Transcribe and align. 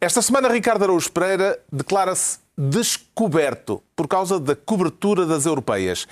Esta 0.00 0.22
semana, 0.22 0.48
Ricardo 0.48 0.84
Araújo 0.84 1.12
Pereira 1.12 1.60
declara-se 1.70 2.38
descoberto 2.56 3.82
por 3.94 4.08
causa 4.08 4.40
da 4.40 4.56
cobertura 4.56 5.26
das 5.26 5.44
europeias. 5.44 6.08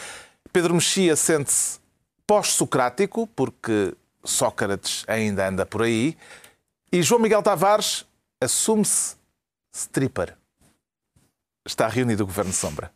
Pedro 0.52 0.74
Mexia 0.74 1.16
sente-se 1.16 1.80
pós-socrático, 2.26 3.26
porque 3.28 3.94
Sócrates 4.22 5.04
ainda 5.08 5.48
anda 5.48 5.64
por 5.64 5.82
aí. 5.84 6.18
E 6.92 7.02
João 7.02 7.22
Miguel 7.22 7.42
Tavares 7.42 8.04
assume-se 8.42 9.16
stripper. 9.72 10.36
Está 11.64 11.88
reunido 11.88 12.24
o 12.24 12.26
Governo 12.26 12.52
Sombra. 12.52 12.92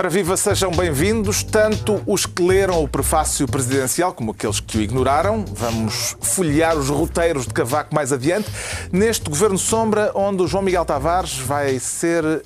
Para 0.00 0.08
viva, 0.08 0.34
sejam 0.34 0.70
bem-vindos, 0.70 1.42
tanto 1.42 2.00
os 2.06 2.24
que 2.24 2.42
leram 2.42 2.82
o 2.82 2.88
prefácio 2.88 3.46
presidencial 3.46 4.14
como 4.14 4.30
aqueles 4.30 4.58
que 4.58 4.78
o 4.78 4.80
ignoraram. 4.80 5.44
Vamos 5.46 6.16
folhear 6.22 6.74
os 6.74 6.88
roteiros 6.88 7.46
de 7.46 7.52
Cavaco 7.52 7.94
mais 7.94 8.10
adiante, 8.10 8.48
neste 8.90 9.28
Governo 9.28 9.58
Sombra, 9.58 10.10
onde 10.14 10.42
o 10.42 10.46
João 10.46 10.62
Miguel 10.62 10.86
Tavares 10.86 11.36
vai 11.36 11.78
ser 11.78 12.42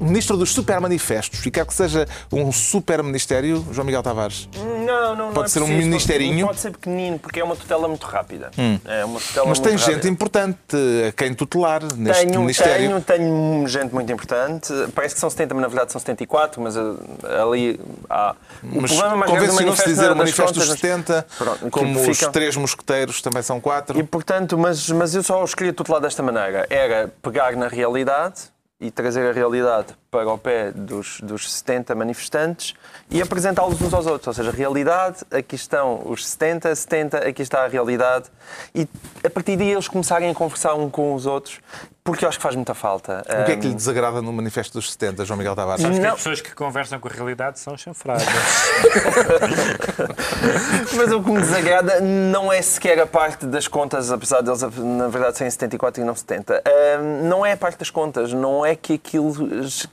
ministro 0.00 0.36
dos 0.36 0.52
supermanifestos. 0.52 1.44
E 1.44 1.50
quer 1.50 1.66
que 1.66 1.74
seja 1.74 2.06
um 2.32 2.50
super-ministério, 2.52 3.66
João 3.72 3.84
Miguel 3.84 4.02
Tavares? 4.02 4.48
Não, 4.54 5.14
não, 5.14 5.32
Pode 5.32 5.34
não 5.34 5.44
é 5.44 5.48
ser 5.48 5.60
um 5.60 5.66
preciso, 5.66 5.86
ministerinho? 5.88 6.46
Pode 6.46 6.60
ser 6.60 6.70
pequenino, 6.72 7.18
porque 7.18 7.40
é 7.40 7.44
uma 7.44 7.56
tutela 7.56 7.88
muito 7.88 8.06
rápida. 8.06 8.50
É 8.84 9.04
uma 9.04 9.20
tutela 9.20 9.46
Mas 9.48 9.58
tem 9.58 9.72
rápida. 9.76 9.92
gente 9.92 10.08
importante 10.08 10.58
a 11.08 11.12
quem 11.12 11.34
tutelar 11.34 11.82
neste 11.94 12.26
Tenho, 12.26 12.40
ministério. 12.40 13.00
tenho, 13.00 13.00
tenho 13.00 13.66
gente 13.68 13.92
muito 13.94 14.12
importante. 14.12 14.72
Parece 14.94 15.14
que 15.14 15.20
são 15.20 15.30
70, 15.30 15.54
mas 15.54 15.62
na 15.62 15.68
verdade 15.68 15.92
são 15.92 16.00
74, 16.00 16.60
mas 16.60 16.76
uh, 16.76 16.98
ali 17.42 17.80
há. 18.08 18.34
O 18.62 18.80
Mas 18.82 18.92
problema 18.92 19.16
mais 19.16 19.48
do 19.48 19.54
manifesto 19.54 19.88
dizer 19.88 20.08
o 20.08 20.12
é 20.12 20.14
manifesto 20.14 20.52
dos 20.52 20.64
contas, 20.64 20.80
70, 20.80 21.26
Pronto, 21.36 21.70
como 21.70 22.10
os 22.10 22.18
três 22.18 22.56
mosqueteiros 22.56 23.20
também 23.22 23.42
são 23.42 23.60
quatro. 23.60 23.98
E 23.98 24.02
portanto, 24.02 24.56
mas, 24.58 24.88
mas 24.90 25.14
eu 25.14 25.22
só 25.22 25.42
os 25.42 25.54
queria 25.54 25.72
tutelar 25.72 26.00
desta 26.00 26.22
maneira. 26.22 26.66
Era 26.70 27.12
pegar 27.22 27.54
na 27.56 27.68
realidade 27.68 28.42
e 28.80 28.90
trazer 28.92 29.28
a 29.28 29.32
realidade 29.32 29.88
para 30.08 30.32
o 30.32 30.38
pé 30.38 30.70
dos, 30.70 31.20
dos 31.20 31.52
70 31.52 31.94
manifestantes 31.96 32.74
e 33.10 33.20
apresentá-los 33.20 33.80
uns 33.82 33.92
aos 33.92 34.06
outros. 34.06 34.28
Ou 34.28 34.34
seja, 34.34 34.56
realidade, 34.56 35.18
aqui 35.32 35.56
estão 35.56 36.02
os 36.06 36.26
70, 36.26 36.74
70, 36.74 37.18
aqui 37.18 37.42
está 37.42 37.64
a 37.64 37.68
realidade. 37.68 38.30
E 38.72 38.86
a 39.24 39.30
partir 39.30 39.56
daí 39.56 39.72
eles 39.72 39.88
começarem 39.88 40.30
a 40.30 40.34
conversar 40.34 40.74
um 40.74 40.88
com 40.88 41.12
os 41.12 41.26
outros, 41.26 41.60
porque 42.08 42.24
eu 42.24 42.28
acho 42.30 42.38
que 42.38 42.42
faz 42.42 42.54
muita 42.54 42.72
falta. 42.72 43.22
O 43.28 43.44
que 43.44 43.52
é 43.52 43.56
que 43.58 43.68
lhe 43.68 43.74
desagrada 43.74 44.22
no 44.22 44.32
manifesto 44.32 44.78
dos 44.78 44.92
70, 44.92 45.26
João 45.26 45.36
Miguel 45.36 45.54
Tavares? 45.54 45.84
Acho 45.84 46.00
que 46.00 46.06
as 46.06 46.14
pessoas 46.14 46.40
que 46.40 46.54
conversam 46.54 46.98
com 46.98 47.06
a 47.06 47.10
realidade 47.10 47.58
são 47.58 47.76
chanfradas. 47.76 48.24
Mas 50.96 51.12
o 51.12 51.22
que 51.22 51.30
me 51.30 51.38
desagrada 51.38 52.00
não 52.00 52.50
é 52.50 52.62
sequer 52.62 52.98
a 52.98 53.06
parte 53.06 53.44
das 53.44 53.68
contas, 53.68 54.10
apesar 54.10 54.40
deles, 54.40 54.62
na 54.62 55.08
verdade, 55.08 55.36
serem 55.36 55.50
74 55.50 56.00
e 56.00 56.04
não 56.06 56.14
70. 56.14 56.62
Ahm, 56.64 57.28
não 57.28 57.44
é 57.44 57.52
a 57.52 57.58
parte 57.58 57.78
das 57.78 57.90
contas, 57.90 58.32
não 58.32 58.64
é 58.64 58.74
que 58.74 58.94
aquilo 58.94 59.34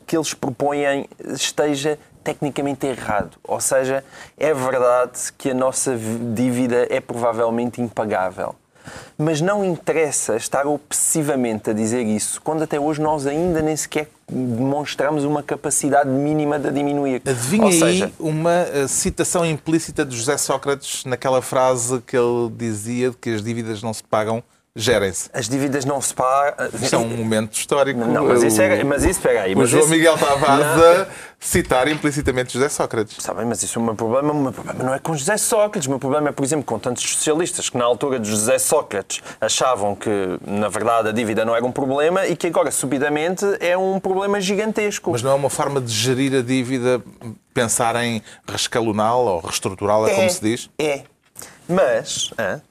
que 0.08 0.16
eles 0.16 0.34
propõem 0.34 1.10
esteja 1.20 2.00
tecnicamente 2.24 2.88
errado. 2.88 3.38
Ou 3.44 3.60
seja, 3.60 4.06
é 4.38 4.54
verdade 4.54 5.34
que 5.38 5.52
a 5.52 5.54
nossa 5.54 5.98
dívida 6.34 6.88
é 6.90 7.02
provavelmente 7.02 7.82
impagável. 7.82 8.56
Mas 9.18 9.42
não 9.42 9.64
interessa 9.64 10.36
estar 10.36 10.66
obsessivamente 10.66 11.70
a 11.70 11.74
dizer 11.74 12.04
isso, 12.04 12.42
quando 12.42 12.64
até 12.64 12.80
hoje 12.80 13.02
nós 13.02 13.26
ainda 13.26 13.62
nem 13.62 13.76
sequer 13.76 14.10
demonstramos 14.28 15.24
uma 15.24 15.44
capacidade 15.44 16.10
mínima 16.10 16.58
de 16.58 16.72
diminuir. 16.72 17.22
Adivinha 17.26 17.64
Ou 17.64 17.70
aí 17.70 17.80
seja, 17.80 18.12
uma 18.20 18.52
eh, 18.52 18.88
citação 18.88 19.46
implícita 19.46 20.04
de 20.04 20.16
José 20.16 20.38
Sócrates 20.38 21.06
naquela 21.06 21.42
frase 21.42 22.02
que 22.02 22.18
ele 22.18 22.50
dizia 22.58 23.12
de 23.12 23.18
que 23.18 23.30
as 23.30 23.44
dívidas 23.44 23.84
não 23.84 23.94
se 23.94 24.04
pagam, 24.04 24.44
gerem-se. 24.76 25.30
as 25.34 25.48
dívidas 25.48 25.86
não 25.86 26.02
se 26.02 26.14
pagam. 26.14 26.68
Isto 26.82 26.96
é 26.96 27.00
um 27.00 27.08
momento 27.08 27.54
histórico. 27.54 28.00
Não, 28.00 28.26
mas 28.26 28.44
isso, 28.44 28.62
é, 28.62 28.84
mas 28.84 29.04
isso 29.04 29.12
espera 29.20 29.44
aí. 29.44 29.56
O 29.56 29.66
João 29.66 29.84
isso, 29.84 29.92
Miguel 29.92 30.18
Tavares 30.18 30.66
a 30.66 31.08
citar 31.40 31.88
implicitamente 31.88 32.54
José 32.54 32.68
Sócrates. 32.68 33.18
Está 33.18 33.34
bem, 33.34 33.46
mas 33.46 33.64
isso 33.64 33.80
é 33.80 33.82
o 33.82 33.86
meu 33.86 33.96
problema. 33.96 34.34
O 34.34 34.36
meu 34.36 34.52
problema 34.52 34.84
não 34.84 34.94
é 34.94 35.00
com 35.00 35.16
José 35.16 35.38
Sócrates. 35.38 35.88
O 35.88 35.90
meu 35.90 36.00
problema 36.00 36.28
é, 36.28 36.32
por 36.34 36.44
exemplo, 36.44 36.66
com 36.66 36.78
tantos 36.78 37.04
socialistas 37.04 37.70
que 37.70 37.78
na 37.78 37.86
altura 37.86 38.20
de 38.20 38.30
José 38.30 38.60
Sócrates 38.60 39.24
achavam 39.40 39.96
que, 39.96 40.10
na 40.46 40.68
verdade, 40.68 41.08
a 41.08 41.12
dívida 41.14 41.46
não 41.46 41.56
era 41.56 41.66
um 41.66 41.72
problema 41.72 42.28
e 42.28 42.36
que 42.36 42.48
agora, 42.48 42.70
subidamente, 42.70 43.46
é 43.62 43.78
um 43.78 43.98
problema 44.00 44.42
gigantesco. 44.42 45.12
Mas 45.12 45.22
não 45.22 45.32
é 45.32 45.36
uma 45.36 45.50
forma 45.50 45.80
de 45.80 45.94
gerir 45.94 46.36
a 46.36 46.42
dívida, 46.42 47.02
pensar 47.54 47.96
em 48.04 48.22
rescaloná-la 48.46 49.32
ou 49.36 49.40
reestruturá-la, 49.40 50.10
como 50.10 50.30
se 50.30 50.42
diz? 50.42 50.70
É. 50.78 51.04
Mas. 51.70 52.32
hã? 52.38 52.62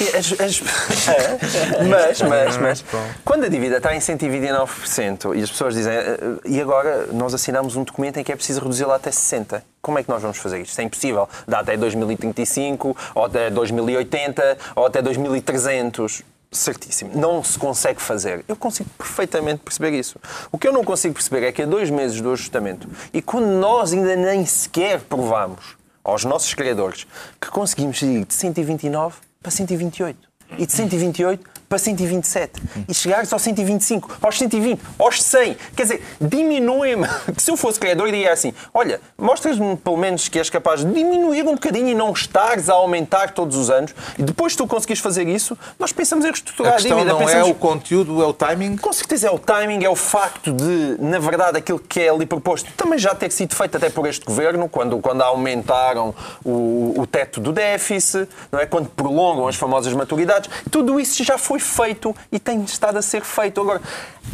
As- 0.00 0.40
as- 0.40 0.60
mas, 1.88 2.22
mas, 2.22 2.56
mas, 2.56 2.84
quando 3.24 3.44
a 3.44 3.48
dívida 3.48 3.76
está 3.76 3.94
em 3.94 3.98
129% 3.98 5.36
e 5.36 5.42
as 5.42 5.50
pessoas 5.50 5.74
dizem 5.74 5.92
"Ah, 5.96 6.38
e 6.46 6.60
agora 6.60 7.08
nós 7.12 7.34
assinamos 7.34 7.76
um 7.76 7.84
documento 7.84 8.18
em 8.18 8.24
que 8.24 8.32
é 8.32 8.36
preciso 8.36 8.60
reduzi-la 8.60 8.96
até 8.96 9.10
60%, 9.10 9.62
como 9.80 9.98
é 9.98 10.02
que 10.02 10.08
nós 10.08 10.22
vamos 10.22 10.38
fazer 10.38 10.60
isto? 10.60 10.78
É 10.80 10.84
impossível. 10.84 11.28
Dá 11.46 11.58
até 11.60 11.76
2035, 11.76 12.96
ou 13.14 13.24
até 13.24 13.50
2080, 13.50 14.58
ou 14.76 14.86
até 14.86 15.02
2300. 15.02 16.22
Certíssimo. 16.54 17.12
Não 17.14 17.42
se 17.42 17.58
consegue 17.58 18.00
fazer. 18.02 18.44
Eu 18.46 18.54
consigo 18.56 18.90
perfeitamente 18.98 19.62
perceber 19.62 19.92
isso. 19.98 20.18
O 20.52 20.58
que 20.58 20.68
eu 20.68 20.72
não 20.72 20.84
consigo 20.84 21.14
perceber 21.14 21.46
é 21.46 21.50
que 21.50 21.62
a 21.62 21.66
dois 21.66 21.88
meses 21.88 22.20
do 22.20 22.30
ajustamento, 22.30 22.86
e 23.10 23.22
quando 23.22 23.46
nós 23.46 23.94
ainda 23.94 24.14
nem 24.16 24.44
sequer 24.44 25.00
provamos 25.00 25.78
aos 26.04 26.26
nossos 26.26 26.52
criadores 26.52 27.06
que 27.40 27.48
conseguimos 27.48 28.02
ir 28.02 28.26
de 28.26 28.34
129 28.34 29.16
para 29.42 29.50
128 29.50 30.28
e 30.58 30.66
de 30.66 30.72
128 30.72 31.50
para 31.72 31.78
127 31.78 32.62
e 32.86 32.92
chegar-se 32.92 33.32
aos 33.32 33.40
125, 33.40 34.18
aos 34.20 34.36
120, 34.36 34.78
aos 34.98 35.22
100. 35.22 35.56
Quer 35.74 35.82
dizer, 35.84 36.02
diminui-me. 36.20 37.08
Se 37.38 37.50
eu 37.50 37.56
fosse 37.56 37.80
criador, 37.80 38.08
diria 38.08 38.30
assim: 38.30 38.52
olha, 38.74 39.00
mostras-me 39.16 39.74
pelo 39.78 39.96
menos 39.96 40.28
que 40.28 40.38
és 40.38 40.50
capaz 40.50 40.84
de 40.84 40.92
diminuir 40.92 41.44
um 41.44 41.54
bocadinho 41.54 41.88
e 41.88 41.94
não 41.94 42.12
estares 42.12 42.68
a 42.68 42.74
aumentar 42.74 43.30
todos 43.30 43.56
os 43.56 43.70
anos. 43.70 43.94
E 44.18 44.22
depois, 44.22 44.52
se 44.52 44.58
tu 44.58 44.66
conseguires 44.66 45.02
fazer 45.02 45.26
isso, 45.26 45.56
nós 45.78 45.92
pensamos 45.92 46.26
em 46.26 46.28
reestruturar 46.28 46.72
A 46.72 46.76
a, 46.76 46.78
questão 46.78 46.98
dívida. 46.98 47.14
não 47.14 47.22
é 47.22 47.24
pensamos... 47.24 47.48
o 47.48 47.54
conteúdo, 47.54 48.22
é 48.22 48.26
o 48.26 48.34
timing. 48.34 48.76
Com 48.76 48.92
certeza 48.92 49.28
é 49.28 49.30
o 49.30 49.38
timing, 49.38 49.82
é 49.82 49.88
o 49.88 49.96
facto 49.96 50.52
de, 50.52 50.96
na 50.98 51.18
verdade, 51.18 51.56
aquilo 51.56 51.78
que 51.78 52.00
é 52.00 52.10
ali 52.10 52.26
proposto 52.26 52.70
também 52.76 52.98
já 52.98 53.14
ter 53.14 53.32
sido 53.32 53.54
feito 53.54 53.78
até 53.78 53.88
por 53.88 54.06
este 54.06 54.26
governo, 54.26 54.68
quando, 54.68 54.98
quando 54.98 55.22
aumentaram 55.22 56.14
o, 56.44 56.92
o 56.98 57.06
teto 57.06 57.40
do 57.40 57.50
déficit, 57.50 58.28
não 58.50 58.60
é? 58.60 58.66
quando 58.66 58.90
prolongam 58.90 59.48
as 59.48 59.56
famosas 59.56 59.94
maturidades. 59.94 60.50
Tudo 60.70 61.00
isso 61.00 61.24
já 61.24 61.38
foi 61.38 61.61
feito 61.62 62.14
e 62.30 62.38
tem 62.38 62.62
estado 62.64 62.98
a 62.98 63.02
ser 63.02 63.22
feito. 63.22 63.60
Agora, 63.60 63.80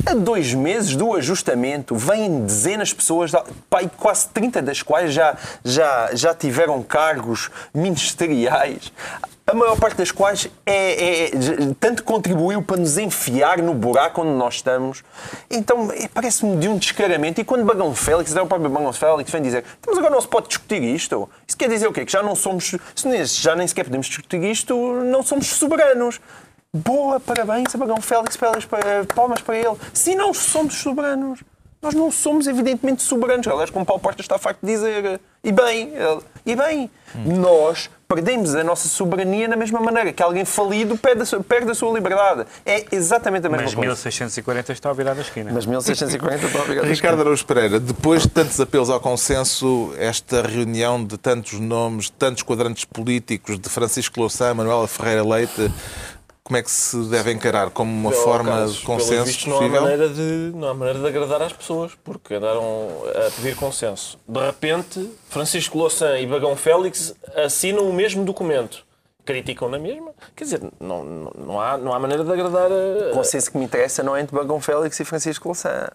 a 0.05 0.15
dois 0.15 0.53
meses 0.55 0.97
do 0.97 1.15
ajustamento, 1.15 1.95
vêm 1.95 2.45
dezenas 2.45 2.89
de 2.89 2.97
pessoas, 2.97 3.31
pai, 3.71 3.91
quase 3.97 4.29
30 4.31 4.63
das 4.63 4.83
quais 4.83 5.13
já, 5.13 5.37
já, 5.65 6.11
já 6.15 6.35
tiveram 6.35 6.83
cargos 6.83 7.51
ministeriais 7.73 8.93
a 9.49 9.55
maior 9.55 9.79
parte 9.79 9.97
das 9.97 10.11
quais 10.13 10.47
é, 10.67 11.25
é- 11.25 11.31
tanto 11.81 12.05
contribuiu 12.05 12.61
para 12.61 12.77
nos 12.77 12.99
enfiar 12.99 13.63
no 13.63 13.73
buraco 13.73 14.21
onde 14.21 14.33
nós 14.33 14.57
estamos. 14.57 15.03
Então, 15.51 15.91
é, 15.91 16.07
parece-me 16.07 16.55
de 16.59 16.69
um 16.69 16.77
descaramento. 16.77 17.41
E 17.41 17.45
quando 17.45 17.65
Bagão 17.65 17.95
Félix, 17.95 18.37
é 18.37 18.43
o 18.43 18.47
próprio 18.47 18.69
Bagão 18.69 18.93
Félix, 18.93 19.31
vem 19.31 19.41
dizer 19.41 19.65
"Então, 19.81 19.95
mas 19.95 19.99
agora 19.99 20.13
não 20.13 20.21
se 20.21 20.29
pode 20.29 20.49
discutir 20.49 20.83
isto. 20.83 21.27
Isso 21.47 21.57
quer 21.57 21.71
dizer 21.71 21.87
o 21.87 21.93
quê? 21.95 22.05
Que 22.05 22.13
já 22.13 22.23
não 22.23 22.35
somos, 22.35 22.75
já 23.41 23.57
nem 23.57 23.67
sequer 23.67 23.85
podemos 23.85 24.07
discutir 24.07 24.45
isto, 24.45 24.75
não 25.05 25.23
somos 25.23 25.47
soberanos. 25.47 26.21
Boa, 26.77 27.19
parabéns 27.19 27.75
a 27.75 27.79
Bagão 27.79 27.99
Félix, 27.99 28.37
palmas 28.37 28.67
para, 28.67 29.05
palmas 29.07 29.41
para 29.41 29.57
ele. 29.57 29.75
Se 29.95 30.15
não 30.15 30.35
somos 30.35 30.75
soberanos, 30.75 31.41
nós 31.81 31.95
não 31.95 32.11
somos 32.11 32.47
evidentemente 32.47 33.03
soberanos. 33.03 33.47
Aliás, 33.49 33.71
como 33.71 33.87
Paulo 33.87 34.03
Porta 34.03 34.21
está 34.21 34.37
farto 34.37 34.59
de 34.63 34.73
dizer. 34.73 35.19
E 35.43 35.51
bem, 35.51 35.93
e 36.45 36.55
bem, 36.55 36.91
nós 37.25 37.89
perdemos 38.07 38.55
a 38.55 38.63
nossa 38.63 38.87
soberania 38.87 39.49
da 39.49 39.57
mesma 39.57 39.81
maneira 39.81 40.13
que 40.13 40.23
alguém 40.23 40.45
falido 40.45 40.99
perde 40.99 41.23
a 41.23 41.25
sua, 41.25 41.43
perde 41.43 41.71
a 41.71 41.75
sua 41.75 41.91
liberdade. 41.91 42.45
É 42.67 42.85
exatamente 42.93 43.47
a 43.47 43.51
mesma 43.51 43.65
Mas 43.65 43.75
coisa. 43.75 43.87
1640 43.87 44.73
está 44.73 44.91
a 44.91 44.93
virar 44.93 45.15
da 45.15 45.23
esquina. 45.23 45.51
Mas 45.51 45.65
1640 45.65 46.47
está 46.47 46.63
obrigado. 46.63 46.85
Ricardo 46.85 47.21
Araújo 47.21 47.47
Pereira, 47.47 47.81
depois 47.81 48.23
de 48.23 48.29
tantos 48.29 48.61
apelos 48.61 48.91
ao 48.91 49.01
consenso, 49.01 49.95
esta 49.97 50.43
reunião 50.43 51.03
de 51.03 51.17
tantos 51.17 51.59
nomes, 51.61 52.07
de 52.07 52.13
tantos 52.13 52.43
quadrantes 52.43 52.85
políticos, 52.85 53.59
de 53.59 53.71
Francisco 53.71 54.21
Louçã, 54.21 54.53
Manuela 54.53 54.87
Ferreira 54.87 55.25
Leite, 55.25 55.71
como 56.49 56.57
é 56.57 56.63
que 56.63 56.71
se 56.71 56.97
deve 57.11 57.31
encarar? 57.31 57.69
Como 57.69 57.93
uma 57.93 58.11
Pelo 58.11 58.23
forma 58.23 58.51
caso, 58.51 58.79
de 58.79 58.87
consenso 58.87 59.25
vistos, 59.27 59.45
não 59.47 59.57
há, 59.57 59.59
possível? 59.59 59.83
maneira 59.83 60.09
de, 60.09 60.53
não 60.55 60.69
há 60.69 60.75
maneira 60.75 60.99
de 60.99 61.07
agradar 61.07 61.43
às 61.43 61.53
pessoas, 61.53 61.93
porque 62.03 62.35
andaram 62.35 62.89
a 63.27 63.31
pedir 63.31 63.55
consenso. 63.55 64.19
De 64.27 64.41
repente, 64.41 65.11
Francisco 65.29 65.77
Louçã 65.77 66.19
e 66.19 66.27
Bagão 66.27 66.57
Félix 66.57 67.15
assinam 67.37 67.87
o 67.87 67.93
mesmo 67.93 68.25
documento. 68.25 68.83
Criticam 69.27 69.69
na 69.69 69.79
mesma. 69.79 70.13
Quer 70.35 70.45
dizer, 70.45 70.63
não, 70.81 71.05
não, 71.05 71.33
não 71.37 71.61
há, 71.61 71.77
não 71.77 71.93
há 71.93 71.99
maneira 71.99 72.25
de 72.25 72.33
agradar. 72.33 72.71
O 72.71 73.11
A... 73.11 73.13
consenso 73.13 73.53
que 73.53 73.59
me 73.59 73.65
interessa 73.67 74.03
não 74.03 74.17
é 74.17 74.23
entre 74.23 74.35
Bagão 74.35 74.59
Félix 74.59 74.99
e 75.01 75.05
Francisco 75.05 75.49
Louçã. 75.49 75.87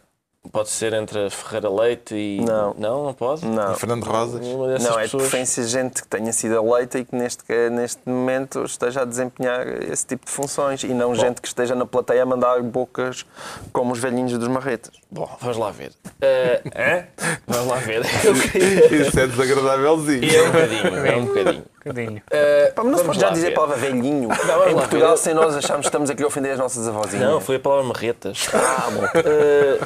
Pode 0.51 0.69
ser 0.69 0.93
entre 0.93 1.25
a 1.25 1.29
Ferreira 1.29 1.69
Leite 1.69 2.13
e. 2.15 2.41
Não. 2.45 2.75
Não, 2.77 3.05
não 3.05 3.13
pode? 3.13 3.45
Não. 3.45 3.71
E 3.73 3.75
Fernando 3.75 4.03
Rosas? 4.03 4.41
Não, 4.45 4.65
é 4.69 4.75
de 4.77 4.83
pessoas. 4.83 5.11
preferência 5.23 5.63
gente 5.63 6.01
que 6.03 6.07
tenha 6.07 6.31
sido 6.33 6.53
eleita 6.55 6.99
e 6.99 7.05
que 7.05 7.15
neste, 7.15 7.43
que 7.43 7.69
neste 7.69 8.01
momento 8.07 8.63
esteja 8.65 9.01
a 9.01 9.05
desempenhar 9.05 9.65
esse 9.89 10.05
tipo 10.05 10.25
de 10.25 10.31
funções 10.31 10.83
e 10.83 10.87
não 10.93 11.15
gente 11.15 11.41
que 11.41 11.47
esteja 11.47 11.73
na 11.75 11.85
plateia 11.85 12.23
a 12.23 12.25
mandar 12.25 12.61
bocas 12.61 13.25
como 13.71 13.93
os 13.93 13.99
velhinhos 13.99 14.37
dos 14.37 14.47
marretas. 14.49 14.91
Bom, 15.09 15.29
vamos 15.39 15.57
lá 15.57 15.71
ver. 15.71 15.93
Eh, 16.21 16.61
hã? 16.75 17.07
Vamos 17.47 17.67
lá 17.67 17.77
ver. 17.77 18.01
Queria- 18.51 19.07
Isso 19.07 19.19
é 19.19 19.27
desagradávelzinho. 19.27 20.23
E 20.23 20.35
é 20.35 20.41
um 20.43 20.45
bocadinho, 20.51 21.05
é 21.05 21.15
um 21.17 21.25
bocadinho. 21.25 21.65
Bocadinho. 21.83 22.21
Eh, 22.31 22.71
Pá, 22.75 22.83
mas 22.83 22.91
não 22.91 22.99
se 22.99 23.05
pode 23.05 23.19
já 23.19 23.27
lá 23.27 23.33
dizer 23.33 23.47
a 23.49 23.55
palavra 23.55 23.75
velhinho 23.77 24.27
vamos 24.29 24.43
em 24.67 24.73
lá 24.73 24.81
Portugal 24.81 25.17
sem 25.17 25.33
nós 25.33 25.55
acharmos 25.55 25.85
que 25.85 25.89
estamos 25.89 26.09
aqui 26.09 26.23
a 26.23 26.27
ofender 26.27 26.53
as 26.53 26.59
nossas 26.59 26.87
avózinhas. 26.87 27.29
Não, 27.29 27.39
foi 27.41 27.57
a 27.57 27.59
palavra 27.59 27.83
marretas. 27.85 28.47
Ah, 28.53 28.89
bom. 28.91 29.03
Eh, 29.15 29.79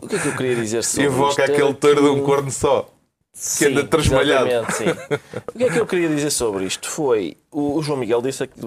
o 0.00 0.06
que 0.08 0.16
é 0.16 0.18
que 0.18 0.28
eu 0.28 0.36
queria 0.36 0.54
dizer 0.56 0.82
sobre 0.84 1.06
isto? 1.06 1.14
Invoca 1.16 1.42
Era 1.42 1.52
aquele 1.52 1.74
touro 1.74 2.02
de 2.02 2.08
um 2.08 2.14
que- 2.16 2.22
corno 2.22 2.50
só. 2.50 2.82
Que 2.82 3.40
Sim, 3.40 3.66
anda 3.72 3.84
trasmalhado. 3.84 4.46
exatamente, 4.48 4.74
sim. 4.76 5.18
O 5.52 5.58
que 5.58 5.64
é 5.64 5.70
que 5.70 5.78
eu 5.80 5.86
queria 5.86 6.08
dizer 6.08 6.30
sobre 6.30 6.66
isto? 6.66 6.88
Foi, 6.88 7.36
o, 7.50 7.78
o 7.78 7.82
João 7.82 7.98
Miguel 7.98 8.22
disse, 8.22 8.44
aqui, 8.44 8.60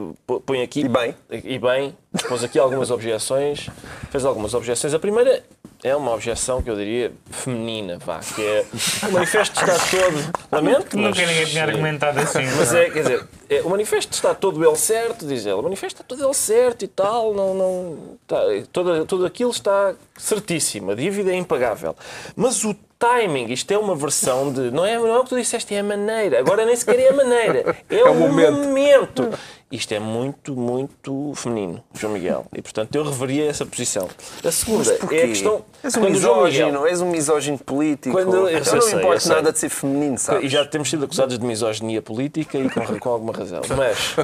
põe 0.46 0.62
aqui... 0.62 0.82
E 0.82 0.90
bem. 0.90 1.16
E 1.32 1.58
bem, 1.58 1.98
pôs 2.28 2.44
aqui 2.44 2.60
algumas 2.60 2.92
objeções, 2.92 3.70
fez 4.12 4.26
algumas 4.26 4.54
objeções. 4.54 4.94
A 4.94 5.00
primeira 5.00 5.42
é 5.84 5.96
uma 5.96 6.14
objeção 6.14 6.62
que 6.62 6.70
eu 6.70 6.76
diria 6.76 7.12
feminina, 7.30 7.98
vá, 8.04 8.20
que 8.20 8.44
é 8.44 8.66
o 9.08 9.12
manifesto 9.12 9.60
está 9.60 9.74
todo... 9.74 10.32
Lamento, 10.52 10.98
Nunca 10.98 11.10
mas- 11.10 11.18
ninguém 11.28 11.46
tinha 11.46 11.64
argumentado 11.64 12.20
assim. 12.20 12.46
mas 12.58 12.72
não 12.72 12.80
é, 12.80 12.90
quer 12.90 13.02
dizer, 13.02 13.28
é, 13.50 13.62
o 13.62 13.70
manifesto 13.70 14.12
está 14.14 14.34
todo 14.34 14.64
ele 14.66 14.76
certo, 14.76 15.26
diz 15.26 15.46
ele. 15.46 15.56
O 15.56 15.62
manifesto 15.62 16.02
está 16.02 16.04
todo 16.04 16.24
ele 16.26 16.34
certo 16.34 16.84
e 16.84 16.88
tal, 16.88 17.34
não, 17.34 17.54
não, 17.54 17.98
tá, 18.26 18.42
toda, 18.72 19.06
tudo 19.06 19.26
aquilo 19.26 19.52
está 19.52 19.94
certíssimo. 20.18 20.92
A 20.92 20.96
dívida 20.96 21.32
é 21.32 21.36
impagável. 21.36 21.96
Mas 22.36 22.64
o 22.64 22.76
timing, 23.00 23.52
isto 23.52 23.72
é 23.72 23.78
uma 23.78 23.96
versão 23.96 24.52
de. 24.52 24.72
Não 24.72 24.84
é, 24.86 24.98
não 24.98 25.08
é 25.08 25.20
o 25.20 25.24
que 25.24 25.30
tu 25.30 25.38
disseste, 25.38 25.76
é 25.76 25.80
a 25.80 25.84
maneira. 25.84 26.40
Agora 26.40 26.66
nem 26.66 26.76
sequer 26.76 27.00
é 27.00 27.10
a 27.10 27.14
maneira. 27.14 27.76
É, 27.90 28.04
o 28.04 28.16
momento. 28.16 28.52
momento. 28.58 29.30
Isto 29.70 29.94
é 29.94 30.00
muito, 30.00 30.56
muito 30.56 31.34
feminino, 31.36 31.84
João 31.94 32.14
Miguel. 32.14 32.46
E 32.56 32.62
portanto 32.62 32.96
eu 32.96 33.04
reveria 33.04 33.50
essa 33.50 33.66
posição. 33.66 34.08
A 34.42 34.50
segunda 34.50 34.94
é 34.94 35.24
a 35.24 35.28
questão. 35.28 35.66
És 35.84 35.98
um 35.98 36.00
quando 36.00 36.16
o 36.16 36.20
João 36.20 36.44
Miguel- 36.46 36.68
misógino, 36.68 36.88
és 36.88 37.02
um 37.02 37.10
misógino 37.10 37.58
político. 37.60 38.16
Quando- 38.16 38.34
eu 38.34 38.48
eu 38.48 38.64
sei, 38.64 38.74
não 38.76 38.82
sei, 38.82 38.90
me 38.92 38.96
eu 38.96 39.00
importa 39.02 39.20
sei. 39.20 39.36
nada 39.36 39.52
de 39.52 39.60
ser 39.60 39.68
feminino, 39.70 40.18
sabes? 40.18 40.46
E 40.46 40.48
já 40.50 40.66
temos 40.66 40.90
sido 40.90 41.04
acusados 41.04 41.38
de 41.38 41.46
misoginia 41.46 42.02
política 42.02 42.58
e 42.58 42.70
com, 42.70 42.98
com 42.98 43.10
alguma 43.10 43.34
razão. 43.34 43.62
Mas 43.76 44.16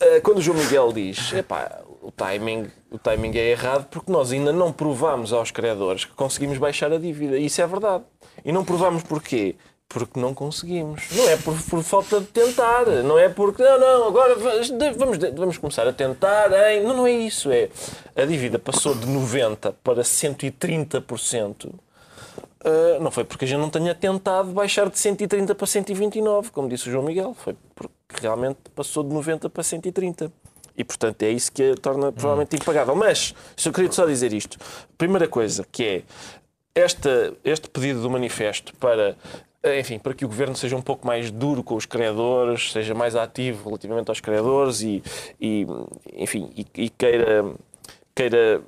eh, 0.00 0.20
quando 0.20 0.38
o 0.38 0.42
João 0.42 0.58
Miguel 0.58 0.92
diz 0.92 1.32
epá, 1.32 1.80
o 2.02 2.10
timing, 2.12 2.70
o 2.90 2.98
timing 2.98 3.38
é 3.38 3.52
errado 3.52 3.86
porque 3.90 4.12
nós 4.12 4.32
ainda 4.32 4.52
não 4.52 4.70
provámos 4.70 5.32
aos 5.32 5.50
credores 5.50 6.04
que 6.04 6.12
conseguimos 6.12 6.58
baixar 6.58 6.92
a 6.92 6.98
dívida. 6.98 7.38
E 7.38 7.46
isso 7.46 7.62
é 7.62 7.66
verdade. 7.66 8.04
E 8.44 8.52
não 8.52 8.62
provámos 8.62 9.02
porquê? 9.02 9.56
Porque 9.88 10.18
não 10.18 10.34
conseguimos. 10.34 11.08
Não 11.12 11.28
é 11.28 11.36
por, 11.36 11.60
por 11.62 11.82
falta 11.82 12.20
de 12.20 12.26
tentar. 12.26 12.86
Não 12.86 13.18
é 13.18 13.28
porque, 13.28 13.62
não, 13.62 13.78
não, 13.78 14.08
agora 14.08 14.34
vamos, 14.36 15.18
vamos 15.36 15.58
começar 15.58 15.86
a 15.86 15.92
tentar. 15.92 16.50
Hein? 16.52 16.82
Não, 16.82 16.96
não 16.96 17.06
é 17.06 17.12
isso. 17.12 17.50
É, 17.50 17.68
a 18.16 18.24
dívida 18.24 18.58
passou 18.58 18.94
de 18.94 19.06
90% 19.06 19.74
para 19.84 20.02
130%. 20.02 21.66
Uh, 21.66 22.98
não 22.98 23.10
foi 23.10 23.24
porque 23.24 23.44
a 23.44 23.48
gente 23.48 23.58
não 23.58 23.68
tenha 23.68 23.94
tentado 23.94 24.50
baixar 24.50 24.88
de 24.88 24.98
130 24.98 25.54
para 25.54 25.66
129, 25.66 26.50
como 26.50 26.66
disse 26.68 26.88
o 26.88 26.92
João 26.92 27.04
Miguel. 27.04 27.34
Foi 27.34 27.54
porque 27.74 27.94
realmente 28.22 28.58
passou 28.74 29.04
de 29.04 29.12
90 29.12 29.50
para 29.50 29.62
130. 29.62 30.32
E, 30.76 30.82
portanto, 30.82 31.22
é 31.22 31.30
isso 31.30 31.52
que 31.52 31.70
a 31.70 31.74
torna 31.76 32.10
provavelmente 32.10 32.56
impagável. 32.56 32.96
Mas, 32.96 33.34
se 33.56 33.68
eu 33.68 33.72
queria 33.72 33.92
só 33.92 34.06
dizer 34.06 34.32
isto. 34.32 34.58
Primeira 34.98 35.28
coisa, 35.28 35.64
que 35.70 35.84
é 35.84 36.02
esta, 36.74 37.32
este 37.44 37.68
pedido 37.68 38.02
do 38.02 38.10
manifesto 38.10 38.74
para, 38.76 39.10
eh, 39.10 39.16
enfim, 39.78 39.98
para 39.98 40.14
que 40.14 40.24
o 40.24 40.28
governo 40.28 40.54
seja 40.54 40.76
um 40.76 40.82
pouco 40.82 41.06
mais 41.06 41.30
duro 41.30 41.62
com 41.62 41.74
os 41.74 41.86
credores, 41.86 42.72
seja 42.72 42.94
mais 42.94 43.16
ativo 43.16 43.64
relativamente 43.68 44.08
aos 44.08 44.20
credores 44.20 44.82
e, 44.82 45.02
e 45.40 45.66
enfim, 46.12 46.50
e, 46.54 46.66
e 46.82 46.90
queira, 46.90 47.44
queira 48.14 48.62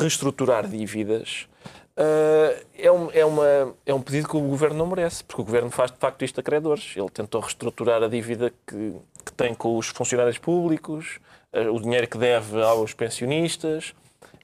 reestruturar 0.00 0.66
dívidas. 0.66 1.46
Uh, 1.92 2.64
é, 2.74 2.90
um, 2.90 3.10
é, 3.12 3.24
uma, 3.24 3.74
é 3.84 3.92
um 3.92 4.00
pedido 4.00 4.26
que 4.26 4.36
o 4.36 4.40
governo 4.40 4.78
não 4.78 4.86
merece, 4.86 5.22
porque 5.22 5.42
o 5.42 5.44
governo 5.44 5.70
faz 5.70 5.90
de 5.92 5.98
facto 5.98 6.24
isto 6.24 6.40
a 6.40 6.42
credores. 6.42 6.94
Ele 6.96 7.10
tentou 7.10 7.40
reestruturar 7.40 8.02
a 8.02 8.08
dívida 8.08 8.52
que, 8.66 8.94
que 9.24 9.32
tem 9.36 9.54
com 9.54 9.76
os 9.76 9.88
funcionários 9.88 10.38
públicos, 10.38 11.20
uh, 11.52 11.70
o 11.72 11.80
dinheiro 11.80 12.08
que 12.08 12.18
deve 12.18 12.60
aos 12.62 12.94
pensionistas. 12.94 13.94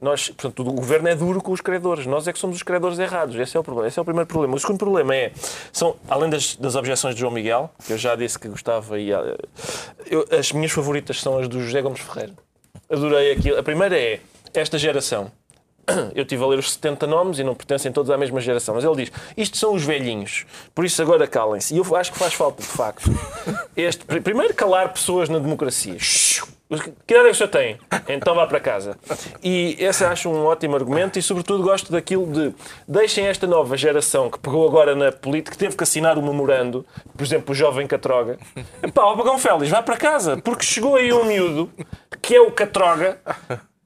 Nós, 0.00 0.28
portanto, 0.28 0.60
o 0.60 0.72
governo 0.72 1.08
é 1.08 1.14
duro 1.14 1.40
com 1.40 1.52
os 1.52 1.60
credores. 1.60 2.06
Nós 2.06 2.28
é 2.28 2.32
que 2.32 2.38
somos 2.38 2.56
os 2.56 2.62
credores 2.62 2.98
errados. 2.98 3.36
Esse 3.36 3.56
é 3.56 3.60
o 3.60 3.64
problema. 3.64 3.88
Esse 3.88 3.98
é 3.98 4.02
o 4.02 4.04
primeiro 4.04 4.26
problema. 4.26 4.54
O 4.54 4.58
segundo 4.60 4.78
problema 4.78 5.14
é, 5.14 5.32
são, 5.72 5.96
além 6.08 6.30
das, 6.30 6.56
das 6.56 6.76
objeções 6.76 7.14
de 7.14 7.20
João 7.20 7.32
Miguel, 7.32 7.70
que 7.86 7.92
eu 7.92 7.98
já 7.98 8.14
disse 8.14 8.38
que 8.38 8.48
gostava, 8.48 8.98
e, 8.98 9.12
uh, 9.12 9.36
eu, 10.06 10.26
as 10.30 10.52
minhas 10.52 10.72
favoritas 10.72 11.20
são 11.20 11.38
as 11.38 11.48
do 11.48 11.60
José 11.60 11.82
Gomes 11.82 12.00
Ferreira. 12.00 12.34
Adorei 12.90 13.32
aquilo. 13.32 13.58
A 13.58 13.62
primeira 13.62 13.98
é 13.98 14.20
esta 14.54 14.78
geração 14.78 15.30
eu 16.14 16.22
estive 16.22 16.42
a 16.42 16.46
ler 16.46 16.58
os 16.58 16.72
70 16.72 17.06
nomes 17.06 17.38
e 17.38 17.44
não 17.44 17.54
pertencem 17.54 17.90
todos 17.90 18.10
à 18.10 18.16
mesma 18.16 18.40
geração, 18.40 18.74
mas 18.74 18.84
ele 18.84 18.96
diz: 18.96 19.12
isto 19.36 19.56
são 19.56 19.74
os 19.74 19.84
velhinhos, 19.84 20.44
por 20.74 20.84
isso 20.84 21.00
agora 21.00 21.26
calem-se. 21.26 21.74
E 21.74 21.78
eu 21.78 21.96
acho 21.96 22.12
que 22.12 22.18
faz 22.18 22.34
falta, 22.34 22.62
de 22.62 22.68
facto, 22.68 23.10
este, 23.76 24.04
primeiro 24.04 24.54
calar 24.54 24.92
pessoas 24.92 25.28
na 25.28 25.38
democracia. 25.38 25.96
Que 27.06 27.14
idade 27.14 27.28
é 27.28 27.30
que 27.30 27.30
o 27.30 27.34
senhor 27.34 27.48
tem? 27.48 27.78
Então 28.08 28.34
vá 28.34 28.46
para 28.46 28.60
casa. 28.60 28.98
E 29.42 29.74
esse 29.78 30.04
acho 30.04 30.28
um 30.28 30.44
ótimo 30.44 30.76
argumento 30.76 31.18
e, 31.18 31.22
sobretudo, 31.22 31.62
gosto 31.62 31.90
daquilo 31.90 32.26
de 32.26 32.54
deixem 32.86 33.26
esta 33.26 33.46
nova 33.46 33.74
geração 33.76 34.30
que 34.30 34.38
pegou 34.38 34.68
agora 34.68 34.94
na 34.94 35.10
política, 35.10 35.52
que 35.52 35.58
teve 35.58 35.76
que 35.76 35.82
assinar 35.82 36.18
o 36.18 36.22
memorando, 36.22 36.84
por 37.16 37.24
exemplo, 37.24 37.52
o 37.52 37.54
jovem 37.54 37.86
Catroga. 37.86 38.38
Pá, 38.92 39.04
o 39.06 39.16
Bagão 39.16 39.38
Félix, 39.38 39.70
vá 39.70 39.82
para 39.82 39.96
casa, 39.96 40.36
porque 40.36 40.64
chegou 40.64 40.96
aí 40.96 41.10
um 41.12 41.24
miúdo 41.24 41.70
que 42.20 42.34
é 42.34 42.40
o 42.40 42.50
Catroga 42.50 43.18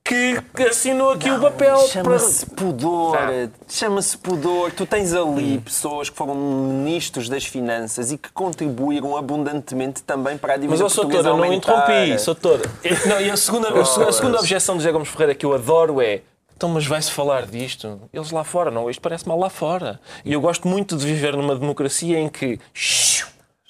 que 0.05 0.41
que 0.55 0.63
assinou 0.65 1.13
aqui 1.13 1.31
o 1.31 1.41
papel 1.41 1.79
Chama-se 1.89 2.47
pudor, 2.47 3.17
Ah. 3.17 3.49
chama-se 3.69 4.19
pudor. 4.19 4.73
Tu 4.73 4.85
tens 4.85 5.15
ali 5.15 5.59
pessoas 5.59 6.11
que 6.11 6.17
foram 6.17 6.35
ministros 6.35 7.29
das 7.29 7.45
finanças 7.45 8.11
e 8.11 8.19
que 8.19 8.31
contribuíram 8.33 9.17
abundantemente 9.17 10.03
também 10.03 10.37
para 10.37 10.55
a 10.55 10.57
dívida 10.57 10.73
Mas, 10.73 10.81
ó, 10.81 10.89
Sr. 10.89 10.95
portuguesa 11.03 11.23
Doutor, 11.25 11.45
eu 11.45 11.49
não 11.51 11.55
interrompi, 11.57 12.19
Sr. 12.19 12.25
Doutor. 12.35 12.61
E- 12.85 13.09
Não, 13.09 13.21
e 13.21 13.31
a 13.31 13.37
segunda, 13.37 13.69
a 13.69 13.85
segunda- 13.85 14.09
a 14.09 14.13
segunda 14.13 14.39
objeção 14.39 14.77
de 14.77 14.83
José 14.83 14.93
Gomes 14.93 15.09
Ferreira 15.09 15.35
que 15.35 15.47
eu 15.47 15.55
adoro 15.55 16.01
é 16.01 16.21
então, 16.55 16.69
mas 16.71 16.87
vai-se 16.87 17.11
falar 17.11 17.47
disto? 17.47 18.01
Eles 18.13 18.31
lá 18.31 18.45
fora, 18.45 18.71
não, 18.71 18.89
isto 18.89 19.01
parece 19.03 19.27
mal 19.27 19.37
lá 19.37 19.51
fora. 19.51 19.99
E 20.25 20.33
eu 20.33 20.41
gosto 20.41 20.69
muito 20.69 20.97
de 20.97 21.05
viver 21.05 21.37
numa 21.37 21.57
democracia 21.57 22.17
em 22.21 22.29
que 22.29 22.57
shhh, 22.73 23.27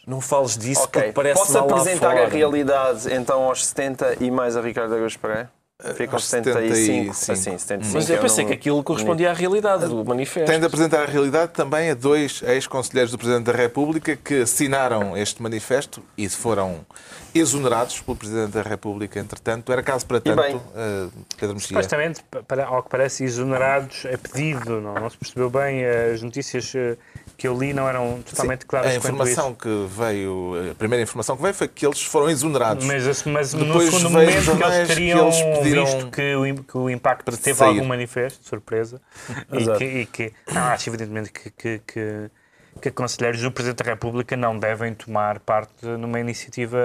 não 0.07 0.21
fales 0.21 0.59
disso 0.59 0.83
Ok, 0.83 1.01
porque 1.01 1.13
parece 1.15 1.41
Posso 1.41 1.53
mal 1.55 1.65
apresentar 1.71 2.09
lá 2.09 2.15
fora. 2.17 2.27
a 2.27 2.29
realidade 2.29 3.15
então 3.15 3.45
aos 3.45 3.65
70 3.65 4.17
e 4.21 4.31
mais 4.31 4.59
a 4.59 4.61
Ricardo 4.61 4.95
Araújo 4.95 5.19
Pereira? 5.19 5.51
Fica 5.95 6.15
aos 6.15 6.23
aos 6.23 6.25
75. 6.25 7.15
75. 7.15 7.33
Assim, 7.33 7.59
75 7.59 7.95
Mas 7.95 8.11
eu 8.11 8.17
é 8.17 8.19
pensei 8.21 8.45
que 8.45 8.53
aquilo 8.53 8.83
correspondia 8.83 9.31
à 9.31 9.35
realidade 9.35 9.87
do 9.87 10.05
manifesto. 10.05 10.51
Tem 10.51 10.61
de 10.61 10.67
apresentar 10.67 11.03
a 11.03 11.07
realidade 11.07 11.53
também 11.53 11.91
a 11.91 11.95
dois 11.95 12.43
ex-conselheiros 12.47 13.11
do 13.11 13.19
Presidente 13.19 13.45
da 13.45 13.53
República 13.53 14.17
que 14.17 14.43
assinaram 14.43 15.17
este 15.17 15.43
manifesto 15.43 16.03
e 16.17 16.29
foram 16.29 16.87
exonerados 17.35 18.01
pelo 18.01 18.17
Presidente 18.17 18.53
da 18.53 18.63
República, 18.63 19.19
entretanto. 19.19 19.73
Era 19.73 19.83
caso 19.83 20.07
para 20.07 20.21
tanto, 20.21 20.43
bem. 20.43 20.61
eh, 20.77 21.09
Pedro 21.37 21.55
Mexia. 21.55 21.69
Supostamente, 21.69 22.23
para, 22.47 22.67
ao 22.67 22.83
que 22.83 22.91
parece, 22.91 23.25
exonerados 23.25 24.07
a 24.13 24.19
pedido. 24.19 24.81
Não, 24.81 24.95
não 24.95 25.11
se 25.11 25.17
percebeu 25.17 25.51
bem. 25.51 25.85
As 25.85 26.23
notícias 26.23 26.73
eh, 26.75 26.97
que 27.43 27.49
eu 27.49 27.59
li 27.59 27.73
não 27.75 27.89
eram 27.89 28.23
totalmente 28.23 28.65
claras 28.67 28.93
A 28.93 28.95
informação 28.95 29.49
isso. 29.49 29.59
que 29.59 29.87
veio, 29.99 30.71
a 30.71 30.75
primeira 30.77 31.03
informação 31.03 31.35
que 31.37 31.43
veio 31.43 31.53
foi 31.53 31.67
que 31.67 31.85
eles 31.85 32.01
foram 32.01 32.31
exonerados. 32.31 32.85
Mas, 32.85 33.25
mas 33.25 33.53
no 33.53 33.65
Depois 33.67 33.87
segundo 33.87 34.11
veio 34.11 34.31
momento 34.31 34.57
que 34.57 34.63
eles 34.65 34.79
que 34.89 34.95
teriam 34.95 35.27
eles 35.27 35.43
pediram 35.59 35.85
visto 35.87 36.11
que 36.13 36.35
o, 36.37 36.63
que 36.65 36.79
o 36.79 36.89
impacto 36.89 37.37
teve 37.37 37.59
sair. 37.59 37.69
algum 37.71 37.85
manifesto, 37.85 38.47
surpresa, 38.49 39.01
e 39.53 39.67
que, 39.77 39.85
e 39.85 40.07
que 40.07 40.33
não, 40.55 40.63
acho 40.63 40.89
evidentemente 40.89 41.33
que, 41.33 41.51
que, 41.51 41.81
que, 41.85 42.31
que 42.81 42.91
conselheiros 42.93 43.41
do 43.43 43.51
Presidente 43.51 43.83
da 43.83 43.91
República 43.91 44.37
não 44.37 44.57
devem 44.57 44.95
tomar 44.95 45.41
parte 45.41 45.85
numa 45.85 46.21
iniciativa 46.21 46.79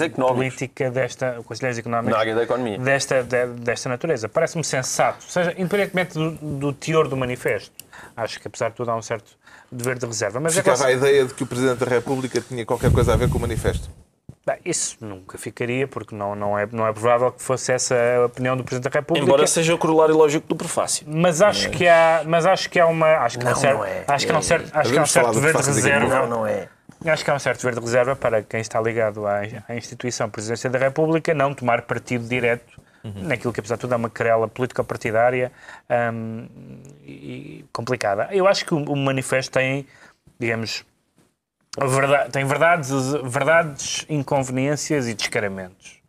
económicos. 0.00 0.36
política 0.38 0.90
desta, 0.90 1.40
conselheiros 1.44 1.78
económicos 1.78 2.12
Na 2.14 2.18
área 2.18 2.34
da 2.34 2.42
economia. 2.44 2.78
desta, 2.78 3.22
de- 3.22 3.46
desta 3.60 3.88
natureza. 3.90 4.26
Parece-me 4.28 4.64
sensato, 4.64 5.22
seja, 5.24 5.52
independentemente 5.58 6.14
do, 6.14 6.30
do 6.32 6.72
teor 6.72 7.08
do 7.08 7.16
manifesto. 7.16 7.83
Acho 8.16 8.40
que, 8.40 8.46
apesar 8.48 8.68
de 8.70 8.76
tudo, 8.76 8.90
há 8.90 8.96
um 8.96 9.02
certo 9.02 9.32
dever 9.70 9.98
de 9.98 10.06
reserva. 10.06 10.38
Mas 10.40 10.54
é 10.56 10.60
Ficava 10.62 10.76
a 10.76 10.80
claro- 10.86 10.96
ideia 10.98 11.24
de 11.24 11.34
que 11.34 11.42
o 11.42 11.46
Presidente 11.46 11.78
da 11.78 11.86
República 11.86 12.40
tinha 12.40 12.64
qualquer 12.64 12.92
coisa 12.92 13.12
a 13.12 13.16
ver 13.16 13.28
com 13.28 13.38
o 13.38 13.40
manifesto. 13.40 13.90
Bem, 14.46 14.58
isso 14.64 14.98
nunca 15.00 15.38
ficaria, 15.38 15.88
porque 15.88 16.14
não, 16.14 16.34
não, 16.34 16.58
é, 16.58 16.68
não 16.70 16.86
é 16.86 16.92
provável 16.92 17.32
que 17.32 17.42
fosse 17.42 17.72
essa 17.72 17.94
a 17.94 18.26
opinião 18.26 18.56
do 18.56 18.62
Presidente 18.62 18.92
da 18.92 18.98
República. 19.00 19.24
Embora 19.26 19.46
seja 19.46 19.74
o 19.74 19.78
corolário 19.78 20.14
lógico 20.14 20.46
do 20.46 20.54
prefácio. 20.54 21.06
Mas 21.08 21.40
acho 21.40 21.70
que 21.70 21.88
há, 21.88 22.22
mas 22.26 22.44
acho 22.44 22.68
que 22.68 22.78
há 22.78 22.86
uma, 22.86 23.06
acho 23.18 23.38
que 23.38 23.44
há 23.46 23.48
um 23.48 23.52
Não, 23.52 23.60
certo, 23.60 23.78
não 23.78 23.84
é. 23.86 24.04
acho 24.06 24.26
que 24.26 24.32
há 24.32 24.38
um 24.38 24.42
certo, 24.42 24.70
acho 24.76 24.92
que 24.92 24.98
há 24.98 25.02
um 25.02 25.06
certo 25.06 25.32
dever 25.32 25.52
de 25.52 25.58
a 25.58 25.62
reserva. 25.62 26.06
Não, 26.08 26.26
não 26.28 26.46
é. 26.46 26.68
Acho 27.06 27.24
que 27.24 27.30
há 27.30 27.34
um 27.34 27.38
certo 27.38 27.60
dever 27.62 27.74
de 27.74 27.80
reserva 27.80 28.14
para 28.16 28.42
quem 28.42 28.60
está 28.60 28.80
ligado 28.80 29.26
à, 29.26 29.40
à 29.68 29.76
instituição 29.76 30.28
Presidência 30.28 30.68
da 30.70 30.78
República 30.78 31.32
não 31.34 31.54
tomar 31.54 31.82
partido 31.82 32.26
direto 32.28 32.80
naquilo 33.12 33.52
que, 33.52 33.60
apesar 33.60 33.76
de 33.76 33.82
tudo, 33.82 33.94
é 33.94 33.96
uma 33.96 34.10
querela 34.10 34.48
político-partidária 34.48 35.52
hum, 36.12 36.48
e 37.04 37.64
complicada. 37.72 38.28
Eu 38.32 38.46
acho 38.48 38.64
que 38.64 38.74
o, 38.74 38.78
o 38.78 38.96
manifesto 38.96 39.52
tem, 39.52 39.86
digamos, 40.38 40.84
verdade- 41.78 42.30
tem 42.30 42.44
verdades, 42.44 42.90
verdades, 43.24 44.06
inconveniências 44.08 45.08
e 45.08 45.14
descaramentos. 45.14 46.00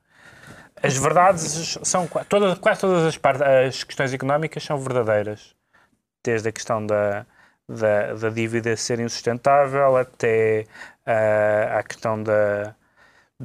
As 0.81 0.95
verdades 0.97 1.77
são 1.83 2.07
todas, 2.29 2.59
quase 2.59 2.81
todas 2.81 3.03
as, 3.05 3.17
par- 3.17 3.41
as 3.41 3.83
questões 3.83 4.13
económicas 4.13 4.63
são 4.63 4.77
verdadeiras, 4.77 5.55
desde 6.23 6.49
a 6.49 6.51
questão 6.51 6.85
da, 6.85 7.25
da, 7.67 8.13
da 8.13 8.29
dívida 8.29 8.75
ser 8.77 8.99
insustentável 8.99 9.97
até 9.97 10.65
ah, 11.05 11.79
à 11.79 11.83
questão 11.83 12.21
da, 12.21 12.75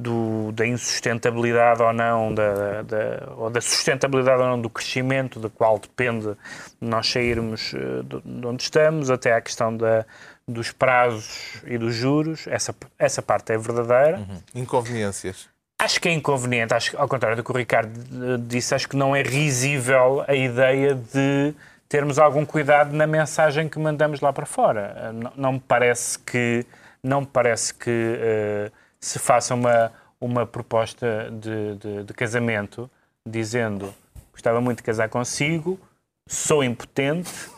do- 0.01 0.51
da 0.53 0.65
insustentabilidade 0.65 1.81
ou 1.81 1.93
não, 1.93 2.33
da, 2.33 2.81
da- 2.81 3.33
ou 3.37 3.49
da 3.49 3.61
sustentabilidade 3.61 4.41
ou 4.41 4.47
não 4.47 4.59
do 4.61 4.69
crescimento, 4.69 5.39
do 5.39 5.49
qual 5.49 5.77
depende 5.79 6.35
nós 6.79 7.07
sairmos 7.09 7.73
eh, 7.73 8.03
de 8.23 8.45
onde 8.47 8.63
estamos, 8.63 9.09
até 9.09 9.33
à 9.33 9.41
questão 9.41 9.75
da, 9.75 10.05
dos 10.47 10.71
prazos 10.71 11.61
e 11.65 11.77
dos 11.77 11.93
juros. 11.95 12.47
Essa, 12.47 12.73
essa 12.97 13.21
parte 13.21 13.51
é 13.53 13.57
verdadeira. 13.57 14.19
Inconveniências. 14.55 15.49
Acho 15.79 15.99
que 15.99 16.07
é 16.09 16.11
inconveniente, 16.13 16.73
acho, 16.75 16.95
ao 16.97 17.07
contrário 17.07 17.35
do 17.37 17.43
que 17.43 17.51
o 17.51 17.55
Ricardo 17.57 17.91
eh, 17.99 18.37
disse, 18.47 18.73
acho 18.75 18.87
que 18.87 18.95
não 18.95 19.15
é 19.15 19.21
risível 19.23 20.23
a 20.27 20.35
ideia 20.35 20.93
de 20.95 21.53
termos 21.89 22.17
algum 22.19 22.45
cuidado 22.45 22.93
na 22.95 23.05
mensagem 23.07 23.67
que 23.67 23.77
mandamos 23.79 24.21
lá 24.21 24.31
para 24.31 24.45
fora. 24.45 24.95
Eh, 24.95 25.11
Não, 25.11 25.31
não 25.35 25.51
me 25.53 25.59
parece 25.59 26.19
que, 26.19 26.65
não 27.03 27.21
me 27.21 27.27
parece 27.27 27.73
que 27.73 27.89
eh, 27.89 28.71
se 29.01 29.17
faça 29.19 29.53
uma, 29.55 29.91
uma 30.19 30.45
proposta 30.45 31.29
de, 31.31 31.75
de- 31.75 32.03
de 32.03 32.13
casamento 32.13 32.89
dizendo 33.27 33.93
gostava 34.31 34.61
muito 34.61 34.77
de 34.77 34.83
casar 34.83 35.09
consigo, 35.09 35.79
sou 36.27 36.63
impotente 36.63 37.49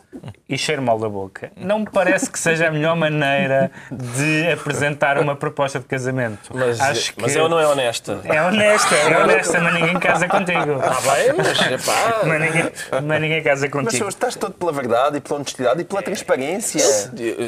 e 0.47 0.57
cheiro 0.57 0.81
mal 0.81 0.97
da 0.99 1.09
boca. 1.09 1.51
Não 1.55 1.79
me 1.79 1.85
parece 1.89 2.29
que 2.29 2.37
seja 2.39 2.67
a 2.67 2.71
melhor 2.71 2.95
maneira 2.95 3.71
de 3.91 4.51
apresentar 4.51 5.17
uma 5.17 5.35
proposta 5.35 5.79
de 5.79 5.85
casamento. 5.85 6.49
Mas, 6.53 6.79
Acho 6.79 7.13
mas 7.17 7.31
que- 7.33 7.37
ela 7.39 7.49
não 7.49 7.59
é 7.59 7.67
honesta. 7.67 8.19
é 8.25 8.41
honesta, 8.43 8.95
é 8.95 9.17
honesta, 9.23 9.59
mas 9.59 9.73
ninguém 9.73 9.99
casa 9.99 10.27
contigo. 10.27 10.79
Ah, 10.81 11.13
bem, 11.13 11.33
mas 11.37 11.61
epá, 11.71 12.21
Mas 12.25 12.41
ninguém, 12.41 12.71
mas 13.03 13.21
ninguém 13.21 13.43
casa 13.43 13.61
Mas 13.65 13.71
contigo. 13.71 14.07
estás 14.09 14.35
todo 14.35 14.53
pela 14.53 14.71
verdade 14.71 15.17
e 15.17 15.21
pela 15.21 15.35
honestidade 15.37 15.81
e 15.81 15.83
pela 15.83 16.01
transparência. 16.01 16.81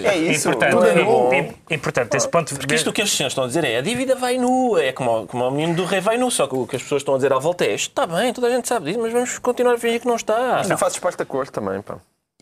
É 0.05 0.17
E 0.17 0.31
isso. 0.31 0.49
portanto, 0.49 0.71
tudo 0.71 0.87
é 0.87 1.03
bom. 1.03 1.33
e, 1.33 1.39
e- 1.39 1.75
e, 1.75 1.77
portanto, 1.77 2.11
desse 2.11 2.27
ponto 2.27 2.53
de 2.53 2.59
Porque 2.59 2.75
isto 2.75 2.89
o 2.89 2.93
que 2.93 3.01
estes 3.01 3.17
senhores 3.17 3.31
estão 3.31 3.43
a 3.43 3.47
dizer 3.47 3.63
é 3.63 3.77
a 3.77 3.81
dívida 3.81 4.15
vai 4.15 4.37
nu, 4.37 4.77
é 4.77 4.91
como, 4.91 5.23
o- 5.23 5.27
como 5.27 5.47
o 5.47 5.51
menino 5.51 5.75
do 5.75 5.85
rei 5.85 6.01
vai 6.01 6.17
nu, 6.17 6.29
só 6.31 6.47
que 6.47 6.55
o 6.55 6.65
que 6.67 6.75
as 6.75 6.83
pessoas 6.83 7.01
estão 7.01 7.13
a 7.13 7.17
dizer 7.17 7.31
à 7.33 7.39
volta 7.39 7.65
é 7.65 7.73
isto 7.75 7.89
está 7.89 8.05
bem, 8.07 8.33
toda 8.33 8.47
a 8.47 8.49
gente 8.49 8.67
sabe 8.67 8.85
disso, 8.87 8.99
mas 9.01 9.11
vamos 9.13 9.37
continuar 9.39 9.73
a 9.73 9.77
fingir 9.77 9.99
que 10.01 10.07
não 10.07 10.15
está. 10.15 10.61
Tu 10.63 10.77
fazes 10.77 10.97
parte 10.99 11.17
da 11.17 11.25
cor 11.25 11.47
também, 11.49 11.81
pá. 11.81 11.95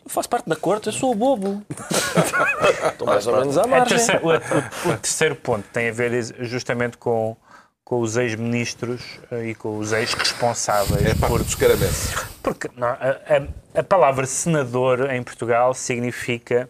Eu 0.06 0.10
faço 0.10 0.28
parte 0.30 0.50
da 0.50 0.56
corte, 0.56 0.88
eu 0.88 0.94
sou 0.94 1.12
o 1.12 1.16
bobo. 1.16 1.64
Estou 2.92 3.08
mais 3.08 3.26
ou 3.28 3.38
menos 3.40 3.58
à 3.58 3.64
A 3.64 3.68
margem. 3.68 3.98
terceira- 3.98 4.22
o, 4.26 4.90
o- 4.90 4.94
o 4.94 4.98
terceiro 4.98 5.36
ponto 5.36 5.66
tem 5.72 5.90
a 5.90 5.94
ver 5.94 6.24
justamente 6.46 6.98
com, 6.98 7.36
com 7.84 8.00
os 8.02 8.18
ex-ministros 8.18 9.02
eh, 9.32 9.48
e 9.50 9.56
com 9.56 9.78
os 9.78 9.94
ex-responsáveis 9.94 11.06
É 11.06 11.16
por 11.28 11.42
descaramento. 11.44 12.28
Porque 12.42 12.70
não, 12.76 12.88
a, 12.90 12.96
a- 12.96 13.80
a 13.80 13.84
palavra 13.84 14.26
senador 14.26 15.10
em 15.12 15.24
Portugal 15.24 15.74
significa 15.74 16.70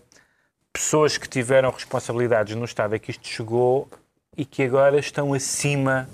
pessoas 0.72 1.18
que 1.18 1.28
tiveram 1.28 1.72
responsabilidades 1.72 2.56
no 2.56 2.66
Estado 2.66 2.94
a 2.96 3.00
que 3.00 3.12
isto 3.12 3.28
chegou 3.28 3.90
e 4.38 4.46
que 4.46 4.64
agora 4.64 4.98
estão 5.00 5.34
acima 5.34 6.08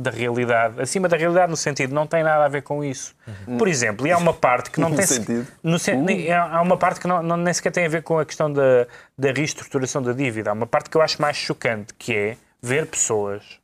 da 0.00 0.10
realidade. 0.10 0.80
Acima 0.80 1.08
da 1.08 1.16
realidade 1.16 1.50
no 1.50 1.56
sentido, 1.56 1.94
não 1.94 2.06
tem 2.06 2.22
nada 2.22 2.44
a 2.44 2.48
ver 2.48 2.62
com 2.62 2.82
isso. 2.82 3.14
Por 3.58 3.68
exemplo, 3.68 4.06
e 4.06 4.12
há 4.12 4.16
uma 4.16 4.32
parte 4.32 4.70
que 4.70 4.80
não 4.80 4.88
No 4.88 4.96
tem... 4.96 5.06
sentido? 5.06 5.46
no 5.62 5.78
sen- 5.78 6.00
nem- 6.02 6.32
Há 6.32 6.60
uma 6.62 6.76
parte 6.76 7.00
que 7.00 7.06
não, 7.06 7.22
não- 7.22 7.36
nem 7.36 7.52
sequer 7.52 7.70
tem 7.70 7.84
a 7.84 7.88
ver 7.88 8.02
com 8.02 8.18
a 8.18 8.24
questão 8.24 8.50
da, 8.52 8.86
da 9.18 9.30
reestruturação 9.32 10.02
da 10.02 10.12
dívida. 10.12 10.50
Há 10.50 10.52
uma 10.54 10.66
parte 10.66 10.88
que 10.88 10.96
eu 10.96 11.02
acho 11.02 11.20
mais 11.20 11.36
chocante, 11.36 11.92
que 11.94 12.14
é 12.14 12.36
ver 12.62 12.86
pessoas 12.86 13.58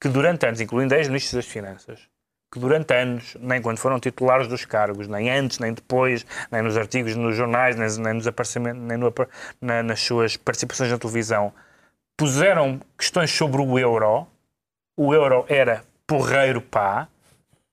que 0.00 0.08
durante 0.08 0.46
anos, 0.46 0.60
incluindo 0.60 0.94
ex-ministros 0.94 1.34
das 1.34 1.46
Finanças, 1.46 2.00
que 2.52 2.58
durante 2.58 2.92
anos, 2.94 3.36
nem 3.40 3.60
quando 3.60 3.78
foram 3.78 4.00
titulares 4.00 4.48
dos 4.48 4.64
cargos, 4.64 5.06
nem 5.08 5.30
antes, 5.30 5.58
nem 5.58 5.72
depois, 5.72 6.24
nem 6.50 6.62
nos 6.62 6.76
artigos 6.76 7.14
nos 7.16 7.36
jornais, 7.36 7.76
nem, 7.76 7.88
nem 7.98 8.14
nos 8.14 8.26
aparecimentos, 8.26 8.80
nem 8.82 8.96
no 8.96 9.12
na- 9.60 9.82
nas 9.82 10.00
suas 10.00 10.36
participações 10.36 10.90
na 10.90 10.98
televisão, 10.98 11.52
puseram 12.16 12.80
questões 12.98 13.30
sobre 13.30 13.60
o 13.60 13.78
euro. 13.78 14.26
O 15.02 15.14
euro 15.14 15.46
era 15.48 15.82
porreiro 16.06 16.60
pá, 16.60 17.08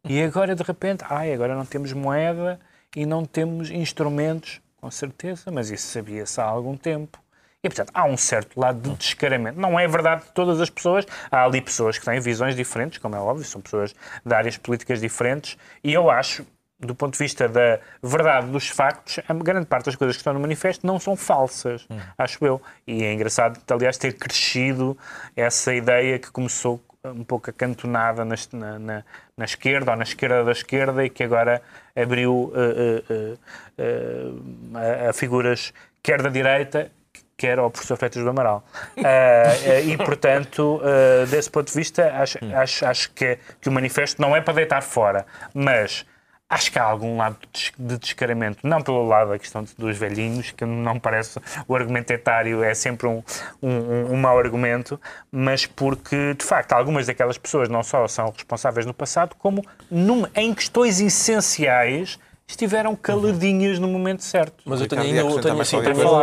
e 0.08 0.24
agora 0.24 0.56
de 0.56 0.64
repente, 0.64 1.04
ai, 1.10 1.34
agora 1.34 1.54
não 1.56 1.66
temos 1.66 1.92
moeda 1.92 2.58
e 2.96 3.06
não 3.06 3.26
temos 3.26 3.70
instrumentos, 3.70 4.62
com 4.78 4.90
certeza, 4.90 5.52
mas 5.52 5.70
isso 5.70 5.88
sabia-se 5.88 6.40
há 6.40 6.46
algum 6.46 6.78
tempo. 6.78 7.20
E, 7.62 7.68
portanto, 7.68 7.92
há 7.94 8.06
um 8.06 8.16
certo 8.16 8.58
lado 8.58 8.80
de 8.80 8.96
descaramento. 8.96 9.60
Não 9.60 9.78
é 9.78 9.86
verdade 9.90 10.24
de 10.24 10.32
todas 10.32 10.62
as 10.62 10.70
pessoas. 10.70 11.06
Há 11.30 11.44
ali 11.44 11.60
pessoas 11.60 11.98
que 11.98 12.06
têm 12.06 12.22
visões 12.22 12.56
diferentes, 12.56 12.98
como 12.98 13.14
é 13.14 13.20
óbvio, 13.20 13.44
são 13.44 13.60
pessoas 13.60 13.94
de 14.26 14.34
áreas 14.34 14.56
políticas 14.56 15.02
diferentes. 15.02 15.58
E 15.84 15.92
eu 15.92 16.10
acho, 16.10 16.48
do 16.80 16.96
ponto 16.96 17.12
de 17.12 17.20
vista 17.20 17.50
da 17.50 17.78
verdade 18.02 18.48
dos 18.48 18.70
factos, 18.70 19.20
a 19.28 19.34
grande 19.34 19.66
parte 19.66 19.88
das 19.88 19.98
coisas 19.98 20.16
que 20.16 20.22
estão 20.22 20.34
no 20.34 20.40
manifesto 20.40 20.88
não 20.88 20.98
são 20.98 21.18
falsas, 21.18 21.86
acho 22.18 22.46
eu. 22.46 22.62
E 22.88 23.04
é 23.04 23.12
engraçado, 23.12 23.60
aliás, 23.70 23.98
ter 23.98 24.14
crescido 24.14 24.98
essa 25.36 25.74
ideia 25.74 26.18
que 26.18 26.32
começou 26.32 26.82
um 27.16 27.24
pouco 27.24 27.50
acantonada 27.50 28.24
na, 28.26 28.36
na, 28.54 29.04
na- 29.38 29.46
esquerda 29.46 29.92
ou 29.92 29.98
na 29.98 30.04
esquerda 30.04 30.44
da 30.44 30.52
esquerda 30.52 31.06
e 31.06 31.10
que 31.10 31.24
agora 31.24 31.62
abriu 31.96 32.52
eh, 32.56 33.04
eh, 33.10 33.38
eh, 33.78 34.32
eh, 34.76 35.08
a, 35.10 35.14
figuras 35.14 35.74
quer 36.02 36.22
da 36.22 36.30
direita 36.30 36.92
quer 37.38 37.60
ao 37.60 37.70
professor 37.70 37.98
Freitas 37.98 38.24
do 38.24 38.30
Amaral. 38.30 38.66
Ah, 38.98 39.54
eh, 39.64 39.84
e, 39.86 39.98
portanto, 39.98 40.82
eh, 40.84 41.26
desse 41.28 41.52
ponto 41.52 41.68
de 41.68 41.74
vista, 41.78 42.12
acho, 42.20 42.40
acho, 42.52 42.86
acho 42.86 43.12
que, 43.12 43.38
que 43.62 43.70
o 43.70 43.72
manifesto 43.72 44.20
não 44.20 44.36
é 44.36 44.42
para 44.42 44.56
deitar 44.56 44.82
fora, 44.82 45.24
mas 45.54 46.04
acho 46.50 46.72
que 46.72 46.80
há 46.80 46.84
algum 46.84 47.18
lado 47.18 47.38
de 47.42 47.48
des- 47.52 47.72
de 47.78 47.98
descaramento, 47.98 48.60
não 48.66 48.82
pelo 48.82 49.06
lado 49.06 49.32
da 49.32 49.40
questão 49.40 49.66
dos 49.78 49.98
velhinhos, 49.98 50.52
que 50.52 50.64
não 50.66 50.98
parece 51.00 51.40
o 51.68 51.76
argumento 51.76 52.12
etário 52.12 52.64
é 52.64 52.74
sempre 52.74 53.06
um, 53.08 53.22
um, 53.62 54.14
um- 54.14 54.18
mau 54.18 54.40
argumento, 54.40 55.00
mas 55.32 55.66
porque, 55.66 56.34
de 56.34 56.46
facto, 56.46 56.74
algumas 56.74 57.06
daquelas 57.08 57.38
pessoas 57.38 57.68
não 57.70 57.84
só 57.84 58.08
são 58.08 58.30
responsáveis 58.32 58.86
no 58.86 58.94
passado, 58.94 59.36
como 59.38 59.62
num- 59.92 60.26
em 60.36 60.54
questões 60.54 61.00
essenciais 61.02 62.18
estiveram 62.50 62.96
caladinhas 62.96 63.78
no 63.78 63.90
momento 63.90 64.24
certo. 64.24 64.64
Mas 64.66 64.80
eu 64.80 64.88
tenho 64.88 65.02
ainda 65.02 65.20
acrescentar 65.20 65.52
tenho, 65.52 65.62
assim, 65.62 65.76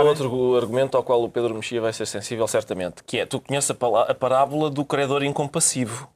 outro 0.09 0.57
argumento 0.57 0.97
ao 0.97 1.03
qual 1.03 1.23
o 1.23 1.29
Pedro 1.29 1.55
Mexia 1.55 1.83
vai 1.83 1.93
ser 1.93 2.07
sensível, 2.07 2.49
certamente, 2.49 3.05
que 3.05 3.21
é, 3.21 3.27
tu 3.27 3.39
conheces 3.41 3.71
a 3.71 4.15
parábola 4.15 4.71
do 4.71 4.87
credor 4.87 5.23
incompassivo, 5.23 6.09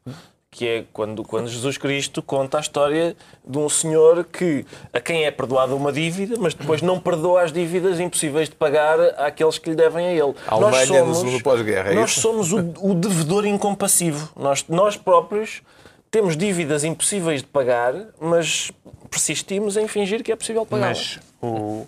que 0.58 0.66
é 0.66 0.84
quando, 0.92 1.22
quando 1.22 1.46
Jesus 1.46 1.78
Cristo 1.78 2.20
conta 2.20 2.58
a 2.58 2.60
história 2.60 3.16
de 3.46 3.56
um 3.58 3.68
senhor 3.68 4.24
que, 4.24 4.66
a 4.92 4.98
quem 5.00 5.24
é 5.24 5.30
perdoada 5.30 5.72
uma 5.72 5.92
dívida, 5.92 6.34
mas 6.40 6.52
depois 6.52 6.82
não 6.82 6.98
perdoa 6.98 7.42
as 7.42 7.52
dívidas 7.52 8.00
impossíveis 8.00 8.48
de 8.48 8.56
pagar 8.56 8.98
àqueles 9.20 9.56
que 9.56 9.70
lhe 9.70 9.76
devem 9.76 10.04
a 10.08 10.12
ele. 10.12 10.34
A 10.48 10.54
Alemanha 10.56 11.04
no 11.04 11.14
segundo 11.14 11.40
pós-guerra, 11.44 11.92
é 11.92 11.94
nós 11.94 12.10
isso? 12.10 12.20
somos 12.22 12.52
o, 12.52 12.58
o 12.80 12.92
devedor 12.92 13.46
incompassivo. 13.46 14.30
Nós, 14.36 14.64
nós 14.68 14.96
próprios 14.96 15.62
temos 16.10 16.36
dívidas 16.36 16.82
impossíveis 16.82 17.40
de 17.40 17.46
pagar, 17.46 17.94
mas 18.20 18.72
persistimos 19.08 19.76
em 19.76 19.86
fingir 19.86 20.24
que 20.24 20.32
é 20.32 20.36
possível 20.36 20.66
pagar. 20.66 20.88
Mas 20.88 21.20
o- 21.40 21.86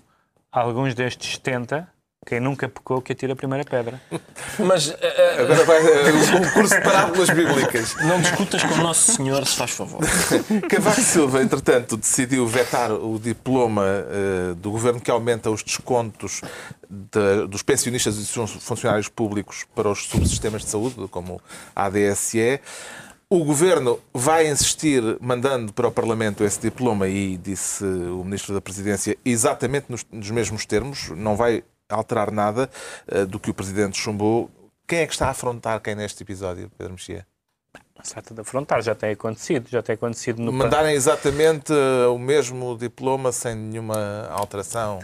alguns 0.53 0.95
destes 0.95 1.33
70, 1.35 1.89
quem 2.31 2.39
nunca 2.39 2.69
pecou 2.69 3.03
que 3.03 3.13
atira 3.13 3.33
a 3.33 3.37
primeira 3.37 3.65
pedra. 3.65 4.01
Mas 4.57 4.89
eh, 4.91 4.97
eh, 5.03 5.43
Agora 5.43 5.65
vai 5.65 5.79
eh, 5.79 6.13
um 6.39 6.45
concurso 6.45 6.75
de 6.77 6.81
parábolas 6.81 7.29
bíblicas. 7.31 7.97
não 7.97 8.21
discutas 8.21 8.63
com 8.63 8.75
o 8.75 8.79
Nosso 8.79 9.13
Senhor, 9.17 9.45
se 9.45 9.57
faz 9.57 9.73
favor. 9.73 10.01
Cavaco 10.71 11.01
Silva, 11.01 11.43
entretanto, 11.43 11.97
decidiu 11.97 12.47
vetar 12.47 12.93
o 12.93 13.19
diploma 13.19 13.85
eh, 13.85 14.55
do 14.59 14.71
governo 14.71 15.01
que 15.01 15.11
aumenta 15.11 15.51
os 15.51 15.65
descontos 15.65 16.41
de- 16.89 17.49
dos 17.49 17.63
pensionistas 17.65 18.15
e 18.15 18.19
dos 18.21 18.51
funcionários 18.63 19.09
públicos 19.09 19.67
para 19.75 19.89
os 19.91 20.07
subsistemas 20.07 20.63
de 20.63 20.69
saúde, 20.69 20.95
como 21.11 21.41
a 21.75 21.87
ADSE. 21.87 22.61
O 23.29 23.45
governo 23.45 23.99
vai 24.15 24.49
insistir, 24.49 25.03
mandando 25.21 25.73
para 25.73 25.87
o 25.89 25.93
Parlamento 25.93 26.43
esse 26.45 26.61
diploma, 26.61 27.07
e 27.09 27.37
disse 27.37 27.85
o 27.85 28.23
Ministro 28.25 28.55
da 28.55 28.61
Presidência, 28.61 29.17
exatamente 29.25 29.87
nos, 29.89 30.05
nos 30.11 30.31
mesmos 30.31 30.65
termos, 30.67 31.11
não 31.11 31.37
vai 31.37 31.63
alterar 31.91 32.31
nada 32.31 32.71
eh, 33.09 33.25
do 33.25 33.39
que 33.39 33.51
o 33.51 33.55
Presidente 33.55 33.99
chumbou 33.99 34.51
Quem 34.87 35.01
é 35.01 35.07
que 35.07 35.13
está 35.13 35.27
a 35.27 35.31
afrontar 35.31 35.81
quem 35.81 35.95
neste 35.95 36.23
episódio, 36.23 36.71
Pedro 36.79 36.95
Mexia? 36.95 37.27
Se 38.03 38.13
trata 38.15 38.33
de 38.33 38.41
afrontar, 38.41 38.83
já 38.83 38.95
tem 38.95 39.11
acontecido, 39.11 39.69
já 39.69 39.83
tem 39.83 39.95
acontecido 39.95 40.41
no 40.41 40.51
Mandarem 40.51 40.95
exatamente 40.95 41.73
eh, 41.73 42.07
o 42.07 42.19
mesmo 42.19 42.77
diploma 42.79 43.31
sem 43.31 43.55
nenhuma 43.55 44.27
alteração. 44.31 45.01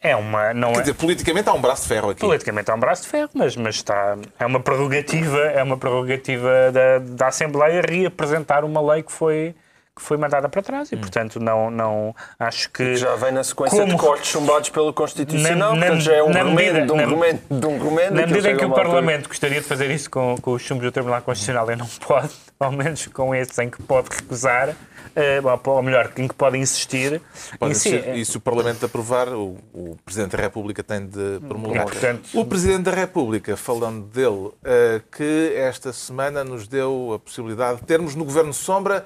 É 0.00 0.14
uma. 0.14 0.54
Não 0.54 0.72
Quer 0.72 0.78
é... 0.78 0.80
dizer, 0.82 0.94
politicamente 0.94 1.48
há 1.48 1.52
um 1.52 1.60
braço 1.60 1.82
de 1.82 1.88
ferro 1.88 2.10
aqui. 2.10 2.20
Politicamente 2.20 2.70
é 2.70 2.74
um 2.74 2.78
braço 2.78 3.02
de 3.02 3.08
ferro, 3.08 3.30
mas, 3.34 3.56
mas 3.56 3.74
está, 3.76 4.16
é 4.38 4.46
uma 4.46 4.60
prerrogativa, 4.60 5.38
é 5.38 5.62
uma 5.62 5.76
prerrogativa 5.76 6.70
da, 6.72 6.98
da 7.00 7.26
Assembleia 7.26 7.82
reapresentar 7.82 8.64
uma 8.64 8.80
lei 8.80 9.02
que 9.02 9.10
foi, 9.10 9.56
que 9.98 10.02
foi 10.04 10.16
mandada 10.16 10.48
para 10.48 10.62
trás 10.62 10.90
e, 10.92 10.94
Hum. 10.94 11.00
portanto, 11.00 11.40
não, 11.40 11.70
não 11.70 12.14
acho 12.38 12.70
que. 12.70 12.96
Já 12.96 13.14
vem 13.16 13.32
na 13.32 13.42
sequência 13.44 13.78
Como- 13.80 13.92
de 13.92 13.98
cortes 13.98 14.30
chumbados 14.30 14.70
pelo 14.70 14.92
Constitucional, 14.92 15.74
Na- 15.74 15.80
na- 15.80 15.86
portanto 15.86 16.00
já 16.02 16.14
é 16.14 16.22
um 16.22 16.26
remendo 16.32 16.54
medida- 16.54 16.86
de 16.86 16.92
um 16.92 16.96
na- 16.96 17.06
remendo 17.06 17.40
de 17.50 17.66
um 17.66 17.78
remendo. 17.78 18.14
Na 18.14 18.26
medida 18.26 18.50
em 18.50 18.56
que 18.56 18.64
o 18.64 18.68
uma 18.68 18.76
altura- 18.76 18.88
Parlamento 18.90 19.28
gostaria 19.28 19.60
de 19.60 19.66
fazer 19.66 19.90
isso 19.90 20.10
com, 20.10 20.36
com 20.40 20.52
os 20.52 20.62
chumbos 20.62 20.84
do 20.84 20.92
Tribunal 20.92 21.20
Constitucional 21.22 21.70
e 21.70 21.76
não 21.76 21.86
pode, 21.86 22.30
ao 22.58 22.72
menos 22.72 23.06
com 23.08 23.34
esses 23.34 23.58
em 23.58 23.68
que 23.68 23.82
pode 23.82 24.08
recusar, 24.10 24.74
eh, 25.16 25.40
ou 25.64 25.82
melhor, 25.82 26.12
em 26.16 26.28
que 26.28 26.34
pode 26.34 26.56
insistir, 26.58 27.20
Pode 27.58 27.74
si, 27.74 27.96
é- 27.96 28.16
e 28.16 28.24
se 28.24 28.36
o 28.36 28.40
Parlamento 28.40 28.84
aprovar, 28.86 29.28
o, 29.28 29.56
o 29.74 29.96
Presidente 30.04 30.36
da 30.36 30.42
República 30.42 30.82
tem 30.82 31.06
de 31.06 31.40
promulgar. 31.48 31.86
E, 31.86 31.90
portanto- 31.90 32.28
O 32.34 32.44
Presidente 32.44 32.82
da 32.82 32.92
República, 32.92 33.56
falando 33.56 34.04
dele, 34.06 34.50
eh, 34.64 35.00
que 35.10 35.52
esta 35.56 35.92
semana 35.92 36.44
nos 36.44 36.68
deu 36.68 37.12
a 37.14 37.18
possibilidade 37.18 37.80
de 37.80 37.86
termos 37.86 38.14
no 38.14 38.24
Governo 38.24 38.52
Sombra, 38.52 39.04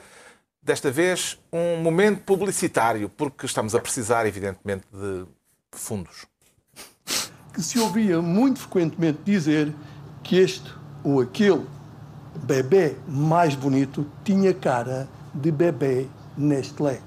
desta 0.62 0.90
vez, 0.90 1.38
um 1.52 1.82
momento 1.82 2.22
publicitário, 2.22 3.08
porque 3.08 3.46
estamos 3.46 3.74
a 3.74 3.80
precisar, 3.80 4.26
evidentemente, 4.26 4.86
de 4.92 5.26
fundos. 5.72 6.26
que 7.52 7.62
se 7.62 7.78
ouvia 7.78 8.22
muito 8.22 8.60
frequentemente 8.60 9.18
dizer 9.24 9.74
que 10.22 10.36
este 10.36 10.72
ou 11.04 11.20
aquele 11.20 11.66
bebê 12.44 12.96
mais 13.06 13.54
bonito 13.54 14.06
tinha 14.24 14.54
cara 14.54 15.08
de 15.34 15.50
bebê 15.50 16.08
Nestlé. 16.36 17.00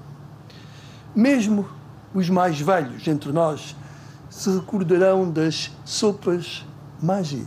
Mesmo 1.14 1.68
os 2.14 2.28
mais 2.30 2.60
velhos 2.60 3.06
entre 3.08 3.32
nós 3.32 3.74
se 4.30 4.50
recordarão 4.50 5.30
das 5.30 5.72
sopas 5.84 6.64
Magi, 7.02 7.46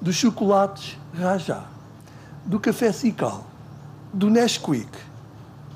dos 0.00 0.14
chocolates 0.14 0.96
Rajá, 1.12 1.66
do 2.44 2.58
café 2.58 2.92
Cical, 2.92 3.46
do 4.12 4.30
Nesquik, 4.30 4.88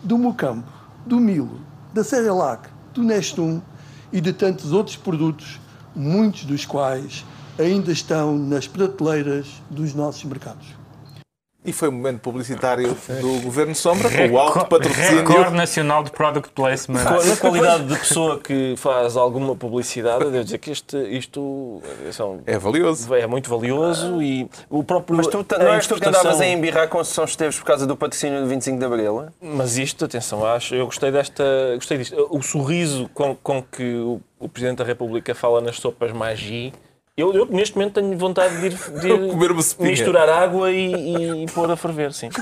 do 0.02 0.18
Mocambo, 0.18 0.64
do 1.06 1.18
Milo, 1.18 1.60
da 1.92 2.02
Cerelac, 2.02 2.68
do 2.92 3.02
Nestum 3.02 3.60
e 4.12 4.20
de 4.20 4.32
tantos 4.32 4.72
outros 4.72 4.96
produtos, 4.96 5.60
muitos 5.94 6.44
dos 6.44 6.64
quais 6.64 7.24
ainda 7.58 7.92
estão 7.92 8.36
nas 8.38 8.66
prateleiras 8.66 9.46
dos 9.70 9.94
nossos 9.94 10.24
mercados. 10.24 10.81
E 11.64 11.72
foi 11.72 11.88
um 11.88 11.92
momento 11.92 12.18
publicitário 12.18 12.96
do 13.20 13.40
Governo 13.40 13.72
Sombra, 13.72 14.10
com 14.10 14.34
o 14.34 14.38
alto 14.38 14.66
patrocínio. 14.66 15.20
Recorde 15.24 15.54
Nacional 15.54 16.02
de 16.02 16.10
Product 16.10 16.50
Placement. 16.52 17.04
Na 17.04 17.36
qualidade 17.36 17.84
de 17.86 17.96
pessoa 17.96 18.40
que 18.40 18.74
faz 18.76 19.16
alguma 19.16 19.54
publicidade, 19.54 20.24
eu 20.24 20.30
devo 20.32 20.42
dizer 20.42 20.58
que 20.58 20.72
este, 20.72 20.96
isto 21.16 21.80
são, 22.10 22.40
É 22.46 22.58
valioso. 22.58 23.14
é 23.14 23.28
muito 23.28 23.48
valioso 23.48 24.20
e 24.20 24.50
o 24.68 24.82
próprio. 24.82 25.16
Mas 25.16 25.28
tu 25.28 25.46
não 25.56 25.72
és 25.74 25.86
tu 25.86 26.00
que 26.00 26.08
andavas 26.08 26.40
a 26.40 26.46
embirrar 26.46 26.88
com 26.88 27.02
São 27.04 27.24
Esteves 27.24 27.56
por 27.58 27.64
causa 27.64 27.86
do 27.86 27.96
patrocínio 27.96 28.40
do 28.40 28.48
25 28.48 28.78
de 28.80 28.84
Abril? 28.84 29.26
Mas 29.40 29.78
isto, 29.78 30.04
atenção, 30.04 30.44
acho, 30.44 30.74
eu 30.74 30.86
gostei 30.86 31.12
desta, 31.12 31.44
gostei 31.76 31.98
disto. 31.98 32.26
O 32.28 32.42
sorriso 32.42 33.08
com, 33.14 33.36
com 33.36 33.62
que 33.62 33.94
o, 33.94 34.20
o 34.40 34.48
Presidente 34.48 34.78
da 34.78 34.84
República 34.84 35.32
fala 35.32 35.60
nas 35.60 35.76
sopas 35.76 36.10
Magi, 36.10 36.72
eu, 37.14 37.34
eu 37.34 37.46
neste 37.46 37.76
momento 37.76 37.94
tenho 38.00 38.16
vontade 38.16 38.58
de 38.58 38.66
ir, 38.66 38.74
de 39.00 39.08
ir 39.12 39.90
misturar 39.90 40.28
água 40.28 40.70
e, 40.70 41.44
e 41.44 41.46
pôr 41.52 41.70
a 41.70 41.76
ferver, 41.76 42.12
sim. 42.12 42.30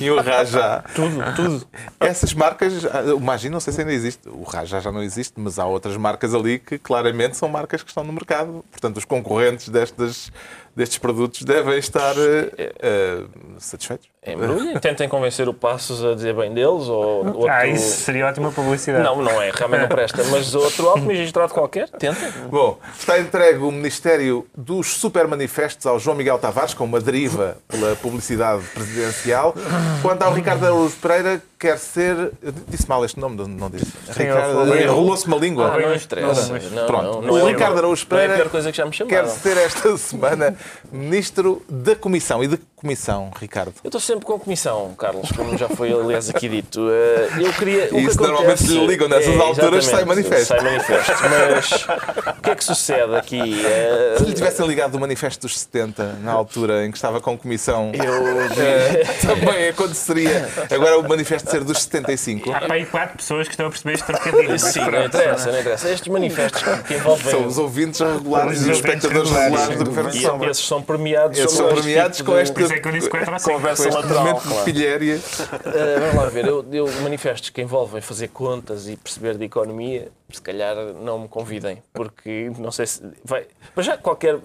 E 0.00 0.08
o 0.10 0.20
Rajá. 0.20 0.84
Tudo, 0.94 1.16
tudo. 1.34 1.66
Essas 1.98 2.32
marcas, 2.32 2.84
o 3.14 3.20
Magi 3.20 3.48
não 3.48 3.60
sei 3.60 3.72
se 3.72 3.80
ainda 3.80 3.92
existe, 3.92 4.28
o 4.28 4.42
Rajá 4.42 4.80
já 4.80 4.92
não 4.92 5.02
existe, 5.02 5.34
mas 5.36 5.58
há 5.58 5.66
outras 5.66 5.96
marcas 5.96 6.34
ali 6.34 6.58
que 6.58 6.78
claramente 6.78 7.36
são 7.36 7.48
marcas 7.48 7.82
que 7.82 7.90
estão 7.90 8.04
no 8.04 8.12
mercado. 8.12 8.64
Portanto, 8.70 8.96
os 8.96 9.04
concorrentes 9.04 9.68
destes, 9.68 10.32
destes 10.74 10.98
produtos 10.98 11.42
devem 11.42 11.78
estar 11.78 12.14
eh, 12.16 12.72
eh, 12.80 13.22
satisfeitos. 13.58 14.10
Embrulhem, 14.24 14.78
tentem 14.78 15.08
convencer 15.08 15.48
o 15.48 15.52
Passos 15.54 16.04
a 16.04 16.14
dizer 16.14 16.32
bem 16.34 16.54
deles 16.54 16.86
ou 16.88 17.26
outro... 17.26 17.48
Ah, 17.48 17.66
isso 17.66 18.02
seria 18.02 18.26
ótima 18.28 18.52
publicidade. 18.52 19.02
Não, 19.02 19.20
não 19.20 19.42
é, 19.42 19.50
realmente 19.52 19.80
não 19.80 19.88
presta. 19.88 20.22
Mas 20.30 20.54
outro 20.54 20.88
alto 20.88 21.00
magistrado 21.00 21.52
qualquer, 21.52 21.88
tentem. 21.88 22.30
Bom, 22.48 22.78
está 22.96 23.18
entregue 23.18 23.58
o 23.58 23.72
Ministério 23.72 24.46
dos 24.56 24.94
Supermanifestos 24.94 25.86
ao 25.86 25.98
João 25.98 26.16
Miguel 26.16 26.38
Tavares, 26.38 26.72
com 26.72 26.84
uma 26.84 27.00
deriva 27.00 27.56
pela 27.66 27.96
publicidade 27.96 28.62
presidencial. 28.72 29.54
Quanto 30.02 30.22
ao 30.22 30.32
Ricardo 30.32 30.66
Araújo 30.66 30.94
Pereira, 31.02 31.42
quer 31.58 31.76
ser. 31.78 32.16
eu 32.40 32.52
Disse 32.68 32.88
mal 32.88 33.04
este 33.04 33.18
nome, 33.18 33.36
não- 33.36 33.48
não 33.48 33.70
disse. 33.70 33.92
Ricardo- 34.08 34.54
falei- 34.54 34.84
Enrolou-se 34.84 35.26
uma 35.26 35.36
língua. 35.36 35.66
Ah, 35.74 35.78
não. 35.78 36.30
Não, 36.32 36.70
Não, 36.70 36.86
Pronto. 36.86 37.04
não, 37.04 37.22
não 37.22 37.34
o 37.34 37.38
é 37.38 37.50
Ricardo 37.52 37.78
Araújo 37.78 38.06
não 38.08 38.16
é 38.18 38.20
a 38.20 38.22
Pereira 38.22 38.42
pior 38.44 38.50
coisa 38.52 38.70
que 38.70 38.76
já 38.78 38.84
me 38.86 38.92
quer 38.92 39.26
ser 39.26 39.56
esta 39.56 39.96
semana 39.98 40.56
Ministro 40.90 41.62
da 41.68 41.94
Comissão. 41.96 42.42
E 42.42 42.48
de 42.48 42.58
comissão, 42.82 43.30
Ricardo? 43.40 43.72
Eu 43.84 43.88
estou 43.88 44.00
sempre 44.00 44.24
com 44.26 44.36
comissão, 44.40 44.92
Carlos, 44.98 45.30
como 45.30 45.56
já 45.56 45.68
foi 45.68 45.92
aliás 45.92 46.28
aqui 46.28 46.48
dito. 46.48 46.88
Eh, 46.90 47.28
Eu 47.38 47.52
queria. 47.52 47.84
o 47.84 47.88
que 47.90 47.96
Isso 48.00 48.20
normalmente 48.20 48.64
lhe 48.64 48.86
ligam 48.86 49.08
nessas 49.08 49.38
alturas, 49.38 49.84
sai 49.86 50.04
manifesto. 50.04 50.46
Sai 50.48 50.60
manifesto. 50.60 51.12
Mas 51.30 52.36
o 52.38 52.42
que 52.42 52.50
é 52.50 52.54
que 52.56 52.64
sucede 52.64 53.14
aqui? 53.14 53.64
Eh, 53.64 54.16
Se 54.18 54.24
lhe 54.24 54.32
tivessem 54.32 54.66
ligado 54.66 54.90
do 54.92 54.98
Manifesto 55.00 55.42
dos 55.46 55.60
70, 55.60 56.14
na 56.22 56.32
altura 56.32 56.84
em 56.84 56.90
que 56.90 56.96
estava 56.98 57.20
com 57.20 57.38
comissão, 57.38 57.92
Eu 57.94 58.40
eh, 58.60 59.04
também 59.22 59.68
aconteceria. 59.68 60.48
Agora 60.68 60.98
o 60.98 61.08
manifesto 61.08 61.48
ser 61.50 61.62
dos 61.62 61.82
75. 61.82 62.52
Há 62.52 62.60
para 62.62 62.74
aí 62.74 62.84
quatro 62.86 63.16
pessoas 63.16 63.46
que 63.46 63.52
estão 63.54 63.66
a 63.66 63.70
perceber 63.70 63.94
este 63.94 64.06
trocadilho. 64.06 64.58
Sim, 64.58 64.80
não 64.90 65.04
interessa, 65.04 65.52
não 65.52 65.60
interessa. 65.60 65.88
Estes 65.88 66.12
manifestos 66.12 66.62
que 66.86 66.94
envolvem. 66.94 67.30
São 67.30 67.46
os 67.46 67.58
ouvintes 67.58 68.00
regulares 68.00 68.66
e 68.66 68.70
os 68.70 68.76
espectadores 68.76 69.30
regulares, 69.30 69.68
regulares 69.68 69.78
do 69.78 69.84
Governo 69.84 70.12
Sombra. 70.12 70.51
Esses 70.52 70.66
são 70.66 70.82
premiados. 70.82 71.38
Esses 71.38 71.52
são 71.56 71.68
premiados 71.68 72.16
tipo 72.18 72.30
com 72.30 72.36
de- 72.36 72.42
isso 72.42 72.72
é 72.72 72.80
que 72.80 72.88
eu 72.88 72.92
disse 72.92 73.10
4 73.10 73.34
a 73.34 73.38
5. 73.38 73.52
Conversa 73.56 73.88
com 73.88 73.94
lateral. 73.96 74.24
momento 74.24 74.42
de 74.42 74.48
claro. 74.48 74.64
pilhéria. 74.64 75.16
Uh, 75.16 76.00
vamos 76.00 76.14
lá 76.16 76.26
ver, 76.30 76.46
eu, 76.46 76.64
eu 76.72 76.86
manifestos 77.02 77.50
que 77.50 77.60
envolvem 77.60 78.00
fazer 78.00 78.28
contas 78.28 78.88
e 78.88 78.96
perceber 78.96 79.36
de 79.36 79.44
economia, 79.44 80.08
se 80.30 80.40
calhar 80.40 80.76
não 81.02 81.18
me 81.20 81.28
convidem, 81.28 81.82
porque 81.92 82.50
não 82.58 82.70
sei 82.70 82.86
se 82.86 83.02
vai. 83.24 83.46
Mas 83.74 83.86
já 83.86 83.96
qualquer 83.96 84.38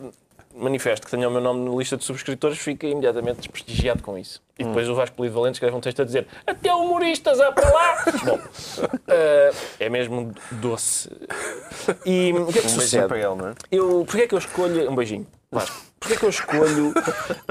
manifesto 0.56 1.06
que 1.06 1.12
tenha 1.12 1.28
o 1.28 1.32
meu 1.32 1.40
nome 1.40 1.70
na 1.70 1.76
lista 1.78 1.96
de 1.96 2.04
subscritores 2.04 2.58
fica 2.58 2.88
imediatamente 2.88 3.38
desprestigiado 3.38 4.02
com 4.02 4.18
isso. 4.18 4.42
E 4.58 4.64
depois 4.64 4.90
o 4.90 4.96
Vasco 4.96 5.16
Polido 5.16 5.36
Valente 5.36 5.58
escreve 5.58 5.76
um 5.76 5.80
texto 5.80 6.02
a 6.02 6.06
dizer 6.06 6.26
até 6.48 6.74
humoristas 6.74 7.40
há 7.40 7.52
para 7.52 7.70
lá! 7.72 8.04
Bom, 8.26 8.40
uh, 8.40 9.56
é 9.80 9.88
mesmo 9.88 10.34
doce. 10.54 11.12
E 12.04 12.34
o 12.34 12.48
que 12.48 12.58
é 12.58 12.62
que 12.62 12.68
Um 12.68 12.72
beijinho 12.72 12.82
sucede? 12.82 13.08
para 13.08 13.18
ele, 13.18 13.36
não 13.36 13.50
é? 13.50 13.54
Eu, 13.72 14.04
porquê 14.06 14.24
é 14.24 14.28
que 14.28 14.34
eu 14.34 14.40
escolho. 14.40 14.90
Um 14.92 14.96
beijinho. 14.96 15.28
Vasco. 15.52 15.76
Porquê 16.00 16.14
é 16.14 16.18
que 16.18 16.26
eu 16.26 16.30
escolho 16.30 16.94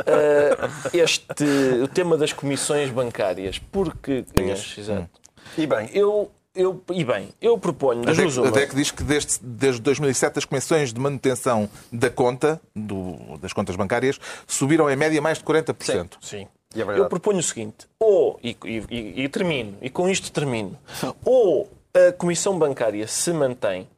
eh, 0.07 0.57
este, 0.95 1.45
o 1.83 1.89
tema 1.89 2.17
das 2.17 2.33
comissões 2.33 2.91
bancárias? 2.91 3.59
Porque. 3.59 4.25
Inês, 4.37 4.75
exato. 4.79 5.09
E 5.57 5.67
bem, 5.67 5.89
Eu, 5.93 6.31
eu, 6.55 6.83
e 6.93 7.05
bem, 7.05 7.31
eu 7.41 7.59
proponho 7.59 8.03
A 8.03 8.05
das 8.07 8.17
duas 8.17 8.35
DEC, 8.35 8.39
a 8.39 8.49
uma. 8.49 8.53
DEC 8.53 8.75
diz 8.75 8.91
que 8.91 9.03
desde, 9.03 9.39
desde 9.43 9.81
2007 9.81 10.39
as 10.39 10.45
comissões 10.45 10.93
de 10.93 11.01
manutenção 11.01 11.69
da 11.91 12.11
conta, 12.11 12.61
do- 12.75 13.39
das 13.39 13.53
contas 13.53 13.75
bancárias, 13.77 14.19
subiram 14.47 14.89
em 14.91 14.97
média 14.97 15.21
mais 15.21 15.39
de 15.39 15.45
40%. 15.45 16.17
Sim. 16.21 16.47
E 16.75 16.83
é 16.83 16.99
eu 16.99 17.09
proponho 17.09 17.39
o 17.39 17.43
seguinte, 17.43 17.87
ou, 17.99 18.39
e- 18.43 18.57
e- 18.65 19.23
e 19.25 19.29
termino, 19.29 19.79
e 19.81 19.89
com 19.89 20.09
isto 20.09 20.31
termino, 20.31 20.79
ou 21.25 21.71
a 21.95 22.13
comissão 22.13 22.59
bancária 22.59 23.07
se 23.09 23.33
mantém 23.33 23.89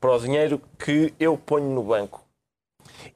para 0.00 0.12
o 0.14 0.18
dinheiro 0.20 0.60
que 0.78 1.12
eu 1.18 1.36
ponho 1.36 1.68
no 1.74 1.82
banco 1.82 2.22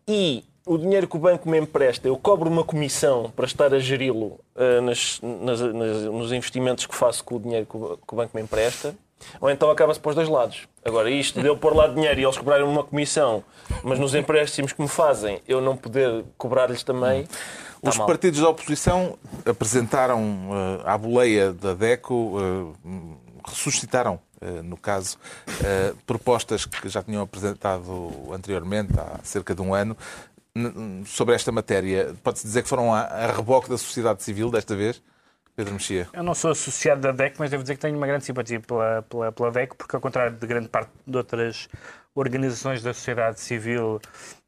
e 0.08 0.44
o 0.66 0.78
dinheiro 0.78 1.06
que 1.06 1.16
o 1.16 1.18
banco 1.18 1.48
me 1.48 1.58
empresta, 1.60 2.08
eu 2.08 2.16
cobro 2.16 2.48
uma 2.48 2.64
comissão 2.64 3.30
para 3.36 3.44
estar 3.44 3.74
a 3.74 3.78
geri-lo 3.78 4.40
ah, 4.56 4.80
nas- 4.80 5.20
nas- 5.22 5.60
nas- 5.60 6.02
nos 6.04 6.32
investimentos 6.32 6.86
que 6.86 6.94
faço 6.94 7.22
com 7.24 7.36
o 7.36 7.40
dinheiro 7.40 7.66
que 7.66 7.76
o, 7.76 7.98
que 7.98 8.14
o 8.14 8.16
banco 8.16 8.30
me 8.34 8.42
empresta, 8.42 8.94
ou 9.40 9.50
então 9.50 9.70
acaba-se 9.70 10.00
para 10.00 10.08
os 10.10 10.14
dois 10.14 10.28
lados. 10.28 10.66
Agora, 10.84 11.08
isto 11.10 11.40
de 11.40 11.46
eu 11.46 11.56
pôr 11.56 11.74
lá 11.74 11.86
dinheiro 11.86 12.20
e 12.20 12.24
eles 12.24 12.36
cobrarem 12.36 12.66
uma 12.66 12.82
comissão, 12.84 13.42
mas 13.82 13.98
nos 13.98 14.14
empréstimos 14.14 14.72
que 14.72 14.80
me 14.82 14.88
fazem 14.88 15.40
eu 15.48 15.60
não 15.60 15.76
poder 15.76 16.24
cobrar-lhes 16.36 16.82
também. 16.82 17.22
está 17.22 17.90
Os 17.90 17.96
mal. 17.98 18.06
partidos 18.06 18.40
da 18.40 18.48
oposição 18.48 19.18
apresentaram 19.46 20.20
eh, 20.20 20.82
à 20.84 20.96
boleia 20.98 21.52
da 21.52 21.72
DECO, 21.74 22.36
eh, 22.84 23.48
ressuscitaram, 23.48 24.18
no 24.62 24.76
caso, 24.76 25.18
eh, 25.62 25.94
propostas 26.06 26.64
que 26.66 26.88
já 26.88 27.02
tinham 27.02 27.22
apresentado 27.22 28.32
anteriormente, 28.32 28.92
há 28.98 29.20
cerca 29.22 29.54
de 29.54 29.62
um 29.62 29.74
ano, 29.74 29.96
sobre 31.06 31.34
esta 31.34 31.50
matéria. 31.50 32.14
Pode-se 32.22 32.46
dizer 32.46 32.62
que 32.62 32.68
foram 32.68 32.94
a, 32.94 33.26
reboque 33.26 33.68
da 33.68 33.76
sociedade 33.76 34.22
civil 34.22 34.50
desta 34.50 34.76
vez? 34.76 35.02
Pedro 35.56 35.74
Mexia? 35.74 36.08
Eu 36.12 36.22
não 36.22 36.34
sou 36.34 36.50
associado 36.50 37.00
da 37.00 37.12
DEC, 37.12 37.36
mas 37.38 37.50
devo 37.50 37.62
dizer 37.62 37.74
que 37.74 37.80
tenho 37.80 37.96
uma 37.96 38.06
grande 38.06 38.24
simpatia 38.24 38.60
pela, 38.60 39.02
pela, 39.02 39.32
pela 39.32 39.50
DEC, 39.52 39.74
porque, 39.76 39.94
ao 39.94 40.02
contrário 40.02 40.36
de 40.36 40.46
grande 40.46 40.68
parte 40.68 40.90
de 41.06 41.16
outras 41.16 41.68
organizações 42.14 42.82
da 42.82 42.92
sociedade 42.92 43.40
civil 43.40 44.00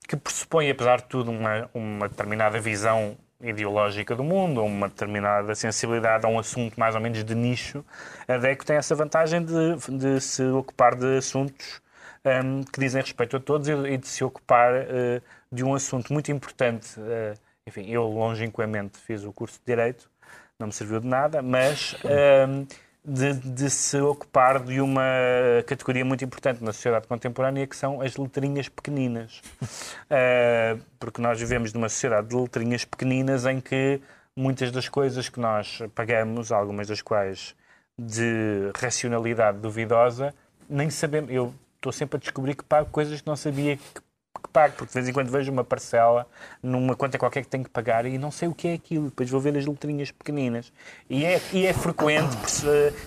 que 0.08 0.16
pressupõem, 0.16 0.70
apesar 0.70 0.98
de 0.98 1.04
tudo, 1.04 1.30
uma, 1.30 1.68
uma 1.74 2.08
determinada 2.08 2.60
visão 2.60 3.16
ideológica 3.40 4.14
do 4.14 4.24
mundo, 4.24 4.60
ou 4.60 4.66
uma 4.66 4.88
determinada 4.88 5.54
sensibilidade 5.54 6.24
a 6.24 6.28
um 6.28 6.38
assunto 6.38 6.78
mais 6.78 6.94
ou 6.94 7.00
menos 7.00 7.22
de 7.22 7.34
nicho, 7.34 7.84
a 8.26 8.36
DECO 8.36 8.64
tem 8.64 8.76
essa 8.76 8.94
vantagem 8.94 9.44
de, 9.44 9.98
de 9.98 10.20
se 10.20 10.42
ocupar 10.44 10.94
de 10.94 11.18
assuntos 11.18 11.80
um, 12.24 12.62
que 12.64 12.80
dizem 12.80 13.00
respeito 13.00 13.36
a 13.36 13.40
todos 13.40 13.68
e, 13.68 13.96
de 13.96 14.08
se 14.08 14.24
ocupar 14.24 14.72
uh, 14.74 15.22
de 15.52 15.64
um 15.64 15.74
assunto 15.74 16.12
muito 16.12 16.32
importante. 16.32 16.98
Uh, 16.98 17.38
enfim, 17.66 17.90
eu 17.90 18.04
longínquamente 18.04 18.98
fiz 18.98 19.24
o 19.24 19.32
curso 19.32 19.58
de 19.58 19.66
Direito, 19.66 20.08
não 20.58 20.68
me 20.68 20.72
serviu 20.72 21.00
de 21.00 21.06
nada, 21.06 21.42
mas 21.42 21.94
um, 22.48 22.66
de, 23.06 23.34
de, 23.34 23.70
se 23.70 24.00
ocupar 24.00 24.58
de 24.58 24.80
uma 24.80 25.04
categoria 25.64 26.04
muito 26.04 26.24
importante 26.24 26.62
na 26.64 26.72
sociedade 26.72 27.06
contemporânea, 27.06 27.64
que 27.66 27.76
são 27.76 28.00
as 28.00 28.16
letrinhas 28.16 28.68
pequeninas. 28.68 29.40
Uh, 29.62 30.82
porque 30.98 31.20
nós 31.20 31.38
vivemos 31.38 31.72
numa 31.72 31.88
sociedade 31.88 32.28
de 32.28 32.34
letrinhas 32.34 32.84
pequeninas 32.84 33.46
em 33.46 33.60
que 33.60 34.00
muitas 34.34 34.72
das 34.72 34.88
coisas 34.88 35.28
que 35.28 35.38
nós 35.38 35.80
pagamos, 35.94 36.50
algumas 36.50 36.88
das 36.88 37.00
quais 37.00 37.54
de 37.96 38.72
racionalidade 38.76 39.58
duvidosa, 39.58 40.34
nem 40.68 40.90
sabemos. 40.90 41.30
Eu 41.30 41.54
estou 41.76 41.92
sempre 41.92 42.16
a 42.16 42.20
descobrir 42.20 42.56
que 42.56 42.64
pago 42.64 42.90
coisas 42.90 43.20
que 43.20 43.26
não 43.26 43.36
sabia 43.36 43.76
que 43.76 44.00
que 44.40 44.48
pago, 44.48 44.74
porque 44.76 44.92
de 44.92 44.94
vez 44.94 45.08
em 45.08 45.12
quando 45.12 45.30
vejo 45.30 45.50
uma 45.50 45.64
parcela 45.64 46.26
numa 46.62 46.94
conta 46.94 47.18
qualquer 47.18 47.42
que 47.42 47.48
tenho 47.48 47.64
que 47.64 47.70
pagar 47.70 48.06
e 48.06 48.18
não 48.18 48.30
sei 48.30 48.48
o 48.48 48.54
que 48.54 48.68
é 48.68 48.74
aquilo. 48.74 49.06
Depois 49.06 49.30
vou 49.30 49.40
ver 49.40 49.56
as 49.56 49.66
letrinhas 49.66 50.10
pequeninas. 50.10 50.72
E 51.08 51.24
é, 51.24 51.40
e 51.52 51.66
é 51.66 51.72
frequente 51.72 52.36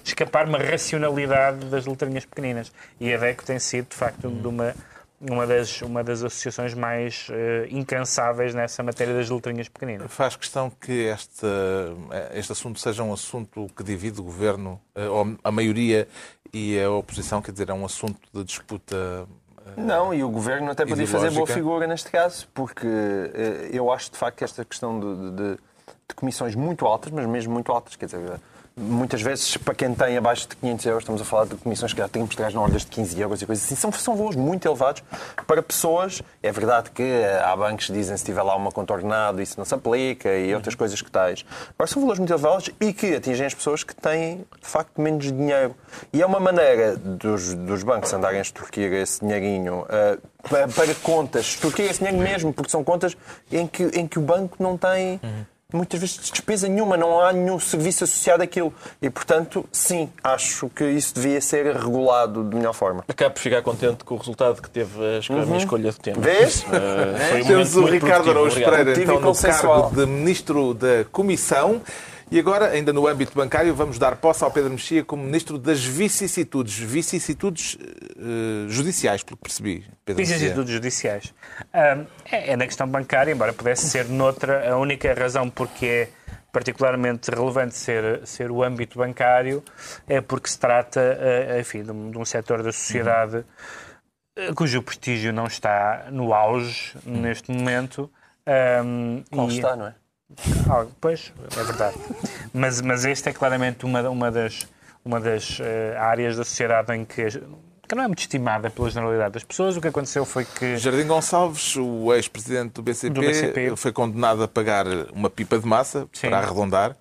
escapar 0.04 0.48
uma 0.48 0.58
racionalidade 0.58 1.66
das 1.66 1.86
letrinhas 1.86 2.26
pequeninas. 2.26 2.72
E 3.00 3.14
a 3.14 3.18
DECO 3.18 3.46
tem 3.46 3.60
sido, 3.60 3.90
de 3.90 3.96
facto, 3.96 4.30
de 4.30 4.48
uma, 4.48 4.74
uma, 5.20 5.46
das, 5.46 5.82
uma 5.82 6.04
das 6.04 6.24
associações 6.24 6.74
mais 6.74 7.28
uh, 7.30 7.68
incansáveis 7.70 8.54
nessa 8.54 8.82
matéria 8.82 9.14
das 9.14 9.30
letrinhas 9.30 9.68
pequeninas. 9.68 10.12
Faz 10.12 10.36
questão 10.36 10.70
que 10.70 10.92
este, 10.92 11.46
este 12.34 12.52
assunto 12.52 12.80
seja 12.80 13.04
um 13.04 13.14
assunto 13.14 13.70
que 13.76 13.84
divide 13.84 14.20
o 14.20 14.24
governo, 14.24 14.80
eh, 14.96 15.08
ou 15.08 15.38
a 15.44 15.52
maioria 15.52 16.08
e 16.54 16.80
a 16.80 16.90
oposição, 16.90 17.42
quer 17.42 17.52
dizer, 17.52 17.70
é 17.70 17.74
um 17.74 17.86
assunto 17.86 18.20
de 18.34 18.44
disputa 18.44 19.28
não, 19.78 20.14
e 20.14 20.24
o 20.24 20.30
governo 20.30 20.72
até 20.72 20.86
podia 20.86 21.08
fazer 21.08 21.32
boa 21.32 21.48
figura 21.48 21.88
neste 21.88 22.10
caso, 22.10 22.48
porque 22.54 22.88
eh, 22.88 23.70
eu 23.72 23.92
acho 23.92 24.12
de 24.12 24.18
facto 24.18 24.38
que 24.38 24.44
esta 24.44 24.64
questão 24.66 25.00
de, 25.00 25.32
de, 25.32 25.52
de 26.08 26.16
comissões 26.16 26.56
muito 26.56 26.86
altas, 26.86 27.12
mas 27.12 27.26
mesmo 27.26 27.54
muito 27.54 27.72
altas, 27.72 27.96
quer 27.96 28.06
dizer, 28.06 28.40
muitas 28.80 29.22
vezes, 29.22 29.58
para 29.58 29.76
quem 29.76 29.94
tem 29.94 30.18
abaixo 30.18 30.48
de 30.48 30.56
500 30.56 30.86
euros, 30.86 31.04
estamos 31.04 31.22
a 31.22 31.26
falar 31.26 31.46
de 31.46 31.56
comissões 31.56 31.94
que 31.94 32.00
já 32.00 32.08
têm 32.08 32.26
português 32.26 32.54
na 32.54 32.62
ordem 32.62 32.78
de 32.78 32.86
15 32.88 33.20
euros 33.20 33.42
e 33.42 33.46
coisas 33.46 33.66
assim, 33.66 33.76
são, 33.76 33.92
são 33.92 34.16
valores 34.16 34.38
muito 34.38 34.68
elevados 34.68 35.04
para 35.46 35.62
pessoas. 35.62 36.22
É 36.42 36.52
verdade 36.52 36.90
que 36.92 37.04
há 37.44 37.56
bancos 37.56 37.88
que 37.88 37.94
dizem 37.94 38.16
se 38.16 38.24
tiver 38.24 38.42
lá 38.42 38.56
uma 38.56 38.72
contornada 38.72 39.42
isso 39.42 39.56
não 39.58 39.66
se 39.66 39.74
aplica 39.74 40.36
e 40.36 40.54
outras 40.54 40.76
coisas 40.76 41.02
que 41.02 41.12
tais. 41.12 41.46
Agora, 41.78 41.90
são 41.90 42.02
valores 42.02 42.20
muito 42.20 42.32
elevados 42.32 42.70
e 42.80 42.94
que 42.94 43.16
atingem 43.16 43.46
as 43.46 43.54
pessoas 43.54 43.84
que 43.84 43.96
têm, 43.96 44.46
de 44.62 44.68
facto, 44.68 45.00
menos 45.02 45.26
dinheiro. 45.26 45.76
E 46.14 46.22
é 46.22 46.26
uma 46.26 46.40
maneira 46.40 46.96
dos, 46.96 47.54
dos 47.54 47.84
bancos 47.84 48.14
andarem 48.14 48.40
a 48.40 48.42
extorquir 48.42 48.92
esse 48.94 49.20
dinheirinho 49.22 49.82
uh, 49.82 50.48
para, 50.48 50.68
para, 50.68 50.96
contas, 50.96 51.46
extorquir 51.46 51.86
esse 51.86 52.00
dinheiro 52.00 52.18
mesmo, 52.18 52.54
porque 52.54 52.70
são 52.70 52.84
contas 52.84 53.16
em 53.52 53.68
que, 53.68 53.84
em 53.84 54.08
que 54.08 54.20
o 54.20 54.22
banco 54.22 54.58
não 54.60 54.78
tem. 54.78 55.20
Uhum 55.24 55.59
muitas 55.72 56.00
vezes 56.00 56.18
despesa 56.32 56.68
nenhuma, 56.68 56.98
não 56.98 57.20
há 57.20 57.32
nenhum 57.32 57.60
serviço 57.60 58.04
associado 58.04 58.42
àquilo. 58.42 58.74
E, 59.02 59.10
portanto, 59.10 59.66
sim, 59.72 60.10
acho 60.24 60.70
que 60.70 60.84
isso 60.84 61.14
devia 61.16 61.40
ser 61.42 61.76
regulado 61.76 62.44
de 62.44 62.56
melhor 62.56 62.74
forma. 62.74 63.04
Acabo 63.08 63.36
por 63.36 63.42
ficar 63.42 63.62
contente 63.62 64.04
com 64.04 64.16
o 64.16 64.18
resultado 64.18 64.62
que 64.62 64.70
teve 64.70 64.98
a, 65.00 65.34
uhum. 65.34 65.46
minha 65.46 65.58
escolha 65.58 65.92
de 65.92 66.00
tema. 66.00 66.22
Vês? 66.22 66.64
Uh, 66.64 67.44
um 67.44 67.48
Temos 67.48 67.76
o 67.76 67.86
Ricardo 67.86 68.30
Araújo 68.32 68.56
Pereira, 68.56 69.00
então, 69.00 69.20
no 69.20 69.36
cargo 69.36 69.96
de 69.96 70.06
Ministro 70.06 70.74
da 70.74 71.06
Comissão. 71.12 71.82
E 72.32 72.38
agora, 72.38 72.68
ainda 72.70 72.94
no 72.94 73.08
âmbito 73.08 73.34
bancário, 73.34 73.74
vamos 73.74 73.98
dar 73.98 74.16
posse 74.16 74.44
ao 74.44 74.52
Pedro 74.52 74.70
Mexia 74.70 75.04
como 75.04 75.24
Ministro 75.24 75.58
das 75.58 75.84
Vicissitudes. 75.84 76.78
Vicissitudes 76.78 77.76
uh, 77.76 78.70
judiciais, 78.70 79.24
pelo 79.24 79.38
que 79.38 79.44
percebi. 79.44 79.86
Pedro 80.06 80.24
vicissitudes 80.24 80.72
judiciais. 80.72 81.34
Um, 81.74 82.06
é, 82.32 82.52
é, 82.52 82.56
na 82.56 82.66
questão 82.66 82.88
bancária, 82.88 83.32
embora 83.32 83.52
pudesse 83.52 83.90
ser 83.90 84.06
noutra, 84.06 84.72
a 84.72 84.78
única 84.78 85.12
razão 85.12 85.50
porque 85.50 85.86
é 85.86 86.10
particularmente 86.52 87.32
relevante 87.32 87.76
ser, 87.76 88.26
ser 88.28 88.52
o 88.52 88.64
âmbito 88.64 88.98
bancário 88.98 89.64
é 90.08 90.22
porque 90.22 90.50
se 90.50 90.60
trata, 90.60 91.00
uh, 91.00 91.60
enfim, 91.60 91.84
de 91.84 91.92
um, 91.92 92.12
de 92.12 92.18
um 92.18 92.26
setor 92.26 92.62
da 92.62 92.72
sociedade 92.72 93.44
uhum. 94.38 94.54
cujo 94.54 94.82
prestígio 94.84 95.34
não 95.34 95.46
está 95.46 96.08
no 96.12 96.34
auge 96.34 96.96
uhum. 97.06 97.22
neste 97.22 97.52
momento. 97.52 98.10
Um, 98.86 99.24
Qual 99.32 99.50
e... 99.50 99.56
está, 99.56 99.76
não 99.76 99.88
é? 99.88 99.96
Ah, 100.70 100.86
pois, 101.02 101.34
é 101.58 101.64
verdade. 101.64 101.98
Mas, 102.54 102.82
mas 102.82 103.06
este 103.06 103.30
é 103.30 103.34
claramente 103.34 103.86
uma, 103.86 104.08
uma 104.10 104.32
das, 104.32 104.68
uma 105.04 105.20
das 105.20 105.60
uh, 105.60 105.64
áreas 105.98 106.38
da 106.38 106.44
sociedade 106.44 106.94
em 106.94 107.04
que, 107.04 107.26
que 107.88 107.96
não 107.96 108.04
é 108.04 108.08
muito 108.08 108.20
estimada 108.20 108.70
pela 108.70 108.90
generalidade 108.90 109.34
das 109.34 109.44
pessoas. 109.44 109.76
O 109.76 109.82
que 109.82 109.88
aconteceu 109.88 110.26
foi 110.26 110.46
que. 110.46 110.78
Jardim 110.78 111.08
Gonçalves, 111.08 111.76
o 111.76 112.14
ex-presidente 112.14 112.74
do 112.74 112.82
BCP, 112.84 113.14
do 113.14 113.22
BCP, 113.22 113.76
foi 113.76 113.92
condenado 113.92 114.44
a 114.44 114.48
pagar 114.48 114.86
uma 115.14 115.30
pipa 115.30 115.58
de 115.58 115.66
massa, 115.66 116.08
Sim. 116.14 116.30
para 116.30 116.40
arredondar, 116.40 116.96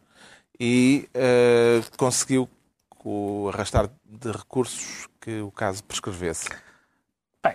e 0.58 1.08
uh, 1.14 1.96
conseguiu 1.96 2.48
arrastar 3.52 3.88
de 4.04 4.30
recursos 4.30 5.08
que 5.20 5.40
o 5.40 5.50
caso 5.50 5.82
prescrevesse. 5.84 6.48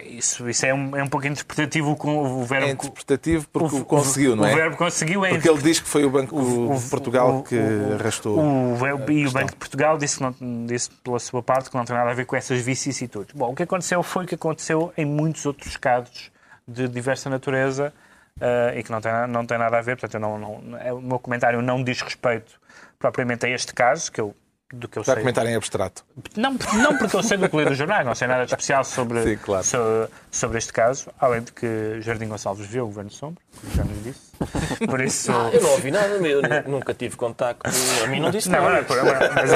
Isso, 0.02 0.50
isso 0.50 0.66
é, 0.66 0.74
um, 0.74 0.96
é 0.96 1.04
um 1.04 1.08
pouco 1.08 1.28
interpretativo 1.28 1.94
com 1.98 2.18
o 2.18 2.44
verbo. 2.46 2.68
É 2.68 2.72
interpretativo 2.72 3.48
porque 3.50 3.76
o, 3.76 3.82
o 3.82 3.86
conseguiu, 3.86 4.34
não 4.34 4.46
é? 4.46 4.54
O 4.54 4.56
verbo 4.56 4.78
conseguiu 4.78 5.26
é. 5.26 5.30
Porque 5.32 5.50
ele 5.50 5.62
diz 5.62 5.82
que 5.82 5.90
foi 5.90 6.06
o 6.06 6.10
Banco 6.10 6.36
o, 6.38 6.80
de 6.80 6.90
Portugal 6.90 7.44
que 7.44 7.60
arrastou. 8.00 8.40
O, 8.40 9.12
e 9.12 9.28
o 9.28 9.32
Banco 9.32 9.52
de 9.52 9.58
Portugal 9.58 9.98
disse, 9.98 10.22
não, 10.22 10.34
disse 10.66 10.90
pela 11.04 11.20
sua 11.20 11.44
parte 11.44 11.70
que 11.70 11.76
não 11.76 11.84
tem 11.84 11.96
nada 11.96 12.12
a 12.12 12.14
ver 12.14 12.26
com 12.26 12.36
essas 12.36 12.62
vicissitudes. 12.62 13.36
Bom, 13.36 13.52
o 13.52 13.56
que 13.56 13.64
aconteceu 13.64 14.02
foi 14.02 14.24
o 14.24 14.28
que 14.28 14.36
aconteceu 14.36 14.94
em 14.96 15.06
muitos 15.06 15.46
outros 15.46 15.76
casos 15.76 16.32
de 16.66 16.88
diversa 16.88 17.30
natureza 17.30 17.94
uh, 18.38 18.78
e 18.78 18.84
que 18.84 18.92
não 18.92 19.02
tem, 19.02 19.12
não 19.28 19.46
tem 19.46 19.58
nada 19.58 19.78
a 19.78 19.82
ver. 19.82 19.98
Portanto, 19.98 20.22
não, 20.22 20.40
não, 20.40 20.78
é, 20.78 20.94
o 20.94 21.02
meu 21.02 21.20
comentário 21.20 21.62
não 21.62 21.84
diz 21.84 22.02
respeito 22.02 22.58
propriamente 22.98 23.46
a 23.46 23.50
este 23.50 23.74
caso, 23.74 24.10
que 24.10 24.22
eu 24.22 24.34
do 24.74 24.88
que 24.88 24.98
eu 24.98 25.04
Vai 25.04 25.16
sei. 25.16 25.24
comentar 25.24 25.46
em 25.46 25.56
abstrato. 25.56 26.04
Não, 26.36 26.58
não 26.74 26.98
porque 26.98 27.16
eu 27.16 27.22
sei 27.22 27.38
do 27.38 27.48
que 27.48 27.56
lê 27.56 27.66
dos 27.66 27.78
jornais, 27.78 28.04
não 28.06 28.16
sei 28.16 28.28
nada 28.28 28.46
de 28.46 28.52
especial 28.52 28.84
sobre, 28.84 29.22
Sim, 29.22 29.38
claro. 29.38 29.64
sobre, 29.64 30.10
sobre, 30.32 30.58
este 30.58 30.74
caso, 30.74 31.12
além 31.20 31.42
de 31.42 31.52
que 31.52 32.02
Jardim 32.02 32.28
Gonçalves 32.28 32.66
viu 32.66 32.86
o 32.86 32.88
Governo 32.88 33.12
Sombra, 33.12 33.42
como 33.62 33.76
já 33.76 33.84
nos 33.84 34.04
disse. 34.04 34.34
Por 34.88 35.00
isso... 35.00 35.32
Ah, 35.32 35.52
eu 35.54 35.62
não 35.62 35.70
ouvi 35.72 35.92
nada, 35.92 36.08
eu 36.16 36.42
nunca 36.68 36.94
tive 36.94 37.16
contacto, 37.16 37.70
a 38.04 38.08
mim 38.08 38.20
não 38.20 38.32
disse 38.32 38.50
não, 38.50 38.62
nada. 38.62 38.72
Não, 38.72 38.78
é 38.80 38.84
por, 38.84 38.98
mas, 39.36 39.52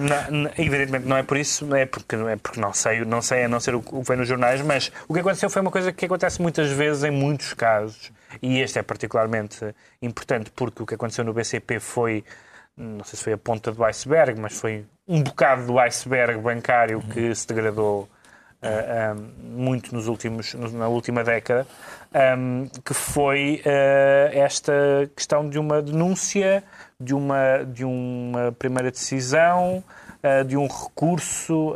não, 0.30 0.50
evidentemente 0.56 1.06
não 1.06 1.16
é 1.18 1.22
por 1.22 1.36
isso, 1.36 1.74
é 1.74 1.84
porque, 1.84 2.16
é 2.16 2.36
porque 2.36 2.58
não 2.58 2.72
sei, 2.72 3.04
não 3.04 3.20
sei 3.20 3.44
a 3.44 3.48
não 3.48 3.60
ser 3.60 3.74
o 3.74 3.82
que 3.82 4.02
vem 4.02 4.16
nos 4.16 4.26
jornais, 4.26 4.62
mas 4.62 4.90
o 5.06 5.12
que 5.12 5.20
aconteceu 5.20 5.50
foi 5.50 5.60
uma 5.60 5.70
coisa 5.70 5.92
que 5.92 6.06
acontece 6.06 6.40
muitas 6.40 6.70
vezes 6.70 7.04
em 7.04 7.10
muitos 7.10 7.52
casos, 7.52 8.10
e 8.40 8.60
este 8.60 8.78
é 8.78 8.82
particularmente 8.82 9.74
importante 10.00 10.50
porque 10.50 10.82
o 10.82 10.86
que 10.86 10.94
aconteceu 10.94 11.24
no 11.24 11.34
BCP 11.34 11.80
foi 11.80 12.24
não 12.78 13.04
sei 13.04 13.16
se 13.16 13.24
foi 13.24 13.32
a 13.32 13.38
ponta 13.38 13.72
do 13.72 13.84
iceberg, 13.84 14.40
mas 14.40 14.54
foi 14.54 14.86
um 15.06 15.22
bocado 15.22 15.66
do 15.66 15.78
iceberg 15.78 16.40
bancário 16.40 17.02
que 17.12 17.34
se 17.34 17.46
degradou 17.46 18.08
uh, 18.62 19.20
muito 19.42 19.94
nos 19.94 20.06
últimos, 20.06 20.54
na 20.54 20.88
última 20.88 21.24
década, 21.24 21.66
um, 22.38 22.64
eh, 22.64 22.80
que 22.84 22.94
foi 22.94 23.62
uh, 23.64 24.30
esta 24.32 24.72
questão 25.14 25.48
de 25.48 25.58
uma 25.58 25.82
denúncia, 25.82 26.62
de 27.00 27.14
uma, 27.14 27.64
de 27.64 27.84
uma 27.84 28.52
primeira 28.52 28.90
decisão, 28.90 29.82
uh, 30.22 30.44
de 30.44 30.56
um 30.56 30.66
recurso 30.66 31.74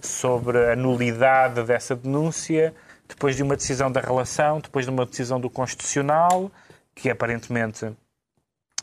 sobre 0.00 0.72
a 0.72 0.76
nulidade 0.76 1.62
dessa 1.64 1.96
denúncia, 1.96 2.74
depois 3.08 3.36
de 3.36 3.42
uma 3.42 3.56
decisão 3.56 3.90
da 3.90 4.00
relação, 4.00 4.60
depois 4.60 4.84
de 4.84 4.90
uma 4.90 5.04
decisão 5.04 5.40
do 5.40 5.50
Constitucional, 5.50 6.50
que 6.94 7.10
aparentemente 7.10 7.90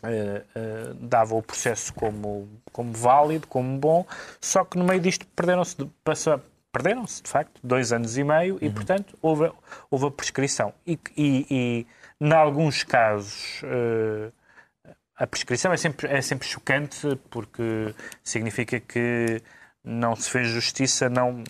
Uh, 0.05 0.91
uh, 0.91 0.93
dava 0.95 1.35
o 1.35 1.41
processo 1.41 1.93
como, 1.93 2.47
como 2.71 2.93
válido, 2.93 3.47
como 3.47 3.77
bom, 3.79 4.05
só 4.39 4.63
que 4.63 4.77
no 4.77 4.83
meio 4.83 5.01
disto 5.01 5.25
perderam-se, 5.35 5.75
perderam-se 6.71 7.23
de 7.23 7.29
facto, 7.29 7.59
dois 7.63 7.91
anos 7.91 8.17
e 8.17 8.23
meio 8.23 8.55
uhum. 8.55 8.59
e, 8.61 8.69
portanto, 8.69 9.17
houve, 9.21 9.51
houve 9.89 10.07
a 10.07 10.11
prescrição. 10.11 10.73
E, 10.85 10.99
e, 11.17 11.47
e 11.49 11.87
em 12.19 12.33
alguns 12.33 12.83
casos, 12.83 13.61
uh, 13.63 14.31
a 15.17 15.25
prescrição 15.25 15.71
é 15.71 15.77
sempre, 15.77 16.07
é 16.07 16.21
sempre 16.21 16.47
chocante 16.47 17.17
porque 17.29 17.95
significa 18.23 18.79
que 18.79 19.41
não 19.83 20.15
se 20.15 20.29
fez 20.29 20.49
justiça, 20.49 21.09
não, 21.09 21.43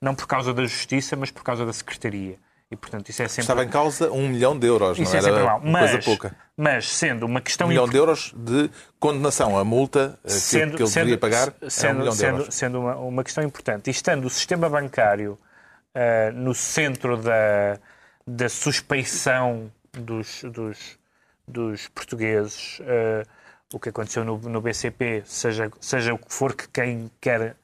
não 0.00 0.14
por 0.14 0.26
causa 0.26 0.52
da 0.52 0.62
justiça, 0.62 1.16
mas 1.16 1.30
por 1.30 1.42
causa 1.42 1.64
da 1.64 1.72
secretaria. 1.72 2.38
E, 2.70 2.74
portanto, 2.76 3.08
isso 3.08 3.22
é 3.22 3.28
sempre... 3.28 3.42
Estava 3.42 3.64
em 3.64 3.68
causa 3.68 4.10
um 4.10 4.28
milhão 4.28 4.58
de 4.58 4.66
euros, 4.66 4.98
Isso 4.98 5.12
não 5.12 5.18
é 5.18 5.22
sempre 5.22 5.42
uma 5.42 5.60
coisa 5.60 5.94
Mas, 5.96 6.04
pouca. 6.04 6.36
mas 6.56 6.88
sendo 6.88 7.24
uma 7.24 7.40
questão 7.40 7.66
Um 7.66 7.70
milhão 7.70 7.88
de 7.88 7.96
euros 7.96 8.32
de 8.36 8.68
condenação. 8.98 9.56
A 9.56 9.64
multa 9.64 10.18
eh, 10.24 10.28
que, 10.28 10.50
que 10.76 10.82
ele 10.82 10.90
deveria 10.90 11.18
pagar 11.18 11.48
é 11.60 11.66
um 11.66 11.70
sendo, 11.70 11.98
milhão 12.00 12.12
de 12.12 12.18
sendo- 12.18 12.38
euros. 12.38 12.54
sendo 12.54 12.80
uma, 12.80 12.96
uma 12.96 13.22
questão 13.24 13.44
importante. 13.44 13.86
E 13.86 13.90
estando 13.92 14.24
o 14.24 14.30
sistema 14.30 14.68
bancário 14.68 15.38
ah, 15.94 16.32
no 16.34 16.54
centro 16.54 17.16
da, 17.16 17.78
da 18.26 18.48
suspeição 18.48 19.70
dos, 19.92 20.42
dos, 20.42 20.98
dos 21.46 21.86
portugueses, 21.88 22.80
ah, 22.82 23.22
o 23.72 23.78
que 23.78 23.90
aconteceu 23.90 24.24
no, 24.24 24.38
no 24.38 24.60
BCP, 24.60 25.22
seja, 25.24 25.70
seja 25.80 26.14
o 26.14 26.18
que 26.18 26.32
for 26.34 26.52
que 26.52 26.66
quem 26.68 27.08
quer 27.20 27.54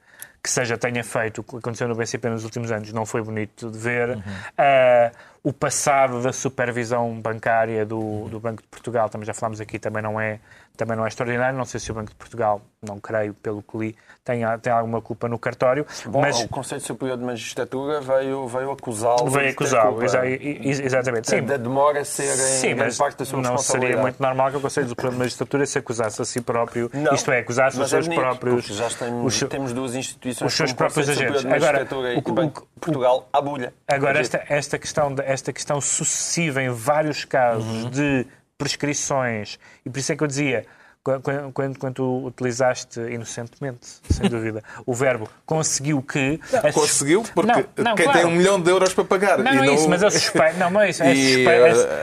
que 0.43 0.49
seja 0.49 0.77
tenha 0.77 1.03
feito, 1.05 1.39
o 1.39 1.43
que 1.43 1.55
aconteceu 1.55 1.87
no 1.87 1.95
BCP 1.95 2.29
nos 2.29 2.43
últimos 2.43 2.69
anos 2.69 2.91
não 2.91 3.05
foi 3.05 3.21
bonito 3.21 3.71
de 3.71 3.77
ver. 3.77 4.09
Uhum. 4.09 4.21
Ah, 4.57 5.11
o 5.41 5.53
passado 5.53 6.21
da 6.21 6.33
supervisão 6.33 7.19
bancária 7.21 7.85
do, 7.85 8.27
do 8.29 8.39
Banco 8.41 8.61
de 8.61 8.67
Portugal, 8.67 9.09
também 9.09 9.25
já 9.25 9.33
falámos 9.33 9.61
aqui, 9.61 9.79
também 9.79 10.03
não 10.03 10.19
é, 10.19 10.39
também 10.75 10.95
não 10.97 11.05
é 11.05 11.07
extraordinário. 11.07 11.57
Não 11.57 11.65
sei 11.65 11.79
se 11.79 11.91
o 11.91 11.93
Banco 11.93 12.09
de 12.09 12.15
Portugal, 12.15 12.61
não 12.81 12.99
creio, 12.99 13.33
pelo 13.35 13.61
que 13.61 13.77
li, 13.77 13.95
tem, 14.23 14.41
tem 14.61 14.73
alguma 14.73 15.01
culpa 15.01 15.27
no 15.27 15.37
cartório. 15.37 15.85
Bom, 16.05 16.21
mas 16.21 16.39
o 16.41 16.47
Conselho 16.47 16.81
Superior 16.81 17.17
de 17.17 17.23
Magistratura 17.23 18.01
veio, 18.01 18.47
veio 18.47 18.71
acusá-lo. 18.71 19.29
veio 19.29 19.51
acusá-lo. 19.51 20.03
Exa- 20.03 20.25
exatamente. 20.25 21.29
Sim, 21.29 21.43
Da 21.43 21.57
demora 21.57 22.03
ser 22.03 22.23
em 22.23 22.35
Sim, 22.35 22.67
grande 22.69 22.83
mas 22.85 22.97
parte 22.97 23.17
da 23.19 23.25
sua 23.25 23.41
não 23.41 23.57
seria 23.57 23.97
muito 23.97 24.21
normal 24.21 24.51
que 24.51 24.57
o 24.57 24.61
Conselho 24.61 24.89
Superior 24.89 25.13
de 25.13 25.19
Magistratura 25.19 25.65
se 25.65 25.77
acusasse 25.77 26.21
a 26.21 26.25
si 26.25 26.41
próprio, 26.41 26.89
Não, 26.93 27.13
isto 27.13 27.31
é, 27.31 27.39
acusasse 27.39 27.77
os 27.77 27.85
é 27.85 27.87
seus 27.87 28.07
bonito, 28.07 28.21
próprios. 28.21 28.65
Já 28.65 28.89
temos, 28.89 29.33
os 29.43 29.49
temos 29.49 29.73
duas 29.73 29.95
instituições 29.95 30.51
os 30.51 30.57
seus 30.57 30.73
próprios 30.73 31.07
agentes. 31.07 31.45
Agora, 31.45 31.87
o 32.17 32.33
o 32.33 32.33
Banco 32.33 32.61
de 32.73 32.79
Portugal 32.79 33.29
à 33.31 33.39
bulha. 33.41 33.73
Agora, 33.87 34.19
esta, 34.19 34.43
esta, 34.49 34.79
questão, 34.79 35.15
esta 35.23 35.53
questão 35.53 35.79
sucessiva 35.79 36.61
em 36.63 36.69
vários 36.69 37.25
casos 37.25 37.89
de 37.91 38.25
prescrições, 38.57 39.59
e 39.85 39.89
por 39.89 39.99
isso 39.99 40.11
é 40.11 40.15
que 40.15 40.23
eu 40.23 40.27
dizia, 40.27 40.65
qu- 41.03 41.19
qu- 41.19 41.51
quando, 41.53 41.77
quando 41.79 41.93
tu 41.95 42.25
utilizaste 42.27 42.99
inocentemente, 42.99 43.85
sem 44.09 44.29
dúvida, 44.29 44.63
o 44.85 44.93
verbo 44.93 45.29
conseguiu 45.45 46.01
que. 46.01 46.39
sus- 46.45 46.73
Conseguiu, 46.73 47.23
porque 47.35 47.51
Não, 47.51 47.83
não, 47.85 47.95
quem 47.95 48.05
claro. 48.05 48.19
tem 48.19 48.27
um 48.27 48.31
milhão 48.35 48.59
de 48.61 48.69
euros 48.69 48.93
para 48.93 49.03
pagar. 49.03 49.37
Não, 49.39 49.51
e 49.53 49.55
não 49.57 49.63
é 49.63 49.73
isso, 49.75 49.89
mas 49.89 50.03
a 50.03 50.09
suspeita. 50.11 50.53
Não, 50.57 50.69
não 50.69 50.81
é 50.81 50.89
isso. 50.89 51.03
A 51.03 51.07
suspeita, 51.15 51.51
a, 51.51 51.55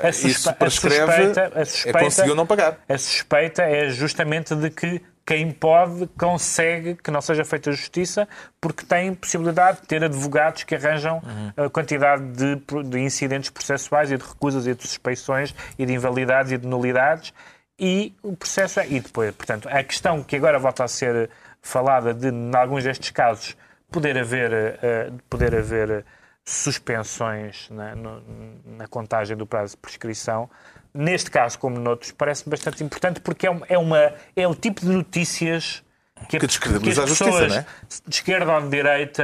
eh, 0.05 0.09
a 0.09 0.13
suspe- 0.13 0.29
isso 0.31 0.51
a 0.51 0.71
suspeita, 0.71 1.53
é 1.55 1.65
suspeita, 1.65 1.99
conseguiu 2.01 2.35
não 2.35 2.47
pagar. 2.47 2.79
A 2.89 2.99
suspeita 2.99 3.63
é 3.63 3.89
justamente 3.91 4.55
de 4.55 4.71
que 4.71 5.01
quem 5.31 5.53
pode 5.53 6.09
consegue 6.19 6.97
que 6.97 7.09
não 7.09 7.21
seja 7.21 7.45
feita 7.45 7.71
justiça 7.71 8.27
porque 8.61 8.85
tem 8.85 9.15
possibilidade 9.15 9.81
de 9.81 9.87
ter 9.87 10.03
advogados 10.03 10.65
que 10.65 10.75
arranjam 10.75 11.23
Uhum. 11.25 11.67
a 11.67 11.71
quantidade 11.71 12.25
de, 12.33 12.57
de 12.89 12.99
incidentes 12.99 13.49
processuais 13.49 14.11
e 14.11 14.17
de 14.17 14.25
recusas 14.25 14.67
e 14.67 14.75
de 14.75 14.83
suspeições 14.89 15.55
e 15.79 15.87
de 15.87 15.93
invalidades 15.93 16.51
e 16.51 16.59
de 16.59 16.67
nulidades 16.67 17.33
e 17.79 18.13
o 18.25 18.37
processo 18.37 18.81
é. 18.81 18.89
E 18.89 18.99
depois, 18.99 19.33
portanto, 19.37 19.69
a 19.69 19.85
questão 19.85 20.21
que 20.25 20.35
agora 20.35 20.59
volta 20.59 20.83
a 20.83 20.89
ser 20.89 21.31
falada 21.63 22.13
de, 22.13 22.29
em 22.29 22.51
alguns 22.57 22.83
destes 22.83 23.11
casos, 23.11 23.57
poder 23.89 24.19
haver, 24.19 24.53
eh, 24.53 25.13
poder 25.29 25.55
haver 25.55 26.05
suspensões 26.45 27.69
na, 27.71 27.95
no- 27.95 28.23
na 28.67 28.89
contagem 28.89 29.37
do 29.37 29.47
prazo 29.47 29.73
de 29.75 29.77
prescrição, 29.79 30.51
neste 30.95 31.31
caso, 31.31 31.59
como 31.59 31.79
noutros, 31.79 32.13
parece-me 32.13 32.51
bastante 32.51 32.83
importante 32.85 33.21
porque 33.21 33.47
é, 33.47 33.51
um- 33.51 33.63
é 33.69 33.79
uma, 33.79 34.13
é 34.37 34.47
o 34.49 34.55
tipo 34.55 34.81
de 34.81 34.89
notícias 34.89 35.83
que, 36.29 36.39
Que 36.39 36.47
descredibiliza 36.47 37.03
as 37.03 37.07
a 37.07 37.09
justiça, 37.09 37.31
pessoas, 37.31 37.49
não 37.53 37.59
é? 37.61 37.67
de 38.07 38.15
esquerda 38.15 38.53
ou 38.55 38.61
de 38.63 38.69
direita, 38.69 39.23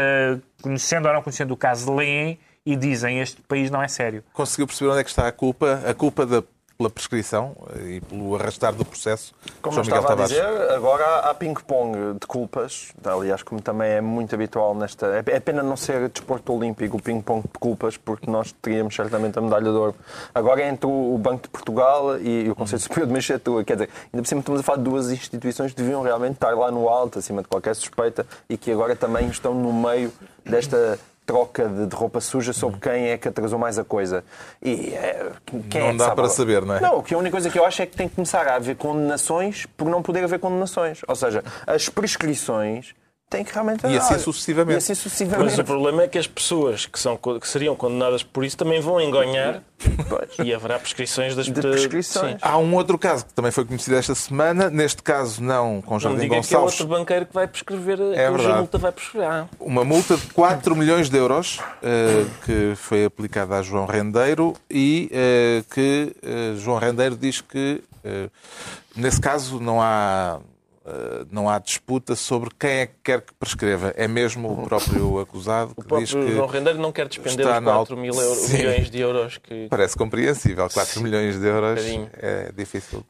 conhecendo 0.63 1.07
ou 1.09 1.15
não 1.15 1.23
conhecendo 1.23 1.53
o 1.53 1.57
caso, 1.57 1.95
leem 1.95 2.39
e 2.65 2.75
dizem 2.75 3.21
este 3.21 3.41
país 3.43 3.71
não 3.71 3.83
é 3.83 3.87
sério. 3.89 4.25
Conseguiu 4.33 4.67
perceber 4.67 4.91
onde 4.91 5.01
é 5.01 5.05
que 5.05 5.11
está 5.11 5.29
a 5.29 5.33
culpa? 5.33 5.83
A 5.87 5.93
culpa 5.95 6.25
da, 6.25 6.43
pela 6.77 6.91
prescrição 6.91 7.57
eh, 7.75 7.93
e 7.97 8.01
pelo 8.01 8.35
arrastar 8.37 8.75
do 8.75 8.85
processo. 8.85 9.35
Como 9.63 9.79
eu 9.79 9.85
João 9.85 9.99
Miguel 9.99 10.13
estava 10.13 10.25
a 10.25 10.29
Tavares. 10.29 10.59
dizer, 10.61 10.75
agora 10.75 11.05
há- 11.05 11.31
há 11.31 11.35
ping-pong 11.35 12.19
de 12.21 12.27
culpas. 12.27 12.93
Aliás, 13.05 13.43
como 13.43 13.61
também 13.63 13.91
é 13.93 14.01
muito 14.01 14.35
habitual 14.35 14.75
nesta. 14.75 15.07
É 15.07 15.37
é 15.37 15.41
pena 15.41 15.63
não 15.63 15.77
ser 15.77 16.09
desporto 16.09 16.53
olímpico 16.53 16.97
o 16.99 17.03
ping-pong 17.03 17.43
de 17.43 17.59
culpas, 17.59 17.97
porque 17.97 18.31
nós 18.31 18.53
teríamos 18.61 18.95
certamente 18.95 19.39
a 19.39 19.43
medalha 19.43 19.65
de 19.65 19.77
ouro. 19.79 19.95
Agora 20.35 20.61
é 20.63 20.69
entre 20.69 20.87
o 20.87 21.17
Banco 21.19 21.43
de 21.45 21.49
Portugal 21.49 22.19
e 22.19 22.49
o 22.51 22.55
Conselho 22.55 22.81
Superior 22.81 23.07
de 23.07 23.13
Magistratura. 23.13 23.65
Quer 23.65 23.75
dizer, 23.75 23.91
ainda 24.13 24.23
por 24.23 24.27
cima 24.29 24.41
estamos 24.41 24.61
a 24.61 24.63
falar 24.63 24.79
de 24.79 24.85
duas 24.85 25.11
instituições 25.11 25.73
que 25.73 25.81
deviam 25.83 26.03
realmente 26.03 26.35
estar 26.35 26.55
lá 26.57 26.71
no 26.71 26.89
alto, 26.89 27.19
acima 27.19 27.43
de 27.43 27.49
qualquer 27.49 27.75
suspeita, 27.75 28.27
e 28.49 28.57
que 28.57 28.71
agora 28.71 28.95
também 28.95 29.29
estão 29.29 29.55
no 29.55 29.73
meio 29.73 30.13
desta 30.45 30.99
troca 31.27 31.69
de, 31.69 31.87
de 31.87 31.97
roupa 31.97 32.21
suja 32.21 32.53
sobre 32.53 32.79
quem 32.79 33.09
é 33.09 33.19
que 33.19 33.29
atrasou 33.29 33.59
mais 33.59 33.79
a 33.79 33.85
coisa. 33.85 34.25
E 34.63 34.95
é, 34.95 35.33
quem 35.69 35.81
Não 35.81 35.89
é 35.89 35.93
que 35.93 35.99
dá 35.99 36.15
para 36.15 36.29
saber, 36.29 36.65
não 36.65 36.77
é? 36.77 36.81
Não, 36.81 37.03
que 37.03 37.13
a 37.13 37.19
única 37.19 37.33
coisa 37.33 37.51
que 37.51 37.59
eu 37.59 37.65
acho 37.65 37.83
é 37.83 37.87
que 37.87 37.97
tem 37.97 38.09
que 38.09 38.15
começar 38.15 38.47
a 38.47 38.55
haver 38.55 38.77
condenações 38.77 39.67
por 39.77 39.89
não 39.89 40.01
poder 40.03 40.23
haver 40.23 40.39
condenações. 40.39 41.01
Ou 41.07 41.17
seja, 41.17 41.43
as 41.67 41.89
prescrições 41.89 42.95
têm 43.29 43.45
que 43.45 43.53
realmente. 43.53 43.87
E 43.87 43.97
assim 43.97 44.19
sucessivamente. 44.19 44.75
E 44.75 44.79
assim 44.79 44.95
sucessivamente. 44.95 45.51
Mas 45.51 45.59
o 45.59 45.65
problema 45.65 46.03
é 46.05 46.09
que 46.09 46.19
as 46.19 46.27
pessoas 46.27 46.87
que, 46.87 46.99
são, 46.99 47.17
que 47.17 47.49
seriam 47.49 47.75
condenadas 47.75 48.23
por 48.23 48.45
isso 48.45 48.57
também 48.57 48.81
vão 48.81 49.01
engonhar 49.01 49.63
Pois. 50.09 50.31
e 50.43 50.55
haverá 50.55 50.79
prescrições 50.79 51.35
das 51.35 51.47
De 51.47 51.53
prescrições. 51.53 52.35
Sim. 52.35 52.39
Há 52.41 52.57
um 52.59 52.75
outro 52.75 52.97
caso 52.97 53.27
que 53.27 53.35
também 53.35 53.51
foi 53.51 53.65
conhecido 53.65 53.97
esta 53.97 54.15
semana, 54.15 54.71
neste 54.71 55.03
caso 55.03 55.43
não 55.43 55.83
com 55.83 55.95
Não 55.95 56.01
Jardim 56.01 56.21
diga 56.21 56.29
que 56.29 56.35
é 56.35 56.39
Gonçalves, 56.39 56.81
outro 56.81 56.87
banqueiro 56.87 57.27
que 57.27 57.35
vai 57.35 57.47
prescrever, 57.47 58.01
É 58.15 58.31
cuja 58.31 58.57
multa 58.57 58.79
vai 58.79 58.93
prescrever. 58.93 59.29
Ah, 59.29 59.47
uma 59.59 59.85
multa 59.85 60.17
de 60.17 60.27
4 60.29 60.77
milhões 60.77 61.11
de 61.11 61.19
euros 61.19 61.61
eh, 61.83 62.25
que 62.45 62.75
foi 62.77 63.05
aplicada 63.05 63.57
a 63.57 63.63
João 63.63 63.87
Rendeiro 63.87 64.55
e 64.71 65.11
eh, 65.13 65.63
que 65.71 66.15
eh, 66.23 66.55
João 66.57 66.79
Rendeiro 66.79 67.17
diz 67.17 67.41
que 67.41 67.83
nesse 68.95 69.21
caso 69.21 69.59
não 69.59 69.83
há 69.83 70.39
não 71.31 71.49
há 71.49 71.59
disputa 71.59 72.15
sobre 72.15 72.51
quem 72.59 72.71
é 72.71 72.87
que 72.87 72.95
quer 73.03 73.21
que 73.21 73.35
prescreva. 73.35 73.93
É 73.97 74.07
mesmo 74.07 74.63
o 74.63 74.67
próprio 74.67 75.19
acusado 75.21 75.75
que 75.75 75.81
o 75.95 75.99
diz 75.99 76.11
próprio 76.11 76.29
que 76.31 76.35
João 76.37 76.47
Rendeiro 76.49 76.79
não 76.79 76.93
quer 76.93 77.09
despender 77.09 77.41
está 77.47 77.59
os 77.59 77.65
na 77.65 77.73
4 77.73 77.79
alta- 77.79 77.97
mil 77.97 78.15
euro- 78.15 78.41
Sim. 78.41 78.53
milhões 78.59 78.91
de 78.91 79.01
euros 79.01 79.39
que. 79.39 79.67
parece 79.69 79.97
compreensível. 79.97 80.69
4 80.73 81.01
milhões 81.01 81.39
de 81.39 81.47
euros 81.47 81.81
é 82.19 82.53
difícil 82.57 83.05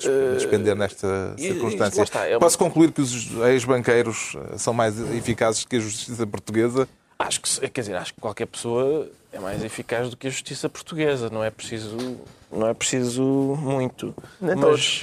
de 0.00 0.34
despender 0.34 0.76
nesta 0.76 1.34
circunstância. 1.38 2.02
está, 2.02 2.26
é 2.26 2.34
uma- 2.34 2.40
Posso 2.40 2.58
concluir 2.58 2.92
que 2.92 3.00
os 3.00 3.30
ex-banqueiros 3.46 4.36
eh, 4.52 4.58
são 4.58 4.72
mais 4.74 4.98
eficazes 5.14 5.64
que 5.64 5.76
a 5.76 5.80
justiça 5.80 6.26
portuguesa? 6.26 6.88
Acho 7.18 7.40
que, 7.40 7.68
quer 7.70 7.80
dizer, 7.80 7.96
acho 7.96 8.14
que 8.14 8.20
qualquer 8.20 8.46
pessoa 8.46 9.08
é 9.32 9.40
mais 9.40 9.62
eficaz 9.64 10.08
do 10.10 10.16
que 10.16 10.28
a 10.28 10.30
justiça 10.30 10.68
portuguesa. 10.68 11.28
Não 11.30 11.42
é 11.42 11.50
preciso, 11.50 11.96
não 12.52 12.68
é 12.68 12.74
preciso 12.74 13.22
muito. 13.22 14.14
Nem 14.40 14.54
Mas 14.54 14.60
todos. 14.64 15.00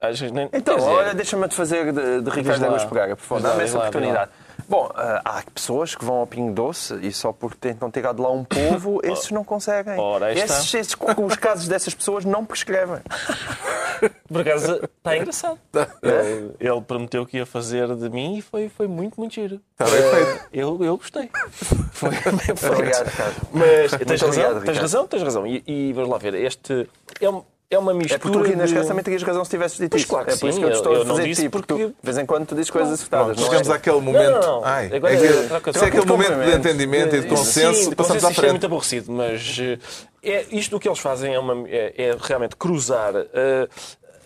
Eh, 0.00 0.30
nem- 0.32 0.48
Então, 0.52 0.76
dizer, 0.76 0.88
olha, 0.88 1.14
deixa-me 1.14 1.48
te 1.48 1.54
fazer 1.54 1.92
de, 1.92 2.20
de 2.22 2.30
Ricardo. 2.30 2.64
Araújo 2.64 2.88
Pereira, 2.88 3.16
por 3.16 3.22
favor. 3.22 3.42
Dá-me 3.42 3.64
essa 3.64 3.78
lá, 3.78 3.88
oportunidade. 3.88 4.30
Bom, 4.68 4.90
ah, 4.94 5.20
há 5.24 5.42
pessoas 5.54 5.94
que 5.94 6.04
vão 6.04 6.16
ao 6.16 6.26
Pingo 6.26 6.52
Doce 6.52 6.94
e 7.02 7.12
só 7.12 7.32
porque 7.32 7.56
tentam 7.60 7.90
tirar 7.90 8.12
de 8.12 8.20
lá 8.20 8.30
um 8.30 8.44
povo, 8.44 9.00
esses 9.04 9.30
não 9.30 9.44
conseguem. 9.44 9.98
Ora, 9.98 10.32
esses, 10.32 10.74
esses, 10.74 10.96
os 11.18 11.36
casos 11.36 11.68
dessas 11.68 11.94
pessoas 11.94 12.24
não 12.24 12.44
prescrevem. 12.44 13.00
Por 14.28 14.42
acaso 14.42 14.74
está 14.98 15.16
engraçado. 15.16 15.58
Ele, 16.02 16.54
ele 16.60 16.80
prometeu 16.82 17.24
que 17.24 17.38
ia 17.38 17.46
fazer 17.46 17.94
de 17.96 18.10
mim 18.10 18.36
e 18.36 18.42
foi, 18.42 18.68
foi 18.68 18.86
muito, 18.86 19.18
muito 19.18 19.34
giro. 19.34 19.58
Está 19.72 19.86
bem 19.86 20.02
feito. 20.02 20.44
Eu, 20.52 20.84
eu 20.84 20.96
gostei. 20.98 21.30
Foi 21.92 22.10
bem 22.10 22.20
feito. 22.20 22.66
Obrigado, 22.74 23.06
Ricardo. 23.06 23.36
Mas 23.54 23.90
tens 23.92 24.20
razão, 24.20 24.44
obrigado, 24.50 24.64
tens 24.66 24.78
razão, 24.78 25.06
tens 25.06 25.22
razão. 25.22 25.46
E, 25.46 25.62
e 25.66 25.92
vamos 25.94 26.10
lá 26.10 26.18
ver, 26.18 26.34
este 26.34 26.86
é, 27.22 27.30
um- 27.30 27.42
é 27.70 27.78
uma 27.78 27.92
mistura. 27.92 28.14
É 28.14 28.18
porque 28.18 28.38
tu 28.38 28.44
aqui 28.44 28.56
neste 28.56 28.74
caso 28.76 28.88
também 28.88 29.02
terias 29.04 29.22
razão 29.22 29.44
se 29.44 29.50
tivesses 29.50 29.78
dito 29.78 29.90
Pois 29.90 30.02
isso. 30.02 30.10
claro 30.10 30.30
é 30.30 30.36
por 30.36 30.48
isso 30.48 30.56
sim, 30.58 30.64
que 30.64 30.70
eu 30.70 30.72
estou 30.72 30.92
eu 30.94 31.00
a 31.00 31.04
não 31.04 31.10
fazer 31.16 31.22
de 31.24 31.28
disse 31.30 31.42
ti, 31.42 31.48
porque 31.48 31.66
tu, 31.66 31.76
de 31.78 31.94
vez 32.02 32.18
em 32.18 32.26
quando 32.26 32.46
tu 32.46 32.54
dizes 32.54 32.70
coisas 32.70 32.92
acertadas. 32.92 33.36
Não 33.36 33.44
chegamos 33.44 33.68
é? 33.68 33.72
àquele 33.72 34.00
momento. 34.00 34.30
Não, 34.30 34.40
não, 34.40 34.60
não. 34.60 34.64
Ai, 34.64 34.90
Agora 34.94 35.14
é 35.14 35.16
que- 35.18 35.26
é- 35.26 35.72
se 35.72 35.84
é 35.84 35.88
aquele 35.88 36.06
momento 36.06 36.34
de 36.44 36.50
entendimento 36.56 37.16
e 37.16 37.20
de 37.20 37.28
Sim, 37.28 37.34
consenso, 37.34 37.90
de 37.90 37.96
passamos 37.96 38.24
à 38.24 38.30
é 38.30 38.34
frente. 38.34 38.50
muito 38.50 38.66
aborrecido, 38.66 39.12
mas 39.12 39.56
eh, 39.60 39.78
é, 40.22 40.46
isto 40.50 40.76
o 40.76 40.80
que 40.80 40.88
eles 40.88 40.98
fazem 40.98 41.34
é, 41.34 41.38
uma- 41.38 41.68
é- 41.68 41.92
é 41.96 42.16
realmente 42.20 42.54
cruzar 42.56 43.12
eh, 43.16 43.68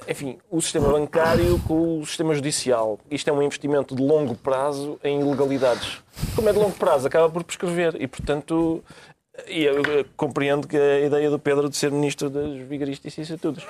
enfim, 0.08 0.38
o 0.50 0.60
sistema 0.62 0.88
bancário 0.88 1.60
com 1.68 2.00
o 2.00 2.06
sistema 2.06 2.34
judicial. 2.34 2.98
Isto 3.10 3.28
é 3.28 3.32
um 3.32 3.42
investimento 3.42 3.94
de 3.94 4.02
longo 4.02 4.34
prazo 4.34 4.98
em 5.04 5.20
ilegalidades. 5.20 5.98
Como 6.34 6.48
é 6.48 6.52
de 6.52 6.58
longo 6.58 6.72
prazo, 6.72 7.06
acaba 7.06 7.28
por 7.28 7.44
prescrever 7.44 7.96
e, 8.00 8.06
portanto, 8.08 8.82
e 9.48 9.64
eu, 9.64 9.80
eh, 9.82 10.04
compreendo 10.16 10.68
que 10.68 10.76
a 10.76 11.00
ideia 11.06 11.30
do 11.30 11.38
Pedro 11.38 11.68
de 11.68 11.76
ser 11.76 11.90
ministro 11.90 12.30
das 12.30 12.58
vigaristas 12.68 13.16
e 13.18 13.36
tudo. 13.38 13.60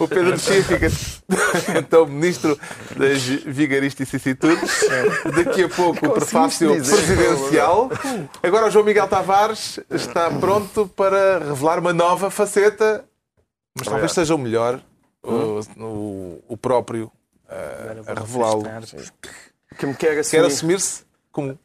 O 0.00 0.08
Pedro 0.08 0.30
Mexia 0.30 0.62
fica 0.62 0.86
então 1.78 2.06
ministro 2.06 2.58
das 2.96 3.22
vigaristas 3.22 4.08
e 4.08 4.12
vicissitudes. 4.16 4.84
Daqui 5.36 5.64
a 5.64 5.68
pouco 5.68 6.06
o 6.06 6.10
prefácio 6.12 6.70
presidencial. 6.74 7.90
Agora 8.42 8.66
o 8.66 8.70
João 8.70 8.84
Miguel 8.84 9.08
Tavares 9.08 9.78
está 9.90 10.30
pronto 10.30 10.88
para 10.88 11.38
revelar 11.38 11.78
uma 11.78 11.92
nova 11.92 12.30
faceta, 12.30 13.04
mas 13.76 13.88
talvez 13.88 14.12
seja 14.12 14.34
o 14.34 14.38
melhor, 14.38 14.80
o, 15.22 15.60
o- 15.78 16.42
o 16.48 16.56
próprio 16.56 17.10
a 17.48 18.14
revelá-lo. 18.20 18.64
Que 19.78 19.86
me 19.86 19.94
quer 19.94 20.14
Quer 20.14 20.20
assumir. 20.20 20.46
assumir-se 20.46 21.04
como 21.30 21.58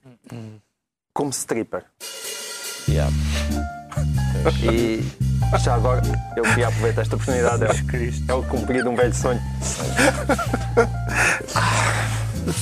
como 1.14 1.30
stripper. 1.30 1.84
E 4.64 5.04
já 5.60 5.76
agora 5.76 6.02
eu 6.36 6.44
queria 6.44 6.68
aproveitar 6.68 7.04
esta 7.04 7.16
oportunidade. 7.16 7.64
É, 7.64 8.32
é 8.32 8.34
o 8.34 8.44
cumprir 8.44 8.82
de 8.84 8.90
um 8.90 8.96
velho 8.96 9.14
sonho. 9.14 9.40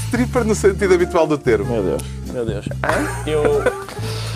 Stripper 0.08 0.44
no 0.44 0.54
sentido 0.54 0.94
habitual 0.94 1.26
do 1.26 1.38
termo. 1.38 1.72
Meu 1.72 1.84
Deus, 1.84 2.04
meu 2.34 2.46
Deus. 2.46 2.66
Eu, 3.26 3.64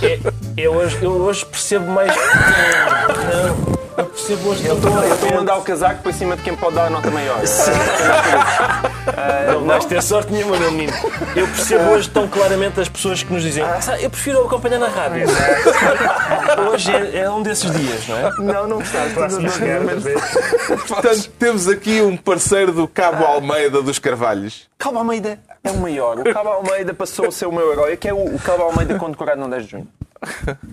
eu, 0.01 0.33
eu 0.57 0.73
hoje, 0.73 1.03
eu 1.03 1.11
hoje 1.11 1.45
percebo 1.45 1.85
mais. 1.91 2.15
Não, 2.15 3.84
eu 3.97 4.05
percebo 4.05 4.49
hoje 4.49 4.65
Eu 4.65 4.75
estou 4.75 4.91
eu 5.03 5.13
estou 5.13 5.29
a 5.29 5.33
mandar 5.35 5.57
o 5.57 5.61
casaco 5.61 6.01
para 6.01 6.13
cima 6.13 6.35
de 6.35 6.43
quem 6.43 6.55
pode 6.55 6.75
dar 6.75 6.85
a 6.87 6.89
nota 6.89 7.09
maior. 7.11 7.39
Não 9.51 9.65
vais 9.65 9.85
ter 9.85 10.01
sorte 10.01 10.31
nenhuma, 10.33 10.57
meu 10.57 10.71
menino. 10.71 10.93
Eu 11.35 11.47
percebo 11.47 11.91
hoje 11.91 12.09
tão 12.09 12.27
claramente 12.27 12.79
as 12.79 12.89
pessoas 12.89 13.23
que 13.23 13.31
nos 13.31 13.43
dizem 13.43 13.63
"Ah, 13.63 13.79
eu 13.99 14.09
prefiro 14.09 14.41
acompanhar 14.45 14.79
na 14.79 14.87
rádio. 14.87 15.25
Hoje 16.71 16.91
é, 16.91 17.19
é 17.23 17.29
um 17.29 17.41
desses 17.41 17.71
dias, 17.71 18.07
não 18.07 18.17
é? 18.17 18.31
Não, 18.39 18.67
não 18.67 18.81
chegar, 18.83 19.09
Portanto, 20.87 21.29
temos 21.39 21.67
aqui 21.67 22.01
um 22.01 22.17
parceiro 22.17 22.71
do 22.71 22.87
Cabo 22.87 23.23
Almeida 23.23 23.81
dos 23.81 23.99
Carvalhos. 23.99 24.63
Cabo 24.77 24.97
Almeida 24.99 25.39
é 25.63 25.71
o 25.71 25.77
maior. 25.77 26.19
O 26.19 26.33
Cabo 26.33 26.49
Almeida 26.49 26.93
passou 26.93 27.27
a 27.27 27.31
ser 27.31 27.45
o 27.47 27.51
meu 27.51 27.71
herói, 27.71 27.97
que 27.97 28.07
é 28.07 28.13
o, 28.13 28.35
o 28.35 28.39
Cabo 28.39 28.63
Almeida 28.63 28.97
condecorado 28.99 29.39
no 29.41 29.49
10 29.49 29.65
de 29.65 29.71
junho. 29.71 29.87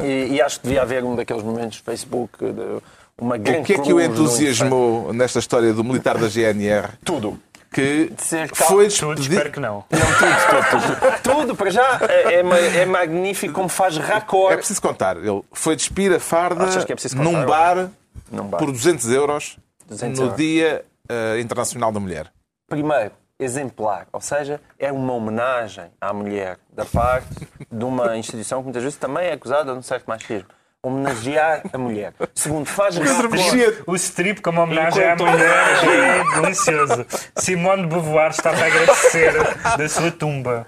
E, 0.02 0.34
e 0.34 0.42
acho 0.42 0.58
que 0.60 0.66
devia 0.66 0.82
haver 0.82 1.04
um 1.04 1.14
daqueles 1.14 1.42
momentos 1.42 1.78
no 1.78 1.84
Facebook, 1.84 2.38
de 2.38 2.78
uma 3.18 3.36
grande 3.36 3.60
O 3.60 3.64
que 3.64 3.72
é 3.74 3.78
que 3.78 3.92
o 3.92 4.00
entusiasmou 4.00 5.12
nesta 5.12 5.38
história 5.38 5.72
do 5.72 5.84
militar 5.84 6.18
da 6.18 6.28
GNR. 6.28 6.88
Tudo. 7.04 7.38
que 7.72 8.12
ser 8.18 8.50
cal- 8.50 8.68
foi 8.68 8.88
Tudo, 8.88 9.14
despedido? 9.14 9.34
espero 9.34 9.52
que 9.52 9.60
não. 9.60 9.84
Não, 9.90 9.98
tudo, 10.00 10.70
tudo, 10.70 10.96
tudo. 11.22 11.22
Tudo, 11.22 11.56
para 11.56 11.70
já, 11.70 11.98
é, 12.08 12.34
é 12.40 12.78
é 12.82 12.86
magnífico 12.86 13.54
como 13.54 13.68
faz 13.68 13.96
É 13.96 14.00
raccord. 14.00 14.56
preciso 14.56 14.82
contar. 14.82 15.16
Ele 15.16 15.42
foi 15.52 15.74
despir 15.76 16.12
a 16.12 16.20
farda 16.20 16.64
é 16.64 17.14
num 17.16 17.44
bar 17.46 17.88
Num 18.30 18.44
bar. 18.44 18.58
por 18.58 18.70
200 18.72 19.10
euros 19.10 19.56
200 19.88 20.18
no 20.18 20.24
euros. 20.26 20.36
Dia 20.36 20.84
eh, 21.08 21.40
Internacional 21.40 21.92
da 21.92 22.00
Mulher. 22.00 22.30
Primeiro, 22.68 23.10
exemplar. 23.38 24.06
Ou 24.12 24.20
seja, 24.20 24.60
é 24.78 24.92
uma 24.92 25.12
homenagem 25.12 25.90
à 26.00 26.12
mulher 26.12 26.58
da 26.72 26.84
parte 26.84 27.48
de 27.70 27.84
uma 27.84 28.16
instituição 28.16 28.60
que 28.60 28.64
muitas 28.64 28.82
vezes 28.82 28.98
também 28.98 29.26
é 29.26 29.32
acusada 29.32 29.72
de 29.72 29.78
um 29.78 29.82
certo 29.82 30.06
machismo. 30.06 30.48
Homenagear 30.84 31.62
a 31.72 31.78
mulher. 31.78 32.12
Segundo, 32.34 32.66
faz 32.66 32.96
raccord. 32.96 33.84
O 33.86 33.94
strip 33.94 34.40
como 34.42 34.60
homenagem 34.62 35.04
à 35.04 35.14
mulher 35.14 35.84
é 35.84 36.40
delicioso. 36.40 37.06
Simone 37.36 37.82
de 37.82 37.88
Beauvoir 37.88 38.30
estava 38.32 38.60
a 38.60 38.66
agradecer 38.66 39.32
da 39.78 39.88
sua 39.88 40.10
tumba. 40.10 40.66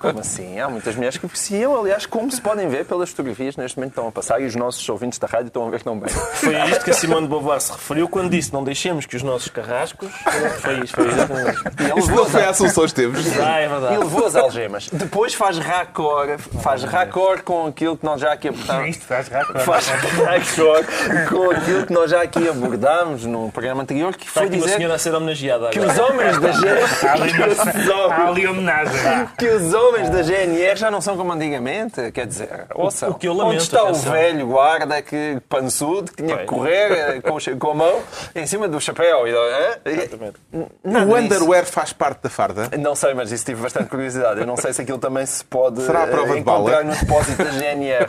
Como 0.00 0.18
assim? 0.18 0.58
Há 0.58 0.68
muitas 0.68 0.96
mulheres 0.96 1.16
que 1.16 1.26
apreciam, 1.26 1.78
aliás, 1.78 2.06
como 2.06 2.28
se 2.32 2.40
podem 2.40 2.68
ver 2.68 2.86
pelas 2.86 3.10
fotografias 3.10 3.56
neste 3.56 3.78
momento 3.78 3.92
que 3.92 3.98
estão 4.00 4.08
a 4.08 4.12
passar 4.12 4.40
e 4.42 4.46
os 4.46 4.56
nossos 4.56 4.86
ouvintes 4.88 5.16
da 5.20 5.28
rádio 5.28 5.46
estão 5.46 5.64
a 5.68 5.70
ver 5.70 5.80
também. 5.84 6.08
Foi 6.08 6.56
a 6.56 6.66
isto 6.66 6.84
que 6.84 6.90
a 6.90 6.94
Simone 6.94 7.22
de 7.22 7.28
Beauvoir 7.28 7.60
se 7.60 7.70
referiu 7.70 8.08
quando 8.08 8.28
disse 8.30 8.52
não 8.52 8.64
deixemos 8.64 9.06
que 9.06 9.14
os 9.14 9.22
nossos 9.22 9.46
carrascos. 9.48 10.10
Foi 10.60 10.80
isto, 10.80 10.96
foi 10.96 11.06
exatamente 11.08 11.50
isto. 11.52 11.66
E 11.96 11.98
Isto 12.00 12.10
não 12.16 12.26
foi 12.26 12.42
a- 12.44 12.50
Assunção 12.50 12.84
Esteves. 12.84 13.38
Ah, 13.38 13.60
é 13.60 13.66
e 13.66 13.68
verdade. 13.68 13.96
levou 13.98 14.26
as 14.26 14.34
algemas. 14.34 14.88
Depois 14.92 15.34
faz 15.34 15.56
raccord, 15.58 16.36
faz 16.64 16.82
raccord 16.82 17.44
com 17.44 17.66
aquilo 17.68 17.96
que 17.96 18.04
nós 18.04 18.20
já 18.20 18.32
aqui 18.32 18.48
abordámos. 18.48 18.88
Isto 18.90 19.04
faz 19.04 19.28
Faz 19.64 19.88
raccord 19.88 20.86
com 21.28 21.50
aquilo 21.50 21.86
que 21.86 21.92
nós 21.92 22.10
já 22.10 22.22
aqui 22.22 22.48
abordámos 22.48 23.24
no 23.24 23.50
programa 23.50 23.82
anterior, 23.82 24.14
que 24.16 24.28
foi 24.28 24.48
dizer 24.48 24.76
senhora 24.76 24.94
a 24.94 24.98
ser 24.98 25.14
homenageada 25.14 25.70
que 25.70 25.80
os 25.80 25.98
homens 25.98 26.38
da 26.38 26.52
GNR, 26.52 26.86
que 29.38 29.48
os 29.48 29.74
homens 29.74 30.10
da 30.10 30.22
GNR 30.22 30.76
já 30.76 30.90
não 30.90 31.00
são 31.00 31.16
como 31.16 31.32
antigamente, 31.32 32.12
quer 32.12 32.26
dizer, 32.26 32.66
ouçam, 32.74 33.10
o 33.10 33.14
que 33.14 33.28
eu 33.28 33.32
lamento, 33.32 33.54
onde 33.54 33.62
está 33.62 33.82
atenção. 33.82 34.10
o 34.10 34.14
velho 34.14 34.46
guarda 34.46 35.02
que 35.02 35.40
pançudo 35.48 36.12
que 36.12 36.22
tinha 36.22 36.38
que 36.38 36.44
correr 36.44 36.92
eh, 36.92 37.20
com, 37.58 37.70
a 37.70 37.74
mão 37.74 38.02
em 38.34 38.46
cima 38.46 38.68
do 38.68 38.80
chapéu? 38.80 39.26
E, 39.26 39.32
hã? 39.32 39.78
Exatamente. 39.84 40.36
O 40.52 41.14
underwear 41.14 41.64
faz 41.64 41.92
parte 41.92 42.22
da 42.22 42.30
farda. 42.30 42.70
Não 42.78 42.94
sei, 42.94 43.14
mas 43.14 43.32
isso 43.32 43.44
tive 43.44 43.62
bastante 43.62 43.88
curiosidade. 43.88 44.40
Eu 44.40 44.46
não 44.46 44.56
sei 44.56 44.72
se 44.72 44.82
aquilo 44.82 44.98
também 44.98 45.26
se 45.26 45.44
pode 45.44 45.82
Será 45.82 46.04
a 46.04 46.06
prova 46.06 46.30
eh, 46.30 46.34
de 46.34 46.40
encontrar 46.40 46.82
bala? 46.82 46.84
no 46.84 46.96
depósito 46.96 47.42
da 47.42 47.50
GNR. 47.50 48.08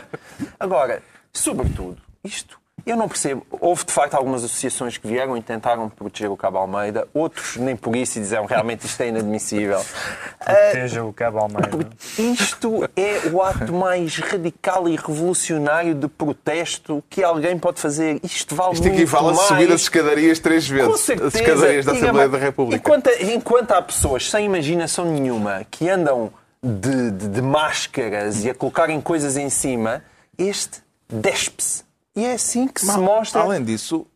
Agora, 0.58 1.02
sobretudo, 1.32 1.96
isto, 2.24 2.58
eu 2.86 2.96
não 2.96 3.08
percebo. 3.08 3.44
Houve, 3.50 3.84
de 3.84 3.92
facto, 3.92 4.14
algumas 4.14 4.44
associações 4.44 4.96
que 4.96 5.06
vieram 5.06 5.36
e 5.36 5.42
tentaram 5.42 5.88
proteger 5.90 6.30
o 6.30 6.36
Cabo 6.36 6.58
Almeida. 6.58 7.06
Outros 7.12 7.56
nem 7.56 7.76
por 7.76 7.94
isso 7.94 8.18
e 8.18 8.22
disseram 8.22 8.46
realmente 8.46 8.86
isto 8.86 9.00
é 9.02 9.08
inadmissível. 9.08 9.80
Ah, 10.40 10.70
Seja 10.72 11.04
o 11.04 11.12
Cabo 11.12 11.38
Almeida. 11.40 11.90
isto 12.18 12.88
é 12.96 13.28
o 13.30 13.42
ato 13.42 13.70
mais 13.70 14.16
radical 14.16 14.88
e 14.88 14.96
revolucionário 14.96 15.94
de 15.94 16.08
protesto 16.08 17.04
que 17.10 17.22
alguém 17.22 17.58
pode 17.58 17.78
fazer. 17.80 18.18
Isto 18.22 18.54
vale 18.54 18.72
Isto 18.72 18.84
muito 18.84 18.94
equivale 18.96 19.26
a 19.28 19.32
mais. 19.32 19.40
subir 19.48 19.70
as 19.70 19.82
escadarias 19.82 20.38
três 20.38 20.66
Com 20.66 20.74
vezes. 20.74 21.00
certeza. 21.00 21.28
As 21.28 21.34
escadarias 21.34 21.84
da 21.84 21.92
E, 21.92 21.96
Assembleia 21.98 22.28
da 22.30 22.38
República. 22.38 22.76
Enquanto, 22.78 23.10
enquanto 23.22 23.72
há 23.72 23.82
pessoas 23.82 24.30
sem 24.30 24.46
imaginação 24.46 25.04
nenhuma 25.04 25.66
que 25.70 25.90
andam 25.90 26.32
de, 26.62 27.10
de- 27.10 27.28
de 27.28 27.42
máscaras 27.42 28.42
e 28.44 28.48
a 28.48 28.54
colocarem 28.54 28.98
coisas 29.02 29.36
em 29.36 29.50
cima, 29.50 30.02
este 30.38 30.80
despe-se. 31.08 31.84
E 32.16 32.24
é 32.24 32.32
assim 32.32 32.66
que 32.66 32.80
se 32.80 32.98
mostra. 32.98 33.42
Além 33.42 33.62
disso, 33.64 34.06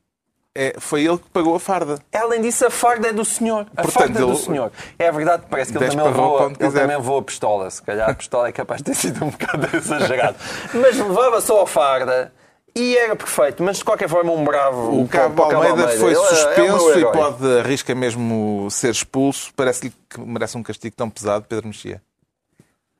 é, 0.54 0.74
foi 0.78 1.04
ele 1.04 1.18
que 1.18 1.28
pagou 1.30 1.54
a 1.54 1.60
farda. 1.60 1.98
Além 2.12 2.40
disso, 2.42 2.66
a 2.66 2.70
farda 2.70 3.08
é 3.08 3.12
do 3.12 3.24
senhor. 3.24 3.66
A 3.76 3.82
Portanto, 3.82 3.92
farda 3.92 4.18
é 4.18 4.22
do 4.22 4.30
ele- 4.32 4.38
senhor. 4.38 4.72
É 4.98 5.12
verdade, 5.12 5.44
parece 5.48 5.72
que 5.72 5.78
ele 5.78 5.88
também, 5.90 6.04
levou, 6.06 6.46
ele 6.46 6.54
quiser. 6.56 6.80
também 6.82 6.96
levou 6.96 7.18
a 7.18 7.22
pistola. 7.22 7.70
Se 7.70 7.80
calhar 7.82 8.10
a 8.10 8.14
pistola 8.14 8.48
é 8.48 8.52
capaz 8.52 8.80
de 8.82 8.84
ter 8.90 8.94
sido 8.96 9.24
um 9.24 9.30
bocado 9.30 9.68
exagerado. 9.76 10.36
Mas 10.74 10.96
levava 10.98 11.40
só 11.40 11.62
a 11.62 11.66
farda 11.66 12.32
e 12.74 12.96
era 12.96 13.14
perfeito. 13.14 13.62
Mas 13.62 13.78
de 13.78 13.84
qualquer 13.84 14.08
forma, 14.08 14.32
um 14.32 14.42
bravo. 14.44 15.00
O 15.00 15.06
Cabo 15.08 15.42
o 15.42 15.44
Almeida 15.54 15.88
foi 15.90 16.10
Ele 16.12 16.18
é- 16.18 16.22
é 16.22 16.26
suspenso 16.26 16.88
e 16.90 16.98
herói. 16.98 17.12
pode 17.12 17.58
arrisca 17.60 17.94
mesmo 17.94 18.66
ser 18.70 18.90
expulso. 18.90 19.52
Parece-lhe 19.54 19.92
que 20.10 20.20
merece 20.20 20.58
um 20.58 20.62
castigo 20.62 20.94
tão 20.96 21.08
pesado, 21.08 21.46
Pedro 21.48 21.68
Mexia. 21.68 22.02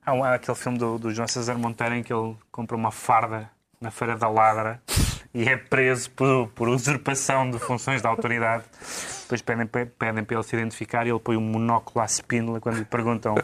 Há, 0.07 0.13
um- 0.15 0.23
há 0.25 0.35
aquele 0.35 0.57
filme 0.57 0.79
do, 0.79 0.97
do 0.99 1.11
João 1.13 1.27
César 1.29 1.55
Monteiro 1.59 1.95
em 1.97 2.03
que 2.05 2.13
ele 2.13 2.35
compra 2.53 2.77
uma 2.77 2.91
farda 2.93 3.51
na 3.83 3.90
Feira 3.90 4.16
da 4.16 4.29
Ladra 4.29 4.81
e 5.35 5.49
é 5.49 5.57
preso 5.57 6.11
por, 6.12 6.49
por 6.55 6.68
usurpação 6.68 7.51
de 7.51 7.59
funções 7.59 8.01
da 8.01 8.09
autoridade. 8.09 8.64
Depois 9.23 9.42
pedem, 9.42 9.66
pe- 9.66 9.87
pedem 9.87 10.25
para 10.25 10.37
ele 10.37 10.45
se 10.45 10.55
identificar 10.57 11.07
e 11.07 11.11
ele 11.11 11.18
põe 11.21 11.37
um 11.37 11.40
monóculo 11.40 12.03
à 12.03 12.07
spínola 12.07 12.61
quando 12.61 12.77
lhe 12.79 12.85
perguntam 12.85 13.35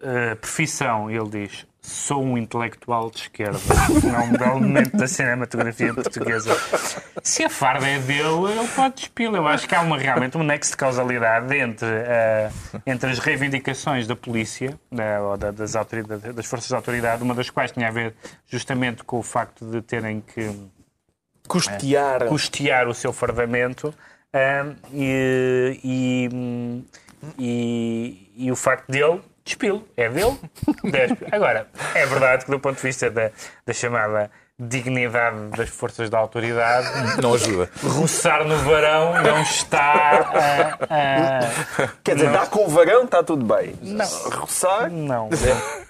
"Eh, 0.00 0.34
profissão. 0.36 1.10
E 1.10 1.16
ele 1.16 1.28
diz: 1.28 1.66
Sou 1.92 2.22
um 2.22 2.38
intelectual 2.38 3.10
de 3.10 3.18
esquerda. 3.22 3.58
É 4.16 4.18
um 4.20 4.30
belo 4.32 4.60
momento 4.60 4.96
da 4.96 5.08
cinematografia 5.08 5.92
portuguesa. 5.92 6.56
Se 7.22 7.42
a 7.42 7.50
farda 7.50 7.88
é 7.88 7.98
dele, 7.98 8.52
ele 8.56 8.68
pode 8.76 8.94
despô-la. 8.94 9.38
Eu 9.38 9.48
acho 9.48 9.68
que 9.68 9.74
há 9.74 9.80
uma, 9.80 9.98
realmente 9.98 10.38
um 10.38 10.44
nexo 10.44 10.70
de 10.70 10.76
causalidade 10.76 11.52
entre, 11.56 11.88
eh, 11.88 12.50
entre 12.86 13.10
as 13.10 13.18
reivindicações 13.18 14.06
da 14.06 14.14
polícia, 14.14 14.78
da, 14.90 15.20
ou 15.20 15.36
da- 15.36 15.50
das, 15.50 15.72
das 15.72 16.46
forças 16.46 16.68
de 16.68 16.74
autoridade, 16.76 17.22
uma 17.24 17.34
das 17.34 17.50
quais 17.50 17.72
tinha 17.72 17.88
a 17.88 17.90
ver 17.90 18.14
justamente 18.46 19.02
com 19.02 19.18
o 19.18 19.22
facto 19.22 19.64
de 19.68 19.82
terem 19.82 20.20
que 20.20 20.48
Custear. 21.48 22.26
custear 22.26 22.86
o 22.88 22.94
seu 22.94 23.12
fardamento 23.12 23.92
ahm, 24.32 24.74
e, 24.92 25.80
e, 25.82 26.84
e- 27.36 28.32
e 28.46 28.52
o 28.52 28.56
facto 28.56 28.88
dele 28.90 29.20
despilo. 29.44 29.86
É 29.96 30.08
dele, 30.08 30.38
despe. 30.90 31.26
Agora, 31.30 31.68
é 31.94 32.06
verdade 32.06 32.44
que 32.44 32.50
do 32.50 32.60
ponto 32.60 32.76
de 32.76 32.82
vista 32.82 33.10
da, 33.10 33.30
da 33.66 33.72
chamada 33.72 34.30
dignidade 34.60 35.36
das 35.56 35.68
forças 35.70 36.10
da 36.10 36.18
autoridade, 36.18 36.86
Não 37.22 37.34
ajuda. 37.34 37.70
roçar 37.82 38.44
no 38.46 38.56
varão 38.58 39.14
não 39.22 39.40
está 39.42 40.76
a... 40.88 40.94
a- 41.84 41.88
Quer 42.04 42.14
dizer, 42.16 42.30
dá 42.30 42.46
com 42.46 42.64
o 42.66 42.68
varão, 42.68 43.04
está 43.04 43.22
tudo 43.22 43.44
bem. 43.44 43.74
Não. 43.82 44.06
Roçar, 44.32 44.90
não. 44.90 45.28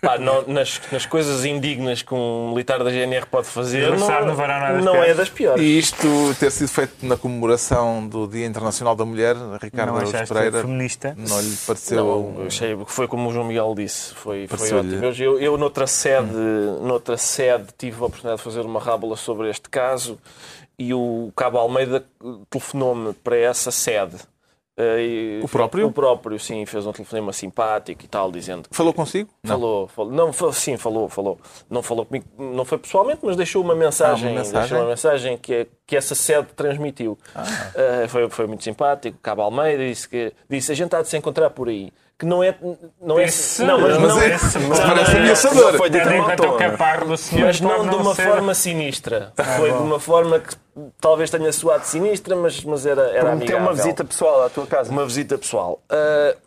Pá, 0.00 0.18
não- 0.18 0.44
nas, 0.46 0.80
nas 0.92 1.04
coisas 1.06 1.44
indignas 1.44 2.02
que 2.02 2.14
um 2.14 2.50
militar 2.50 2.78
da 2.82 2.90
GNR 2.90 3.26
pode 3.26 3.46
fazer, 3.48 3.90
Roçar 3.90 4.20
não, 4.20 4.28
no 4.28 4.34
varão 4.36 4.60
não 4.60 4.66
é 4.66 4.72
das 4.74 4.84
não 4.84 4.92
piores. 4.92 5.10
é 5.10 5.14
das 5.14 5.28
piores. 5.28 5.62
E 5.62 5.78
isto 5.78 6.34
ter 6.38 6.50
sido 6.50 6.68
feito 6.68 6.94
na 7.04 7.16
comemoração 7.16 8.06
do 8.06 8.26
Dia 8.26 8.46
Internacional 8.46 8.94
da 8.94 9.04
Mulher, 9.04 9.36
Ricardo 9.60 9.88
Não 9.90 9.96
Araújo 9.96 10.16
achaste 10.16 10.32
Pereira, 10.34 10.60
feminista? 10.62 11.14
não 11.16 11.40
lhe 11.40 11.56
pareceu... 11.66 12.34
Não, 12.38 12.46
achei 12.46 12.76
que 12.76 12.92
foi 12.92 13.06
como 13.08 13.28
o 13.28 13.32
João 13.32 13.44
Miguel 13.46 13.74
disse, 13.76 14.14
foi, 14.14 14.46
foi 14.48 14.72
ótimo. 14.72 15.04
Eu, 15.20 15.38
eu 15.40 15.58
noutra, 15.58 15.86
sede, 15.86 16.32
noutra 16.32 17.16
sede 17.16 17.66
tive 17.76 18.00
a 18.02 18.06
oportunidade 18.06 18.38
de 18.38 18.44
fazer 18.44 18.59
uma 18.66 18.80
rábula 18.80 19.16
sobre 19.16 19.48
este 19.50 19.68
caso 19.68 20.18
e 20.78 20.92
o 20.94 21.32
Cabo 21.36 21.58
Almeida 21.58 22.04
telefonou-me 22.48 23.12
para 23.12 23.36
essa 23.36 23.70
sede. 23.70 24.16
Eh, 24.76 25.40
O 25.42 25.48
próprio? 25.48 25.88
O 25.88 25.92
próprio, 25.92 26.38
sim, 26.38 26.64
fez 26.64 26.86
um 26.86 26.92
telefonema 26.92 27.32
simpático 27.34 28.02
e 28.02 28.08
tal, 28.08 28.32
dizendo 28.32 28.66
que 28.68 28.74
Falou 28.74 28.94
consigo? 28.94 29.28
Falou, 29.44 29.86
falou. 29.88 30.10
Não, 30.12 30.32
fa- 30.32 30.52
sim, 30.52 30.76
falou, 30.78 31.06
falou. 31.08 31.38
Não 31.68 31.82
falou 31.82 32.06
comigo, 32.06 32.24
não 32.38 32.64
foi 32.64 32.78
pessoalmente, 32.78 33.20
mas 33.22 33.36
deixou 33.36 33.62
uma 33.62 33.74
mensagem, 33.74 34.28
Ah, 34.28 34.32
uma 34.32 34.38
mensagem? 34.38 34.60
deixou 34.60 34.78
uma 34.78 34.88
mensagem 34.88 35.36
que, 35.36 35.52
é- 35.54 35.66
que 35.86 35.96
essa 35.96 36.14
sede 36.14 36.48
transmitiu. 36.56 37.18
Ah. 37.34 37.44
Eh, 37.74 38.08
foi, 38.08 38.30
foi 38.30 38.46
muito 38.46 38.64
simpático. 38.64 39.18
Cabo 39.22 39.42
Almeida 39.42 39.84
disse 39.86 40.08
que 40.08 40.32
disse, 40.48 40.72
a 40.72 40.74
gente 40.74 40.96
há 40.96 41.02
de 41.02 41.08
se 41.08 41.16
encontrar 41.18 41.50
por 41.50 41.68
aí. 41.68 41.92
Que 42.20 42.26
não 42.26 42.44
é. 42.44 42.54
Não 43.00 43.18
é 43.18 43.24
Esse- 43.24 43.64
não, 43.64 43.80
mas, 43.80 43.96
mas 43.98 44.14
não, 44.14 44.20
é- 44.22 44.28
mas 44.30 44.54
não, 44.54 44.76
parece 44.76 45.12
não, 45.14 45.20
ameaçador. 45.20 45.72
não 45.72 45.78
foi 45.78 45.90
mal 46.18 46.36
tom. 46.36 47.16
senhor, 47.16 47.46
mas 47.46 47.60
não 47.62 47.88
de 47.88 47.96
uma 47.96 48.14
forma 48.14 48.54
sinistra. 48.54 49.32
Foi 49.56 49.70
de 49.72 49.78
uma 49.78 49.98
forma 49.98 50.38
que 50.38 50.54
talvez 51.00 51.30
tenha 51.30 51.52
soado 51.52 51.84
sinistra, 51.84 52.34
mas, 52.36 52.62
mas 52.64 52.84
era, 52.86 53.02
era 53.02 53.20
Prometeu 53.20 53.56
amigável. 53.56 53.60
uma 53.66 53.72
visita 53.74 54.04
pessoal 54.04 54.44
à 54.44 54.50
tua 54.50 54.66
casa. 54.66 54.90
Uma 54.90 55.04
visita 55.06 55.38
pessoal. 55.38 55.80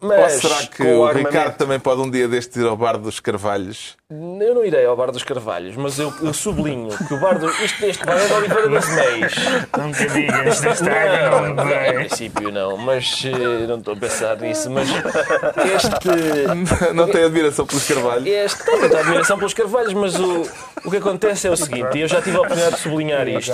Ou 0.02 0.08
mas 0.08 0.34
será 0.34 0.58
que 0.68 0.84
com 0.84 0.98
o 1.00 1.06
armamento. 1.06 1.30
Ricardo 1.30 1.58
também 1.58 1.80
pode 1.80 2.02
um 2.02 2.10
dia 2.10 2.28
deste 2.28 2.60
ir 2.60 2.68
ao 2.68 2.76
bar 2.78 2.98
dos 2.98 3.20
Carvalhos? 3.20 3.96
eu 4.14 4.54
não 4.54 4.64
irei 4.64 4.86
ao 4.86 4.96
Bar 4.96 5.10
dos 5.12 5.24
Carvalhos, 5.24 5.76
mas 5.76 5.98
eu, 5.98 6.14
eu 6.22 6.32
sublinho 6.36 6.96
que 7.08 7.14
o 7.16 7.20
bar 7.20 7.40
do. 7.40 7.50
Isto, 7.50 7.84
este 7.84 8.06
bar 8.06 8.16
é 8.16 8.28
da 8.28 8.36
Oliveira 8.36 8.70
das 8.70 8.88
Meis. 8.90 9.34
Digas, 10.14 10.62
desta 10.62 10.86
não 11.32 11.56
Não, 11.56 11.66
me 11.66 11.74
em 11.74 11.80
vem. 11.80 11.94
princípio 11.96 12.52
não, 12.52 12.78
mas 12.78 13.24
eh, 13.26 13.66
não 13.66 13.80
estou 13.80 13.96
a 13.96 13.98
pensar 13.98 14.38
nisso. 14.38 14.70
Mas 14.70 14.88
este. 14.90 16.44
Não 16.94 17.08
tem 17.08 17.24
admiração 17.24 17.66
pelos 17.66 17.88
Carvalhos? 17.88 18.28
Este 18.28 18.64
tem 18.66 18.80
muita 18.80 19.00
admiração 19.00 19.38
pelos 19.38 19.54
Carvalhos, 19.54 19.94
mas 19.94 20.20
o, 20.20 20.48
o 20.86 20.92
que 20.92 20.98
acontece 20.98 21.48
é 21.48 21.52
o 21.52 21.58
seguinte, 21.58 21.98
e 21.98 22.02
eu 22.02 22.08
já 22.08 22.22
tive 22.22 22.38
a 22.38 22.42
oportunidade 22.42 22.76
de 22.76 22.82
sublinhar 22.82 23.28
isto. 23.28 23.52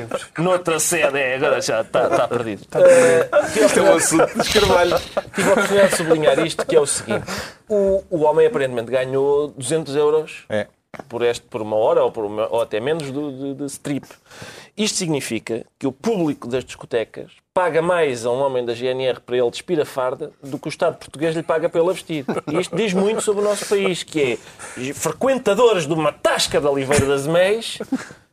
Livres. 0.00 0.26
Noutra 0.38 0.78
sede, 0.80 1.18
é, 1.18 1.36
agora 1.36 1.60
já 1.60 1.80
está, 1.82 2.08
está 2.08 2.28
perdido. 2.28 2.62
Eh, 2.74 3.28
tive 3.52 3.62
a 3.64 3.66
Isto 3.66 3.78
é 3.80 3.82
um 3.82 3.94
assunto 3.96 4.38
dos 4.38 4.48
Carvalhos. 4.48 5.02
Tive 5.34 5.48
a 5.48 5.52
oportunidade 5.52 5.90
de 5.90 5.96
sublinhar 5.96 6.38
isto, 6.46 6.66
que 6.66 6.76
é 6.76 6.80
o 6.80 6.86
seguinte. 6.86 7.26
O, 7.68 8.04
o 8.10 8.22
homem 8.22 8.46
aparentemente 8.46 8.90
ganhou 8.90 9.48
200 9.48 9.96
euros 9.96 10.44
É. 10.48 10.66
por, 11.08 11.22
este, 11.22 11.44
por 11.46 11.60
uma 11.62 11.76
hora 11.76 12.02
ou, 12.04 12.10
por 12.12 12.24
uma- 12.24 12.48
ou 12.48 12.62
até 12.62 12.78
menos 12.80 13.10
do, 13.10 13.32
de, 13.32 13.54
de 13.54 13.64
strip. 13.66 14.06
Isto 14.76 14.98
significa 14.98 15.64
que 15.78 15.86
o 15.86 15.92
público 15.92 16.46
das 16.46 16.62
discotecas 16.64 17.32
paga 17.54 17.80
mais 17.80 18.26
a 18.26 18.30
um 18.30 18.40
homem 18.42 18.62
da 18.64 18.74
GNR 18.74 19.18
para 19.20 19.34
ele 19.38 19.50
despir 19.50 19.80
a 19.80 19.86
farda 19.86 20.30
do 20.42 20.58
que 20.58 20.68
o 20.68 20.70
Estado 20.70 20.98
português 20.98 21.34
lhe 21.34 21.42
paga 21.42 21.70
para 21.70 21.80
ele 21.80 21.88
a 21.88 21.92
vestir. 21.94 22.26
E 22.46 22.58
isto 22.60 22.76
diz 22.76 22.92
muito 22.92 23.22
sobre 23.22 23.40
o 23.40 23.44
nosso 23.44 23.64
país, 23.66 24.02
que 24.02 24.38
é 24.78 24.92
frequentadores 24.92 25.86
de 25.86 25.94
uma 25.94 26.12
tasca 26.12 26.60
da 26.60 26.70
Oliveira 26.70 27.06
das 27.06 27.26
Meis 27.26 27.78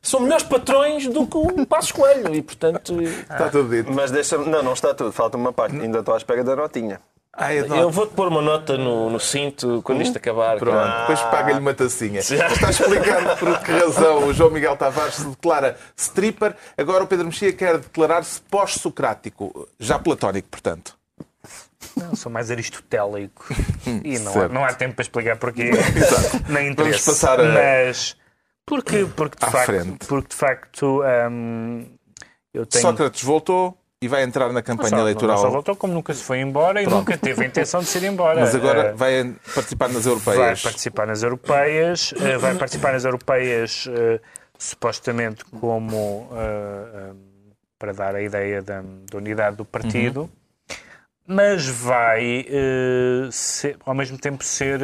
são 0.04 0.20
melhores 0.20 0.44
patrões 0.44 1.08
do 1.08 1.26
que 1.26 1.36
o 1.36 1.66
Passos 1.66 1.90
Coelho. 1.90 2.32
E, 2.34 2.42
portanto, 2.42 3.00
Está 3.02 3.48
tudo 3.48 3.68
dito. 3.70 3.92
Mas 3.92 4.10
deixa 4.12 4.38
Não, 4.38 4.62
não 4.62 4.74
está 4.74 4.94
tudo. 4.94 5.10
Falta 5.10 5.36
uma 5.36 5.52
parte. 5.52 5.76
Ainda 5.80 5.98
estou 5.98 6.14
à 6.14 6.16
espera 6.16 6.44
da 6.44 6.54
notinha. 6.54 7.00
Ai, 7.36 7.58
eu 7.58 7.90
vou-te 7.90 8.14
pôr 8.14 8.28
uma 8.28 8.40
nota 8.40 8.78
no, 8.78 9.10
no 9.10 9.18
cinto 9.18 9.80
quando 9.82 10.02
isto 10.02 10.16
acabar. 10.16 10.56
Pronto, 10.56 10.76
cara. 10.76 11.00
depois 11.00 11.20
paga-lhe 11.22 11.58
uma 11.58 11.74
tacinha. 11.74 12.20
Está 12.20 12.70
explicado 12.70 13.36
por 13.38 13.58
que 13.60 13.72
razão 13.72 14.28
o 14.28 14.32
João 14.32 14.50
Miguel 14.52 14.76
Tavares 14.76 15.14
se 15.16 15.26
declara 15.26 15.76
stripper. 15.96 16.54
Agora 16.78 17.02
o 17.02 17.08
Pedro 17.08 17.26
Mexia 17.26 17.52
quer 17.52 17.78
declarar-se 17.78 18.40
pós-socrático, 18.42 19.68
já 19.80 19.98
platónico, 19.98 20.46
portanto. 20.48 20.96
Não, 21.96 22.14
sou 22.14 22.30
mais 22.30 22.50
aristotélico. 22.52 23.46
E 24.04 24.18
não, 24.18 24.40
há- 24.40 24.48
não 24.48 24.64
há 24.64 24.72
tempo 24.72 24.94
para 24.94 25.02
explicar 25.02 25.36
porquê. 25.36 25.70
Exato. 25.94 26.44
Nem 26.52 26.68
interesse. 26.68 27.04
passar 27.04 27.40
a- 27.40 27.44
Mas 27.44 28.16
porque, 28.66 29.06
porque, 29.16 29.36
de 29.38 29.44
À 29.44 29.50
facto, 29.50 29.66
frente. 29.66 30.06
porque 30.06 30.28
de 30.28 30.34
facto 30.34 31.02
hum, 31.30 31.86
eu 32.52 32.64
tenho. 32.66 32.82
Sócrates 32.82 33.22
voltou 33.22 33.76
e 34.00 34.08
vai 34.08 34.22
entrar 34.22 34.52
na 34.52 34.62
campanha 34.62 34.90
Só- 34.90 34.98
eleitoral. 34.98 35.36
Não 35.36 35.42
só 35.42 35.50
voltou, 35.50 35.76
como 35.76 35.94
nunca 35.94 36.12
se 36.12 36.22
foi 36.22 36.40
embora 36.40 36.82
e 36.82 36.86
nunca 36.86 37.16
teve 37.16 37.42
a 37.42 37.46
intenção 37.46 37.80
de 37.80 37.86
se 37.86 37.98
ir 37.98 38.04
embora. 38.04 38.40
Mas 38.40 38.54
agora 38.54 38.88
Eh, 38.88 38.92
vai 38.92 39.34
participar 39.54 39.88
nas 39.88 40.04
vai 40.04 40.12
europeias. 40.12 40.62
participar 40.62 41.06
nas 41.06 41.22
europeias, 41.22 42.14
eh, 42.20 42.36
vai 42.38 42.54
participar 42.54 42.92
nas 42.92 43.04
europeias 43.04 43.86
eh, 43.90 44.20
supostamente 44.58 45.44
como 45.46 46.28
eh, 46.32 47.12
para 47.78 47.92
dar 47.92 48.14
a 48.14 48.22
ideia 48.22 48.62
da, 48.62 48.82
da 49.10 49.18
unidade 49.18 49.56
do 49.56 49.64
partido, 49.64 50.30
mas 51.26 51.66
vai 51.66 52.46
ser- 53.30 53.76
ao 53.84 53.94
mesmo 53.94 54.18
tempo 54.18 54.44
ser 54.44 54.80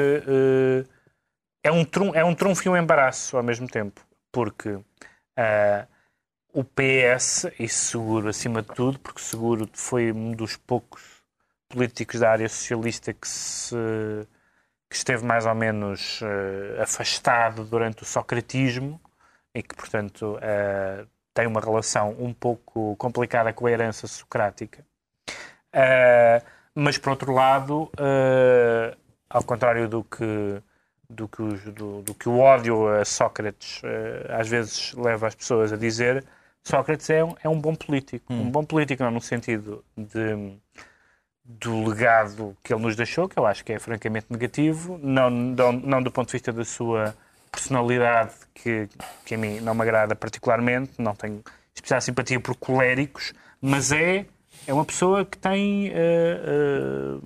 é 1.62 1.70
um 1.70 1.84
trun, 1.84 2.14
é 2.14 2.24
um 2.24 2.34
trunfo 2.34 2.66
e 2.66 2.68
um 2.68 2.76
embaraço 2.76 3.36
ao 3.36 3.42
mesmo 3.42 3.68
tempo, 3.68 4.00
porque 4.32 4.78
ah, 5.36 5.86
o 6.52 6.64
PS, 6.64 7.46
e 7.58 7.68
seguro 7.68 8.28
acima 8.28 8.62
de 8.62 8.68
tudo, 8.68 8.98
porque 8.98 9.20
seguro 9.20 9.68
foi 9.72 10.12
um 10.12 10.32
dos 10.32 10.56
poucos 10.56 11.02
políticos 11.68 12.20
da 12.20 12.30
área 12.30 12.48
socialista 12.48 13.12
que 13.12 13.28
se 13.28 13.76
que 14.90 14.96
esteve 14.96 15.24
mais 15.24 15.46
ou 15.46 15.54
menos 15.54 16.20
eh, 16.22 16.82
afastado 16.82 17.64
durante 17.64 18.02
o 18.02 18.06
socratismo 18.06 19.00
e 19.54 19.62
que, 19.62 19.74
portanto, 19.76 20.36
eh, 20.42 21.06
tem 21.32 21.46
uma 21.46 21.60
relação 21.60 22.16
um 22.18 22.34
pouco 22.34 22.96
complicada 22.96 23.52
com 23.52 23.66
a 23.66 23.70
herança 23.70 24.08
socrática. 24.08 24.84
Eh, 25.72 26.42
mas, 26.74 26.98
por 26.98 27.10
outro 27.10 27.32
lado, 27.32 27.90
ao 29.28 29.44
contrário 29.44 29.88
do 29.88 30.02
que, 30.02 30.60
do, 31.10 31.28
que 31.28 31.42
os- 31.42 31.64
do- 31.64 32.02
do 32.02 32.14
que 32.14 32.28
o 32.28 32.38
ódio 32.38 32.88
a 32.88 33.04
Sócrates 33.04 33.80
eh, 33.84 34.26
às 34.30 34.48
vezes 34.48 34.94
leva 34.94 35.26
as 35.26 35.34
pessoas 35.34 35.72
a 35.72 35.76
dizer, 35.76 36.24
Sócrates 36.64 37.10
é 37.10 37.24
um, 37.24 37.34
é 37.42 37.48
um 37.48 37.60
bom 37.60 37.74
político. 37.74 38.32
Um 38.32 38.50
bom 38.50 38.64
político 38.64 39.02
não 39.02 39.10
no 39.10 39.20
sentido 39.20 39.84
de 39.96 40.56
do 41.44 41.88
legado 41.88 42.56
que 42.62 42.72
ele 42.72 42.82
nos 42.82 42.94
deixou, 42.94 43.28
que 43.28 43.36
eu 43.38 43.44
acho 43.44 43.64
que 43.64 43.72
é 43.72 43.78
francamente 43.78 44.26
negativo, 44.30 44.98
não, 45.02 45.28
não, 45.28 45.72
não 45.72 46.02
do 46.02 46.10
ponto 46.12 46.28
de 46.28 46.32
vista 46.34 46.52
da 46.52 46.64
sua 46.64 47.14
personalidade, 47.50 48.32
que, 48.54 48.88
que 49.24 49.34
a 49.34 49.38
mim 49.38 49.58
não 49.60 49.74
me 49.74 49.82
agrada 49.82 50.14
particularmente, 50.14 50.92
não 50.98 51.14
tenho 51.14 51.42
especial 51.74 52.00
simpatia 52.00 52.38
por 52.38 52.54
coléricos, 52.54 53.32
mas 53.60 53.90
é, 53.90 54.26
é 54.66 54.72
uma 54.72 54.84
pessoa 54.84 55.24
que 55.24 55.36
tem, 55.38 55.88
eh, 55.88 55.92
eh, 56.44 57.18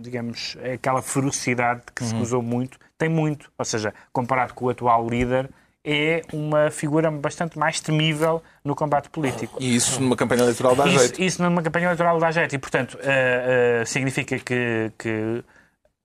digamos, 0.00 0.56
é 0.60 0.72
aquela 0.74 1.00
ferocidade 1.02 1.82
que 1.94 2.04
se 2.04 2.14
usou 2.16 2.42
muito, 2.42 2.78
tem 2.98 3.08
muito, 3.08 3.50
ou 3.58 3.64
seja, 3.64 3.92
comparado 4.12 4.54
com 4.54 4.66
o 4.66 4.68
atual 4.70 5.08
líder, 5.08 5.48
é 5.86 6.22
uma 6.32 6.70
figura 6.70 7.10
bastante 7.10 7.58
mais 7.58 7.78
temível 7.80 8.42
no 8.64 8.74
combate 8.74 9.10
político. 9.10 9.58
E 9.60 9.74
isso 9.76 10.00
numa 10.00 10.16
campanha 10.16 10.42
eleitoral 10.42 10.74
dá 10.74 10.86
Isso, 10.86 10.98
jeito. 10.98 11.22
isso 11.22 11.42
numa 11.42 11.62
campanha 11.62 11.86
eleitoral 11.86 12.18
dá 12.18 12.30
jeito 12.30 12.54
e, 12.54 12.58
portanto, 12.58 12.98
eh, 13.02 13.80
eh, 13.82 13.84
significa 13.84 14.38
que, 14.38 14.90
que 14.98 15.44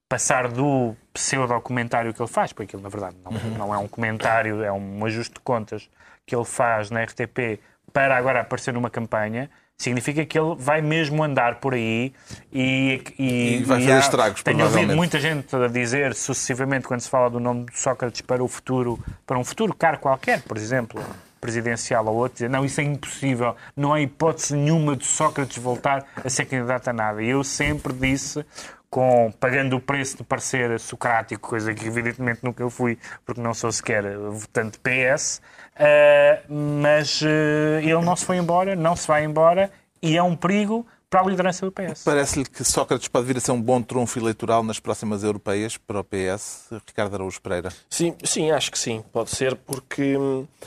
passar 0.09 0.49
do 0.49 0.95
pseudo-comentário 1.13 2.13
que 2.13 2.21
ele 2.21 2.27
faz, 2.29 2.51
porque 2.51 2.63
aquilo, 2.63 2.81
na 2.81 2.89
verdade, 2.89 3.15
não, 3.23 3.31
Uhum. 3.31 3.57
não 3.57 3.73
é 3.73 3.77
um 3.77 3.87
comentário, 3.87 4.63
é 4.63 4.71
um 4.71 5.05
ajuste 5.05 5.35
de 5.35 5.39
contas 5.41 5.89
que 6.25 6.35
ele 6.35 6.45
faz 6.45 6.91
na 6.91 7.01
RTP 7.03 7.59
para 7.93 8.17
agora 8.17 8.41
aparecer 8.41 8.73
numa 8.73 8.89
campanha, 8.89 9.49
significa 9.79 10.25
que 10.25 10.37
ele 10.37 10.55
vai 10.59 10.81
mesmo 10.81 11.23
andar 11.23 11.55
por 11.55 11.73
aí 11.73 12.13
e, 12.51 13.01
E 13.17 13.63
vai 13.65 13.79
fazer 13.79 13.91
há- 13.93 13.99
estragos, 13.99 14.43
Tenho 14.43 14.65
ouvido 14.65 14.95
muita 14.95 15.19
gente 15.19 15.55
a 15.55 15.67
dizer 15.67 16.13
sucessivamente, 16.13 16.85
quando 16.85 16.99
se 16.99 17.09
fala 17.09 17.29
do 17.29 17.39
nome 17.39 17.65
de 17.65 17.79
Sócrates 17.79 18.19
para 18.21 18.43
o 18.43 18.47
futuro, 18.47 18.99
para 19.25 19.39
um 19.39 19.43
futuro 19.43 19.73
cargo 19.73 20.01
qualquer, 20.01 20.41
por 20.41 20.57
exemplo, 20.57 21.01
presidencial 21.39 22.05
ou 22.07 22.15
outro, 22.15 22.33
dizer, 22.35 22.49
não, 22.49 22.65
isso 22.65 22.81
é 22.81 22.83
impossível, 22.83 23.55
não 23.75 23.93
há 23.93 24.01
hipótese 24.01 24.53
nenhuma 24.53 24.97
de 24.97 25.05
Sócrates 25.05 25.57
voltar 25.57 26.05
a 26.23 26.29
ser 26.29 26.43
candidato 26.45 26.89
a 26.89 26.93
nada. 26.93 27.23
E 27.23 27.29
eu 27.29 27.41
sempre 27.45 27.93
disse, 27.93 28.45
com, 28.89 29.31
pagando 29.39 29.75
o 29.75 29.81
preço 29.81 30.17
de 30.17 30.23
parecer 30.23 30.79
socrático, 30.79 31.49
coisa 31.49 31.73
que 31.73 31.85
evidentemente 31.85 32.43
nunca 32.43 32.63
eu 32.63 32.69
fui, 32.69 32.97
porque 33.25 33.39
não 33.39 33.53
sou 33.53 33.71
sequer 33.71 34.17
votante 34.17 34.79
PS, 34.79 35.41
eh, 35.75 36.41
mas 36.49 37.21
eh, 37.23 37.81
ele 37.83 38.01
não 38.01 38.15
se 38.15 38.25
foi 38.25 38.37
embora, 38.37 38.75
não 38.75 38.95
se 38.95 39.07
vai 39.07 39.23
embora, 39.23 39.71
e 40.01 40.17
é 40.17 40.23
um 40.23 40.35
perigo 40.35 40.85
para 41.09 41.21
a 41.21 41.23
liderança 41.23 41.65
do 41.65 41.71
PS. 41.71 42.03
Parece-lhe 42.03 42.45
que 42.45 42.63
Sócrates 42.63 43.07
pode 43.07 43.25
vir 43.25 43.37
a 43.37 43.39
ser 43.39 43.51
um 43.51 43.61
bom 43.61 43.81
trunfo 43.81 44.19
eleitoral 44.19 44.63
nas 44.63 44.79
próximas 44.79 45.23
europeias 45.23 45.75
para 45.75 45.99
o 45.99 46.03
PS, 46.03 46.67
Ricardo 46.87 47.15
Araújo 47.15 47.41
Pereira. 47.41 47.69
Sim, 47.89 48.15
sim, 48.23 48.51
acho 48.51 48.71
que 48.71 48.77
sim. 48.77 49.03
Pode 49.11 49.31
ser 49.31 49.55
porque, 49.55 50.15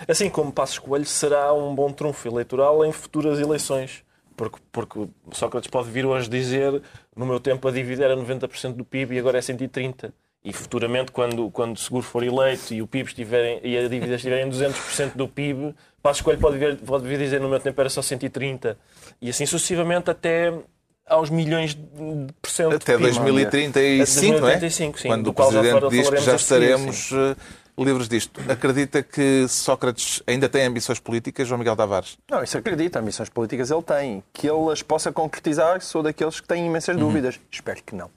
assim 0.08 0.28
como 0.28 0.50
Passos 0.50 0.80
Coelho, 0.80 1.06
será 1.06 1.52
um 1.52 1.74
bom 1.74 1.92
trunfo 1.92 2.26
eleitoral 2.26 2.84
em 2.84 2.90
futuras 2.90 3.38
eleições. 3.38 4.02
Porque, 4.36 4.58
porque 4.72 5.08
Sócrates 5.30 5.70
pode 5.70 5.90
vir 5.90 6.04
hoje 6.04 6.28
dizer 6.28 6.82
no 7.16 7.26
meu 7.26 7.38
tempo 7.40 7.66
a 7.68 7.70
dívida 7.70 8.04
era 8.04 8.16
90% 8.16 8.74
do 8.74 8.84
PIB 8.84 9.14
e 9.14 9.18
agora 9.18 9.38
é 9.38 9.40
130%. 9.40 10.12
E 10.44 10.52
futuramente, 10.52 11.12
quando, 11.12 11.50
quando 11.52 11.76
o 11.76 11.78
seguro 11.78 12.02
for 12.02 12.24
eleito 12.24 12.74
e 12.74 12.82
o 12.82 12.86
PIB 12.86 13.08
estiverem, 13.08 13.60
e 13.62 13.78
a 13.78 13.86
dívida 13.86 14.16
estiver 14.16 14.44
em 14.44 14.50
200% 14.50 15.14
do 15.14 15.28
PIB, 15.28 15.72
Passos 16.02 16.20
Coelho 16.20 16.40
pode 16.40 16.58
vir, 16.58 16.76
pode 16.78 17.06
vir 17.06 17.16
dizer 17.16 17.40
no 17.40 17.48
meu 17.48 17.60
tempo 17.60 17.80
era 17.80 17.88
só 17.88 18.00
130%. 18.00 18.76
E 19.20 19.30
assim 19.30 19.46
sucessivamente 19.46 20.10
até 20.10 20.52
aos 21.06 21.30
milhões 21.30 21.74
de 21.74 22.32
por 22.40 22.50
cento 22.50 22.74
Até 22.74 22.96
PIB. 22.96 23.04
2035, 23.04 24.40
não 24.40 24.48
é? 24.48 24.58
2035, 24.58 25.00
sim, 25.00 25.08
Quando 25.08 25.24
do 25.24 25.30
o 25.30 25.34
Presidente 25.34 25.88
diz 25.90 26.10
que 26.10 26.16
já 26.16 26.38
falaremos 26.38 26.38
a 26.38 26.38
seguir, 26.38 26.64
estaremos 26.64 27.12
eh, 27.12 27.36
livres 27.78 28.08
disto. 28.08 28.40
Acredita 28.48 29.02
que 29.02 29.46
Sócrates 29.48 30.22
ainda 30.26 30.48
tem 30.48 30.64
ambições 30.66 31.00
políticas, 31.00 31.48
João 31.48 31.58
Miguel 31.58 31.76
Tavares? 31.76 32.18
Não, 32.30 32.42
isso 32.42 32.58
acredito. 32.58 32.96
Ambições 32.96 33.28
políticas 33.28 33.70
ele 33.70 33.82
tem. 33.82 34.22
Que 34.32 34.48
ele 34.48 34.70
as 34.70 34.82
possa 34.82 35.12
concretizar, 35.12 35.80
sou 35.80 36.02
daqueles 36.02 36.40
que 36.40 36.48
têm 36.48 36.66
imensas 36.66 36.96
dúvidas. 36.96 37.40
Espero 37.50 37.82
que 37.82 37.94
não. 37.94 38.10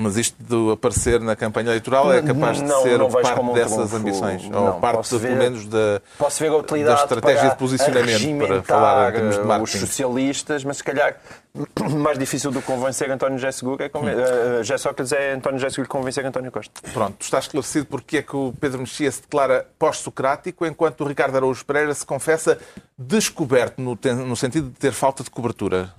Mas 0.00 0.16
isto 0.16 0.36
de 0.40 0.72
aparecer 0.72 1.20
na 1.20 1.34
campanha 1.34 1.70
eleitoral 1.70 2.12
é 2.12 2.22
capaz 2.22 2.58
de 2.58 2.62
Não, 2.62 2.82
ser 2.82 2.98
não 2.98 3.10
parte 3.10 3.40
um 3.40 3.52
dessas 3.52 3.92
ambições? 3.92 4.48
Não, 4.48 4.66
ou 4.66 4.72
parte, 4.74 4.96
posso 4.98 5.18
pelo 5.18 5.32
ver- 5.32 5.36
menos, 5.38 5.66
da, 5.66 6.00
Posso 6.16 6.38
ver 6.38 6.46
a 6.46 6.50
da 6.50 6.56
utilidade 6.58 7.00
estratégia 7.02 7.40
para 7.40 7.50
de 7.50 7.56
posicionamento, 7.56 8.46
para 8.46 8.62
falar 8.62 9.10
em 9.10 9.12
termos 9.14 9.34
de 9.34 9.38
eh, 9.38 9.42
os 9.42 9.46
marketing. 9.48 9.78
socialistas, 9.78 10.62
mas 10.62 10.76
se 10.76 10.84
calhar 10.84 11.16
mais 11.98 12.16
difícil 12.16 12.52
do 12.52 12.60
que 12.60 12.66
convencer 12.66 13.10
António 13.10 13.38
José 13.38 13.50
Seguro 13.50 13.82
é 13.82 13.88
conven... 13.88 14.14
José 14.58 14.78
Sócrates 14.78 15.12
é 15.12 15.32
António 15.32 15.58
José 15.58 15.70
Seguro 15.70 15.88
convencer 15.88 16.24
António 16.24 16.52
Costa. 16.52 16.80
Pronto, 16.92 17.16
está 17.20 17.40
esclarecido 17.40 17.86
porque 17.86 18.18
é 18.18 18.22
que 18.22 18.36
o 18.36 18.54
Pedro 18.60 18.78
Mexia 18.78 19.10
se 19.10 19.22
declara 19.22 19.66
pós-socrático, 19.80 20.64
enquanto 20.64 21.00
o 21.00 21.08
Ricardo 21.08 21.34
Araújo 21.36 21.64
Pereira 21.64 21.92
se 21.92 22.06
confessa 22.06 22.56
descoberto, 22.96 23.80
no, 23.80 23.98
no 24.24 24.36
sentido 24.36 24.68
de 24.68 24.76
ter 24.76 24.92
falta 24.92 25.24
de 25.24 25.30
cobertura, 25.30 25.90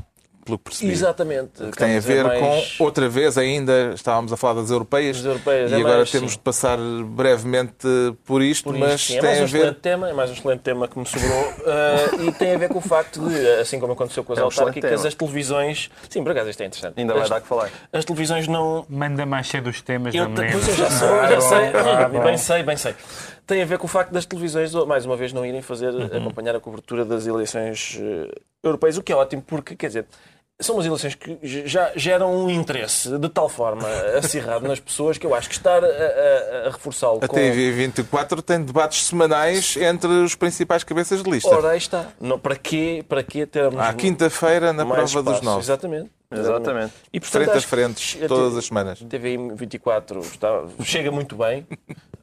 pelo 0.49 0.57
que 0.57 0.63
percebi. 0.65 0.91
Exatamente. 0.91 1.63
Que 1.71 1.77
tem 1.77 1.95
a 1.97 1.99
ver 1.99 2.23
mais... 2.25 2.39
com, 2.77 2.83
outra 2.83 3.07
vez 3.07 3.37
ainda, 3.37 3.91
estávamos 3.95 4.33
a 4.33 4.37
falar 4.37 4.61
das 4.61 4.71
europeias, 4.71 5.17
Das 5.17 5.25
europeias, 5.25 5.71
e 5.71 5.75
é 5.75 5.77
agora 5.77 5.97
mais, 5.97 6.11
temos 6.11 6.31
sim. 6.31 6.37
de 6.37 6.43
passar 6.43 6.77
brevemente 7.05 7.87
por 8.25 8.41
isto, 8.41 8.63
Por 8.65 8.77
mas 8.77 8.95
isto, 9.01 9.07
sim. 9.13 9.17
é 9.17 9.21
tem 9.21 9.29
mais 9.29 9.39
um 9.39 9.43
a 9.43 9.47
ver... 9.47 9.57
excelente 9.59 9.79
tema, 9.79 10.09
é 10.09 10.13
mais 10.13 10.29
um 10.29 10.33
excelente 10.33 10.59
tema 10.61 10.87
que 10.87 10.99
me 10.99 11.05
sobrou 11.05 11.29
eh, 11.65 12.09
e 12.27 12.31
tem 12.33 12.53
a 12.55 12.57
ver 12.57 12.69
com 12.69 12.79
o 12.79 12.81
facto 12.81 13.19
de, 13.27 13.47
assim 13.59 13.79
como 13.79 13.93
aconteceu 13.93 14.23
com 14.23 14.33
as 14.33 14.39
É 14.39 14.41
um 14.41 14.45
autárquicas, 14.45 15.05
as 15.05 15.13
televisões. 15.13 15.89
Sim, 16.09 16.23
por 16.23 16.31
acaso 16.31 16.49
isto 16.49 16.61
é 16.61 16.65
interessante. 16.65 16.99
Ainda 16.99 17.13
vai 17.13 17.23
as, 17.23 17.29
dar 17.29 17.41
que 17.41 17.47
falar. 17.47 17.69
As 17.93 18.05
televisões 18.05 18.47
não, 18.47 18.85
Manda 18.89 19.25
mais 19.25 19.47
cheio 19.47 19.63
dos 19.63 19.81
temas, 19.81 20.13
Eu, 20.15 20.25
te- 20.27 20.41
menino. 20.41 20.51
pois 20.53 20.67
eu 20.67 20.75
já 20.75 20.89
sou, 20.89 21.09
Ah, 21.19 21.27
já 21.29 21.41
sei. 21.41 21.67
ah, 21.75 22.09
bom. 22.09 22.23
bem 22.23 22.37
sei, 22.37 22.63
bem 22.63 22.77
sei. 22.77 22.95
Tem 23.45 23.61
a 23.63 23.65
ver 23.65 23.77
com 23.79 23.85
o 23.85 23.89
facto 23.89 24.11
das 24.11 24.25
televisões, 24.25 24.71
mais 24.85 25.05
uma 25.05 25.15
vez, 25.17 25.33
não 25.33 25.43
irem 25.45 25.61
fazer, 25.61 25.91
acompanhar 26.15 26.55
a 26.55 26.59
cobertura 26.59 27.03
das 27.03 27.25
eleições 27.25 27.97
eh, 27.99 28.31
europeias, 28.63 28.97
o 28.97 29.01
que 29.03 29.11
é 29.11 29.15
ótimo, 29.15 29.41
porque, 29.41 29.75
quer 29.75 29.87
dizer, 29.87 30.05
são 30.59 30.75
umas 30.75 30.85
eleições 30.85 31.15
que 31.15 31.39
já 31.43 31.91
geram 31.95 32.33
um 32.35 32.49
interesse 32.49 33.17
de 33.17 33.29
tal 33.29 33.47
forma 33.47 33.87
acirrado 34.17 34.67
nas 34.67 34.79
pessoas 34.79 35.17
que 35.17 35.25
eu 35.25 35.33
acho 35.33 35.47
que 35.49 35.55
estar 35.55 35.83
a, 35.83 35.87
a- 35.87 36.67
a 36.67 36.71
reforçá-lo 36.71 37.19
A 37.21 37.27
com... 37.27 37.37
TV24 37.37 38.41
tem 38.41 38.61
debates 38.63 39.05
semanais 39.05 39.77
entre 39.77 40.07
os 40.09 40.35
principais 40.35 40.83
cabeças 40.83 41.23
de 41.23 41.29
lista. 41.29 41.49
Ora, 41.55 41.69
aí 41.69 41.77
está. 41.77 42.07
Não, 42.19 42.37
para, 42.37 42.55
quê, 42.55 43.03
para 43.07 43.23
quê 43.23 43.45
termos 43.45 43.79
À 43.79 43.93
quinta-feira, 43.93 44.73
na 44.73 44.85
prova 44.85 45.01
dos 45.01 45.17
espaço? 45.17 45.43
nove. 45.45 45.61
Exatamente. 45.63 46.11
Exatamente. 46.31 46.93
E, 47.11 47.19
portanto, 47.19 47.41
Frente 47.41 47.49
a 47.49 47.57
acho 47.57 47.65
que 47.65 47.69
frente, 47.75 48.23
a 48.23 48.27
todas 48.27 48.55
as 48.57 48.65
semanas. 48.65 48.99
TVI 48.99 49.37
24 49.55 50.19
está, 50.19 50.63
chega 50.83 51.09
muito 51.09 51.35
bem. 51.35 51.65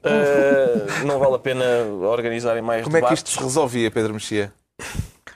Uh, 0.05 1.03
não 1.05 1.19
vale 1.19 1.35
a 1.35 1.39
pena 1.39 1.65
organizarem 2.03 2.63
mais 2.63 2.85
Como 2.85 2.97
é 2.97 3.01
que 3.01 3.07
debates. 3.07 3.25
isto 3.29 3.37
se 3.37 3.43
resolvia, 3.45 3.91
Pedro 3.91 4.13
Mexia? 4.15 4.53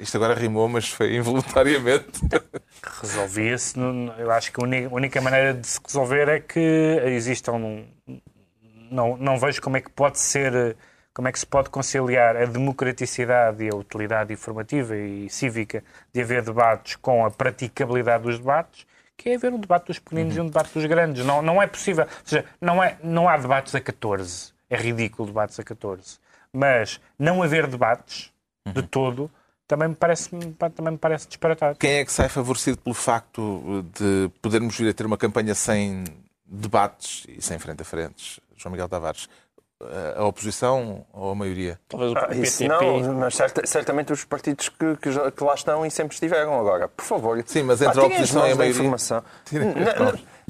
Isto 0.01 0.17
agora 0.17 0.35
rimou, 0.35 0.69
mas 0.69 0.89
foi 0.89 1.17
involuntariamente. 1.17 2.21
resolvia-se. 3.01 3.75
Eu 4.19 4.31
acho 4.31 4.53
que 4.53 4.61
a 4.61 4.65
única 4.91 5.21
maneira 5.21 5.55
de 5.55 5.67
se 5.67 5.79
resolver 5.85 6.29
é 6.29 6.41
que 6.41 6.61
existam. 7.05 7.85
Não, 8.91 9.17
não 9.17 9.39
vejo 9.39 9.61
como 9.61 9.77
é 9.77 9.81
que 9.81 9.91
pode 9.91 10.19
ser. 10.19 10.77
Como 11.13 11.29
é 11.29 11.33
que 11.33 11.39
se 11.39 11.47
pode 11.47 11.69
conciliar 11.71 12.37
a 12.37 12.45
democraticidade 12.47 13.65
e 13.65 13.69
a 13.69 13.75
utilidade 13.75 14.33
informativa 14.33 14.97
e 14.97 15.29
cívica 15.29 15.83
de 16.15 16.23
haver 16.23 16.43
debates 16.43 16.97
com 16.97 17.27
a 17.27 17.31
praticabilidade 17.31 18.23
dos 18.23 18.39
debates, 18.39 18.87
que 19.17 19.29
é 19.29 19.35
haver 19.35 19.53
um 19.53 19.59
debate 19.59 19.89
dos 19.89 19.99
pequeninos 19.99 20.37
e 20.37 20.41
um 20.41 20.47
debate 20.47 20.73
dos 20.73 20.87
grandes. 20.87 21.27
Não, 21.27 21.43
não 21.43 21.61
é 21.61 21.67
possível. 21.67 22.05
Ou 22.05 22.11
seja, 22.25 22.45
não, 22.61 22.83
é, 22.83 22.97
não 23.03 23.29
há 23.29 23.37
debates 23.37 23.75
a 23.75 23.81
14. 23.81 24.53
É 24.71 24.77
ridículo 24.77 25.27
debates 25.27 25.59
a 25.59 25.65
14. 25.65 26.19
Mas 26.53 27.01
não 27.19 27.43
haver 27.43 27.67
debates 27.67 28.33
de 28.73 28.83
todo 28.83 29.31
também 29.71 29.89
me 29.89 29.95
parece, 29.95 30.29
também 30.75 30.93
me 30.93 30.99
parece 30.99 31.29
disparatado. 31.29 31.79
Quem 31.79 31.93
é 31.99 32.05
que 32.05 32.13
sai 32.13 32.29
favorecido 32.29 32.77
pelo 32.79 32.93
facto 32.95 33.85
de 33.97 34.29
podermos 34.43 34.77
vir 34.77 34.91
a 34.91 34.93
ter 34.93 35.07
uma 35.07 35.17
campanha 35.17 35.55
sem 35.55 36.03
debates 36.45 37.25
e 37.29 37.41
sem 37.41 37.57
frente 37.59 37.83
a 37.83 37.85
frentes? 37.85 38.41
João 38.57 38.73
Miguel 38.73 38.89
Tavares. 38.89 39.29
A 40.15 40.25
oposição 40.27 41.07
ou 41.11 41.31
a 41.31 41.35
maioria? 41.35 41.81
Talvez 41.89 42.13
o 42.13 42.19
Ah, 42.19 42.29
isso 42.35 42.65
não, 42.69 43.15
mas 43.15 43.35
certa- 43.35 43.67
certamente 43.67 44.13
os 44.13 44.25
partidos 44.25 44.69
que, 44.69 44.97
que 44.99 45.43
lá 45.43 45.55
estão 45.55 45.87
e 45.87 45.91
sempre 45.91 46.13
estiveram 46.13 46.61
agora. 46.61 46.87
Por 46.87 47.03
favor. 47.03 47.43
Sim, 47.47 47.63
mas 47.63 47.81
entre 47.81 47.95
Pá, 47.95 48.03
a 48.03 48.07
oposição 48.07 48.47
e 48.47 48.53
a 48.53 48.57
maioria. 48.57 48.79
informação. 48.79 49.25
Tirem 49.47 49.73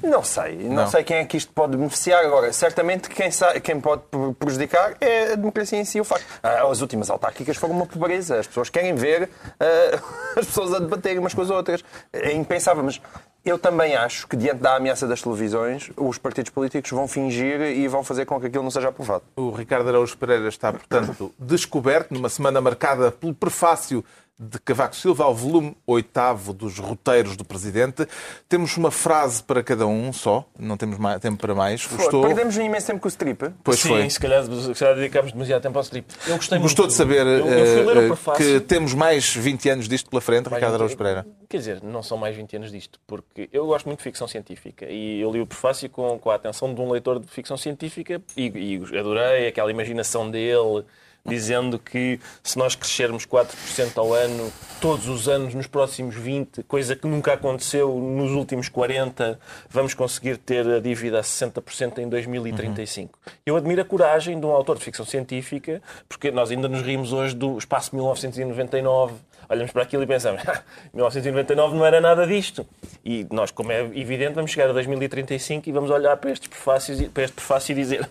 Não, 0.03 0.22
sei. 0.22 0.57
Não, 0.57 0.74
Não. 0.76 0.86
sei 0.90 1.05
quem 1.05 1.18
é 1.18 1.24
que 1.24 1.36
isto 1.36 1.53
pode 1.53 1.76
beneficiar 1.76 2.24
agora. 2.24 2.53
Certamente 2.53 3.09
quem, 3.09 3.30
sa- 3.30 3.59
quem 3.61 3.80
pode 3.80 4.03
pre- 4.11 4.34
prejudicar 4.38 4.96
é 5.01 5.32
a 5.32 5.36
democracia 5.36 5.78
em 5.78 5.84
si. 5.84 6.01
O 6.01 6.05
facto. 6.05 6.24
Ah, 6.42 6.62
As 6.70 6.80
últimas 6.80 7.11
autárquicas 7.11 7.57
foram 7.57 7.74
uma 7.74 7.86
pobreza. 7.86 8.38
As 8.38 8.46
pessoas 8.46 8.70
querem 8.70 8.94
ver 8.94 9.28
ah, 9.59 10.01
as 10.40 10.46
pessoas 10.46 10.72
a 10.74 10.78
debaterem 10.78 11.18
umas 11.18 11.34
com 11.34 11.42
as 11.42 11.51
outras. 11.51 11.84
É 12.12 12.32
impensável, 12.32 12.82
mas 12.82 13.01
eu 13.44 13.59
também 13.59 13.96
acho 13.96 14.28
que, 14.28 14.36
diante 14.36 14.61
da 14.61 14.76
ameaça 14.76 15.07
das 15.07 15.22
televisões, 15.22 15.90
os 15.96 16.18
partidos 16.18 16.51
políticos 16.51 16.90
vão 16.90 17.09
fingir 17.09 17.61
e 17.62 17.88
vão 17.88 18.05
fazer 18.05 18.26
com 18.26 18.38
que 18.38 18.46
aquilo 18.46 18.62
não 18.62 18.70
seja 18.70 18.88
aprovado. 18.90 19.22
O 19.34 19.51
Ricardo 19.51 19.88
Araújo 19.88 20.16
Pereira 20.18 20.46
está, 20.48 20.70
portanto, 20.72 21.32
descoberto 21.38 22.12
numa 22.12 22.28
semana 22.28 22.61
marcada 22.61 23.11
pelo 23.11 23.32
prefácio 23.34 24.05
de 24.41 24.59
Cavaco 24.59 24.97
Silva 24.97 25.24
ao 25.24 25.34
volume 25.34 25.76
oitavo 25.86 26.55
dos 26.55 26.78
roteiros 26.78 27.36
do 27.36 27.45
Presidente. 27.45 28.07
Temos 28.49 28.74
uma 28.78 28.91
frase 28.91 29.43
para 29.43 29.62
cada 29.62 29.86
um 29.86 30.11
só, 30.14 30.47
não 30.59 30.78
temos 30.78 30.97
mais, 30.97 31.20
tempo 31.20 31.36
para 31.36 31.55
mais. 31.55 31.86
Gostou, 31.86 32.22
Perdemos 32.22 32.57
um 32.57 32.62
imenso 32.62 32.86
tempo 32.86 33.01
com 33.01 33.07
o 33.07 33.11
strip. 33.11 33.51
pois 33.62 33.78
Sim, 33.80 33.88
foi. 33.88 34.09
se 34.09 34.18
calhar, 34.18 34.43
se 34.45 34.74
calhar 34.74 34.97
dedicámos 34.97 35.32
demasiado 35.32 35.61
tempo 35.61 35.76
ao 35.78 35.82
strip. 35.82 36.07
Eu 36.26 36.36
gostei 36.36 36.59
Gostou 36.59 36.84
muito. 36.84 36.93
de 36.93 36.97
saber 36.97 37.26
eu, 37.26 37.47
eu 37.47 37.84
fui 37.84 37.95
ler 37.95 38.11
eh, 38.11 38.36
que 38.36 38.61
temos 38.61 38.95
mais 38.95 39.34
20 39.34 39.68
anos 39.68 39.88
disto 39.88 40.09
pela 40.09 40.22
frente, 40.22 40.49
Mais 40.49 40.55
Ricardo 40.55 40.72
20 40.72 40.80
Araújo 40.80 40.97
Pereira? 40.97 41.26
Quer 41.47 41.59
dizer, 41.59 41.82
não 41.82 42.03
são 42.03 42.16
mais 42.16 42.34
20 42.34 42.57
anos 42.57 42.72
disto, 42.72 42.99
porque 43.07 43.51
eu 43.53 43.66
gosto 43.66 43.84
muito 43.86 43.99
de 43.99 44.05
ficção 44.05 44.26
científica 44.26 44.86
e 44.88 45.20
eu 45.20 45.30
li 45.30 45.41
o 45.41 45.47
prefácio 45.47 45.91
com, 45.91 46.18
com 46.18 46.30
a 46.30 46.36
atenção 46.36 46.72
de 46.72 46.80
um 46.80 46.91
leitor 46.91 47.20
de 47.20 47.26
ficção 47.26 47.59
científica 47.59 48.22
e, 48.34 48.47
e 48.47 48.99
adorei 48.99 49.49
aquela 49.49 49.70
imaginação 49.70 50.30
dele 50.30 50.84
dizendo 51.25 51.79
que 51.79 52.18
se 52.43 52.59
nós 52.59 52.75
crescermos 52.75 53.27
4% 53.27 53.97
ao 53.97 54.12
ano, 54.14 54.53
todos 54.81 55.09
os 55.09 55.29
anos 55.29 55.55
nos 55.55 55.66
próximos 55.66 56.14
20, 56.14 56.62
coisa 56.64 56.97
que 56.97 57.07
nunca 57.07 57.35
aconteceu 57.35 57.95
nos 57.99 58.33
últimos 58.33 58.68
40, 58.68 59.39
vamos 59.68 59.95
conseguir 59.95 60.37
ter 60.39 60.66
a 60.66 60.81
dívida 60.81 61.21
a 61.21 61.23
60% 61.23 61.99
em 61.99 62.09
2035. 62.09 63.18
Eu 63.45 63.57
admiro 63.57 63.83
a 63.83 63.85
coragem 63.85 64.39
de 64.39 64.47
um 64.47 64.51
autor 64.51 64.79
de 64.79 64.85
ficção 64.85 65.05
científica, 65.05 65.83
porque 66.09 66.31
nós 66.31 66.51
ainda 66.51 66.68
nos 66.68 66.83
rimos 66.83 67.12
hoje 67.12 67.35
do 67.35 67.59
espaço 67.59 67.95
1999 67.95 69.14
olhamos 69.51 69.73
para 69.73 69.83
aquilo 69.83 70.05
e 70.05 70.07
pensamos, 70.07 70.41
"Ah, 70.47 70.62
1999 70.95 71.77
não 71.77 71.85
era 71.85 72.01
nada 72.01 72.25
disto. 72.25 72.64
E 73.05 73.27
nós, 73.33 73.51
como 73.51 73.73
é 73.73 73.81
evidente, 73.81 74.35
vamos 74.35 74.53
chegar 74.53 74.71
a 74.71 74.73
2035 74.73 75.68
e 75.68 75.73
vamos 75.73 75.91
olhar 75.91 76.16
para, 76.18 76.31
estes 76.31 76.49
prefácios, 76.49 77.03
para 77.09 77.25
este 77.25 77.35
prefácio 77.35 77.73
e 77.73 77.75
dizer, 77.75 78.09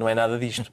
não 0.00 0.08
é 0.08 0.14
nada 0.14 0.38
disto. 0.38 0.70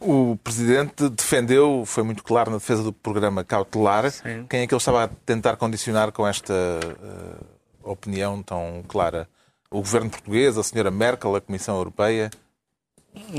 O 0.00 0.36
Presidente 0.42 1.08
defendeu, 1.10 1.84
foi 1.86 2.02
muito 2.02 2.24
claro 2.24 2.50
na 2.50 2.56
defesa 2.56 2.82
do 2.82 2.92
programa 2.92 3.44
cautelar. 3.44 4.04
Quem 4.48 4.60
é 4.62 4.66
que 4.66 4.74
ele 4.74 4.78
estava 4.78 5.04
a 5.04 5.08
tentar 5.08 5.56
condicionar 5.56 6.10
com 6.10 6.26
esta 6.26 6.52
eh, 6.52 7.44
opinião 7.84 8.42
tão 8.42 8.82
clara? 8.88 9.28
O 9.70 9.78
governo 9.78 10.10
português, 10.10 10.56
a 10.56 10.62
senhora 10.62 10.90
Merkel, 10.90 11.36
a 11.36 11.40
Comissão 11.40 11.76
Europeia? 11.76 12.30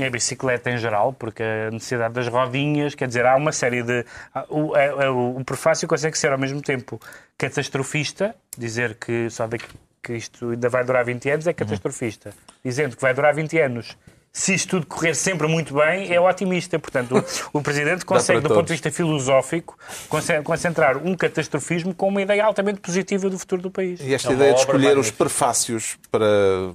A 0.04 0.10
bicicleta 0.10 0.70
em 0.70 0.76
geral, 0.78 1.12
porque 1.12 1.42
a 1.42 1.70
necessidade 1.70 2.12
das 2.14 2.26
rodinhas, 2.26 2.94
quer 2.96 3.06
dizer, 3.06 3.24
há 3.24 3.36
uma 3.36 3.52
série 3.52 3.82
de. 3.82 4.04
O, 4.48 4.76
é- 4.76 4.86
é- 5.06 5.08
o 5.10 5.40
prefácio 5.44 5.86
consegue 5.86 6.18
ser 6.18 6.32
ao 6.32 6.38
mesmo 6.38 6.60
tempo 6.60 7.00
catastrofista, 7.36 8.34
dizer 8.56 8.96
que 8.96 9.30
só 9.30 9.46
daqui, 9.46 9.66
que 10.02 10.14
isto 10.14 10.50
ainda 10.50 10.68
vai 10.68 10.84
durar 10.84 11.04
20 11.04 11.30
anos, 11.30 11.46
é 11.46 11.52
catastrofista. 11.52 12.32
Dizendo 12.64 12.96
que 12.96 13.02
vai 13.02 13.14
durar 13.14 13.32
20 13.32 13.56
anos. 13.60 13.96
Se 14.32 14.54
isto 14.54 14.68
tudo 14.70 14.86
correr 14.86 15.14
sempre 15.14 15.48
muito 15.48 15.74
bem, 15.74 16.12
é 16.14 16.20
otimista. 16.20 16.78
Portanto, 16.78 17.16
o, 17.52 17.58
o 17.58 17.62
Presidente 17.62 18.04
consegue, 18.04 18.40
do 18.40 18.48
ponto 18.48 18.66
de 18.66 18.72
vista 18.74 18.90
filosófico, 18.90 19.76
conce- 20.08 20.42
concentrar 20.42 20.96
um 20.96 21.16
catastrofismo 21.16 21.94
com 21.94 22.08
uma 22.08 22.22
ideia 22.22 22.44
altamente 22.44 22.80
positiva 22.80 23.28
do 23.28 23.38
futuro 23.38 23.62
do 23.62 23.70
país. 23.70 24.00
E 24.00 24.14
esta 24.14 24.30
É 24.30 24.34
ideia 24.34 24.54
de 24.54 24.60
escolher 24.60 24.96
os 24.98 25.10
prefácios 25.10 25.98
para 26.10 26.24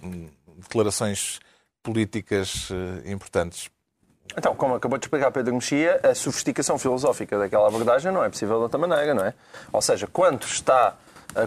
hum, 0.03 0.27
declarações 0.57 1.39
políticas 1.81 2.69
eh, 2.71 3.11
importantes. 3.11 3.69
Então, 4.35 4.55
como 4.55 4.73
acabou 4.75 4.97
de 4.97 5.05
explicar 5.05 5.31
Pedro 5.31 5.53
Mexia, 5.53 5.99
a 6.03 6.15
sofisticação 6.15 6.79
filosófica 6.79 7.37
daquela 7.37 7.67
abordagem 7.67 8.11
não 8.11 8.23
é 8.23 8.29
possível 8.29 8.55
de 8.57 8.63
outra 8.63 8.79
maneira, 8.79 9.13
não 9.13 9.23
é? 9.25 9.33
Ou 9.71 9.81
seja, 9.81 10.07
quando 10.07 10.43
está 10.45 10.95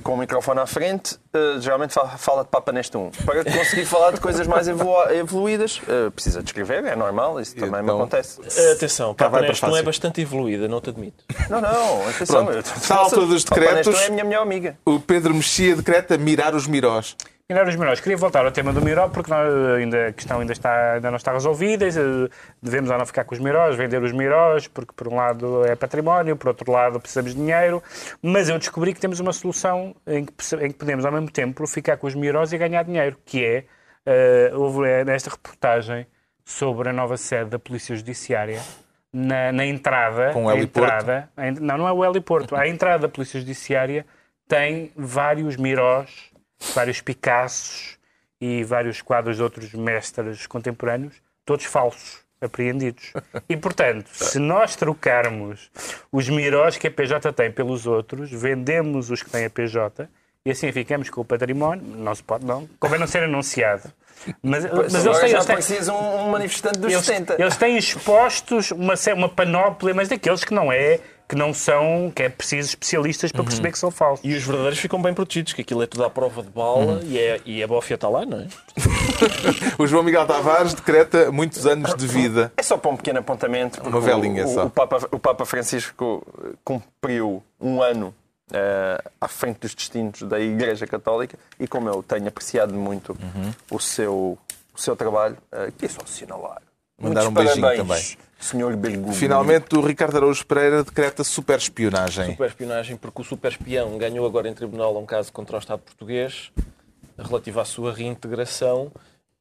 com 0.03 0.14
o 0.14 0.16
microfone 0.16 0.61
à 0.61 0.66
frente, 0.66 1.16
eh, 1.33 1.57
geralmente 1.61 1.93
fa- 1.95 2.09
fala 2.18 2.43
de 2.45 2.49
papa 2.51 2.72
neste 2.72 2.97
um. 2.97 3.11
Para 3.24 3.45
conseguir 3.45 3.85
falar 3.87 4.11
de 4.12 4.20
coisas 4.20 4.47
mais 4.47 4.66
evolu- 4.68 5.11
evoluídas, 5.11 5.81
eh, 5.89 6.11
precisa 6.11 6.43
de 6.43 6.49
escrever, 6.49 6.85
é 6.85 6.97
normal, 6.97 7.41
isso 7.41 7.55
também 7.55 7.70
me 7.83 7.83
Então- 7.83 7.97
acontece. 7.99 8.41
Atenção, 8.72 9.14
Papa 9.14 9.31
vai 9.39 9.43
Nestum 9.49 9.66
é 9.66 9.70
prefácio. 9.70 9.85
bastante 9.85 10.20
evoluída, 10.20 10.66
não 10.68 10.81
te 10.81 10.91
admito. 10.91 11.24
Não, 11.49 11.61
não, 11.61 12.09
atenção. 12.09 12.45
Pronto, 12.47 12.72
eu- 12.91 12.97
altura 12.97 13.27
dos 13.27 13.45
Papa 13.45 13.61
Nestum 13.61 13.74
decretos. 13.77 14.01
é 14.03 14.07
a 14.07 14.11
minha 14.11 14.24
melhor 14.24 14.43
amiga. 14.43 14.77
O 14.85 14.99
Pedro 14.99 15.35
Mexia 15.35 15.77
decreta 15.77 16.16
mirar 16.18 16.55
os 16.55 16.66
mirós. 16.66 17.16
Mirar 17.49 17.68
os 17.68 17.76
Mirós. 17.76 18.01
Queria 18.01 18.16
voltar 18.16 18.44
ao 18.44 18.51
tema 18.51 18.72
do 18.72 18.82
Miró, 18.82 19.09
porque 19.09 19.30
nós, 19.30 19.49
ainda, 19.78 20.09
a 20.09 20.12
questão 20.12 20.40
ainda, 20.40 20.53
está, 20.53 20.94
ainda 20.94 21.11
não 21.11 21.16
está 21.16 21.32
resolvida. 21.32 21.86
Devemos 22.61 22.90
ou 22.90 22.99
não 22.99 23.07
ficar 23.07 23.22
com 23.22 23.36
os 23.36 23.40
Mirós, 23.40 23.76
vender 23.76 24.03
os 24.03 24.11
Mirós, 24.11 24.66
porque 24.66 24.92
por 24.97 25.07
um 25.07 25.14
lado 25.14 25.64
é 25.64 25.76
património, 25.76 26.36
por 26.36 26.49
outro 26.49 26.72
lado 26.72 26.99
precisamos 26.99 27.36
de 27.36 27.40
dinheiro. 27.40 27.80
Mas 28.20 28.49
eu 28.49 28.59
descobri 28.59 28.92
que 28.92 29.01
temos 29.01 29.20
uma 29.20 29.32
solução 29.32 29.94
em 30.05 30.24
que, 30.24 30.32
em 30.57 30.72
que 30.72 30.74
podemos 30.74 31.05
ao 31.05 31.12
mesmo 31.12 31.30
tempo 31.30 31.64
ficar 31.68 31.97
com 31.99 32.09
os 32.09 32.16
Mirós 32.16 32.53
e 32.53 32.59
ganhar 32.59 32.82
dinheiro, 32.82 33.16
que 33.24 33.44
é 33.44 33.64
eh, 34.05 34.51
houve 34.53 34.88
eh, 34.88 35.05
nesta 35.05 35.30
reportagem 35.30 36.05
sobre 36.44 36.88
a 36.88 36.92
nova 36.92 37.16
sede 37.16 37.51
da 37.51 37.61
Polícia 37.61 37.94
Judiciária, 37.94 38.61
na, 39.12 39.53
na 39.53 39.64
entrada. 39.64 40.32
Com 40.32 40.47
o 40.47 40.53
entrada 40.53 41.28
não, 41.61 41.78
não 41.78 41.88
é 41.88 41.92
o 41.92 42.05
heliporto. 42.05 42.57
A 42.57 42.66
entrada 42.66 43.07
da 43.07 43.09
Polícia 43.09 43.38
Judiciária 43.38 44.05
tem 44.49 44.90
vários 44.97 45.57
mirós, 45.57 46.34
vários 46.74 47.00
Picassos 47.00 47.98
e 48.40 48.64
vários 48.64 49.00
quadros 49.02 49.36
de 49.36 49.42
outros 49.42 49.72
mestres 49.72 50.46
contemporâneos, 50.46 51.14
todos 51.44 51.64
falsos, 51.64 52.18
apreendidos. 52.40 53.12
E, 53.48 53.57
portanto, 53.57 54.09
se 54.12 54.38
nós 54.38 54.76
trocarmos 54.76 55.70
os 56.12 56.28
mirós 56.28 56.76
que 56.76 56.86
a 56.86 56.90
PJ 56.90 57.32
tem 57.32 57.50
pelos 57.50 57.86
outros, 57.86 58.30
vendemos 58.30 59.11
os 59.11 59.22
que 59.22 59.30
tem 59.30 59.44
a 59.44 59.50
PJ 59.50 60.09
e 60.44 60.50
assim 60.50 60.70
ficamos 60.70 61.11
com 61.11 61.22
o 61.22 61.24
património, 61.24 61.84
não 61.84 62.14
se 62.14 62.22
pode, 62.22 62.44
não, 62.44 62.68
convém 62.78 63.00
não 63.00 63.07
ser 63.09 63.24
anunciado. 63.24 63.92
Mas, 64.42 64.64
mas 64.64 65.04
eles 65.04 65.18
têm, 65.18 65.28
já 65.28 65.36
eles 65.36 65.46
têm, 65.46 65.57
pareces 65.57 65.88
um, 65.88 66.30
manifestante 66.30 66.78
dos 66.78 66.92
eles, 66.92 67.04
70. 67.04 67.36
eles 67.42 67.57
têm 67.57 67.76
expostos 67.76 68.70
uma, 68.70 68.94
uma 69.14 69.28
panóplia, 69.28 69.92
mas 69.92 70.09
daqueles 70.09 70.44
que 70.44 70.54
não 70.54 70.72
é, 70.72 71.00
que 71.29 71.35
não 71.35 71.53
são, 71.53 72.12
que 72.14 72.22
é 72.22 72.29
preciso 72.29 72.68
especialistas 72.68 73.33
para 73.33 73.43
perceber 73.43 73.72
que 73.72 73.79
são 73.79 73.91
falsos. 73.91 74.24
E 74.24 74.35
os 74.35 74.45
verdadeiros 74.45 74.79
ficam 74.79 75.01
bem 75.03 75.12
protegidos, 75.12 75.53
que 75.53 75.62
aquilo 75.62 75.83
é 75.83 75.87
tudo 75.87 76.05
à 76.05 76.11
prova 76.11 76.43
de 76.43 76.51
bala 76.51 77.01
e, 77.05 77.18
é, 77.18 77.41
e 77.45 77.62
a 77.62 77.66
bófia 77.66 77.97
está 77.97 78.09
lá, 78.09 78.24
não 78.24 78.41
é? 78.41 78.47
O 79.79 79.87
João 79.87 80.03
Miguel 80.03 80.27
Tavares 80.27 80.74
decreta 80.74 81.33
muitos 81.33 81.66
anos 81.66 81.95
de 81.95 82.07
vida. 82.07 82.53
É 82.57 82.62
só 82.62 82.77
para 82.77 82.91
um 82.91 82.97
pequeno 82.97 83.18
apontamento. 83.18 83.81
porque 83.81 83.97
Uma 83.97 84.01
velinha 84.01 84.47
o, 84.47 84.55
só. 84.55 84.64
O 84.66 84.70
Papa, 84.70 85.09
o 85.11 85.18
Papa 85.18 85.45
Francisco 85.45 86.27
cumpriu 86.64 87.43
um 87.61 87.83
ano 87.83 88.14
eh, 88.53 89.03
à 89.20 89.27
frente 89.27 89.59
dos 89.61 89.74
destinos 89.74 90.22
da 90.22 90.39
Igreja 90.39 90.87
Católica 90.87 91.37
e, 91.59 91.66
como 91.66 91.89
eu 91.89 92.03
tenho 92.03 92.29
apreciado 92.29 92.72
muito 92.74 93.12
Uhum. 93.20 93.53
o, 93.70 93.81
seu, 93.81 94.39
o 94.72 94.81
seu 94.81 94.95
trabalho, 94.95 95.37
uh, 95.53 95.72
queria 95.72 95.89
só 95.89 96.03
assinalar. 96.05 96.62
Mandar 97.01 97.24
Muitos 97.24 97.27
um 97.27 97.35
beijinho 97.35 97.62
parabéns, 97.62 98.16
Senhor 98.39 98.76
Bergoglio. 98.76 99.14
Finalmente, 99.14 99.76
o 99.76 99.80
Ricardo 99.80 100.16
Araújo 100.16 100.47
Pereira 100.47 100.84
decreta 100.84 101.24
super 101.24 101.59
espionagem. 101.59 102.32
Super 102.32 102.49
espionagem, 102.49 102.97
porque 102.97 103.22
o 103.22 103.24
super 103.24 103.51
espião 103.51 103.97
ganhou 103.99 104.26
agora 104.26 104.49
em 104.49 104.55
tribunal 104.55 104.97
um 104.97 105.07
caso 105.07 105.32
contra 105.32 105.57
o 105.57 105.59
Estado 105.59 105.80
português 105.80 106.53
relativo 107.18 107.61
à 107.61 107.64
sua 107.64 107.93
reintegração 107.93 108.93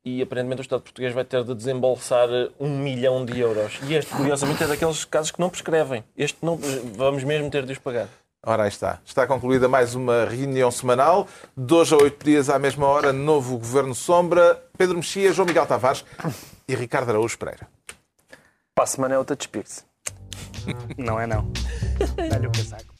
e 0.04 0.22
aparentemente 0.22 0.62
o 0.62 0.64
Estado 0.64 0.82
português 0.82 1.14
vai 1.14 1.26
ter 1.26 1.43
de 1.43 1.54
desembolsar 1.56 2.30
um 2.60 2.70
milhão 2.70 3.26
de 3.26 3.39
euros. 3.39 3.80
E 3.88 3.96
este, 3.96 4.14
curiosamente, 4.14 4.64
é 4.64 4.68
daqueles 4.68 5.04
casos 5.04 5.32
que 5.32 5.39
não 5.39 5.50
prescrevem. 5.50 6.04
Este 6.16 6.38
não, 6.43 6.60
vamos 6.96 7.24
mesmo 7.24 7.50
ter 7.50 7.66
de 7.66 7.74
os 7.74 7.80
pagar. 7.80 8.08
Ora, 8.46 8.64
aí 8.64 8.70
está. 8.70 9.00
Está 9.04 9.26
concluída 9.26 9.68
mais 9.68 9.96
uma 9.96 10.26
reunião 10.26 10.70
semanal. 10.70 11.28
Hoje 11.58 11.96
a 11.96 11.98
oito 11.98 12.24
dias, 12.24 12.48
à 12.48 12.60
mesma 12.60 12.86
hora, 12.86 13.12
novo 13.12 13.58
Governo 13.58 13.96
Sombra. 13.96 14.64
Pedro 14.78 14.98
Mexia, 14.98 15.34
João 15.34 15.48
Miguel 15.48 15.66
Tavares 15.66 16.06
e 16.68 16.76
Ricardo 16.76 17.10
Araújo 17.10 17.39
Pereira. 17.39 17.68
Para 18.76 18.84
a 18.84 18.88
semana 18.88 19.15
é 19.15 19.17
outra 19.17 19.38
despir-se. 19.38 19.84
não 20.97 21.17
é 21.17 21.26
não. 21.26 21.49
Dá-lhe 22.30 22.47
o 22.47 22.51
casaco. 22.51 22.93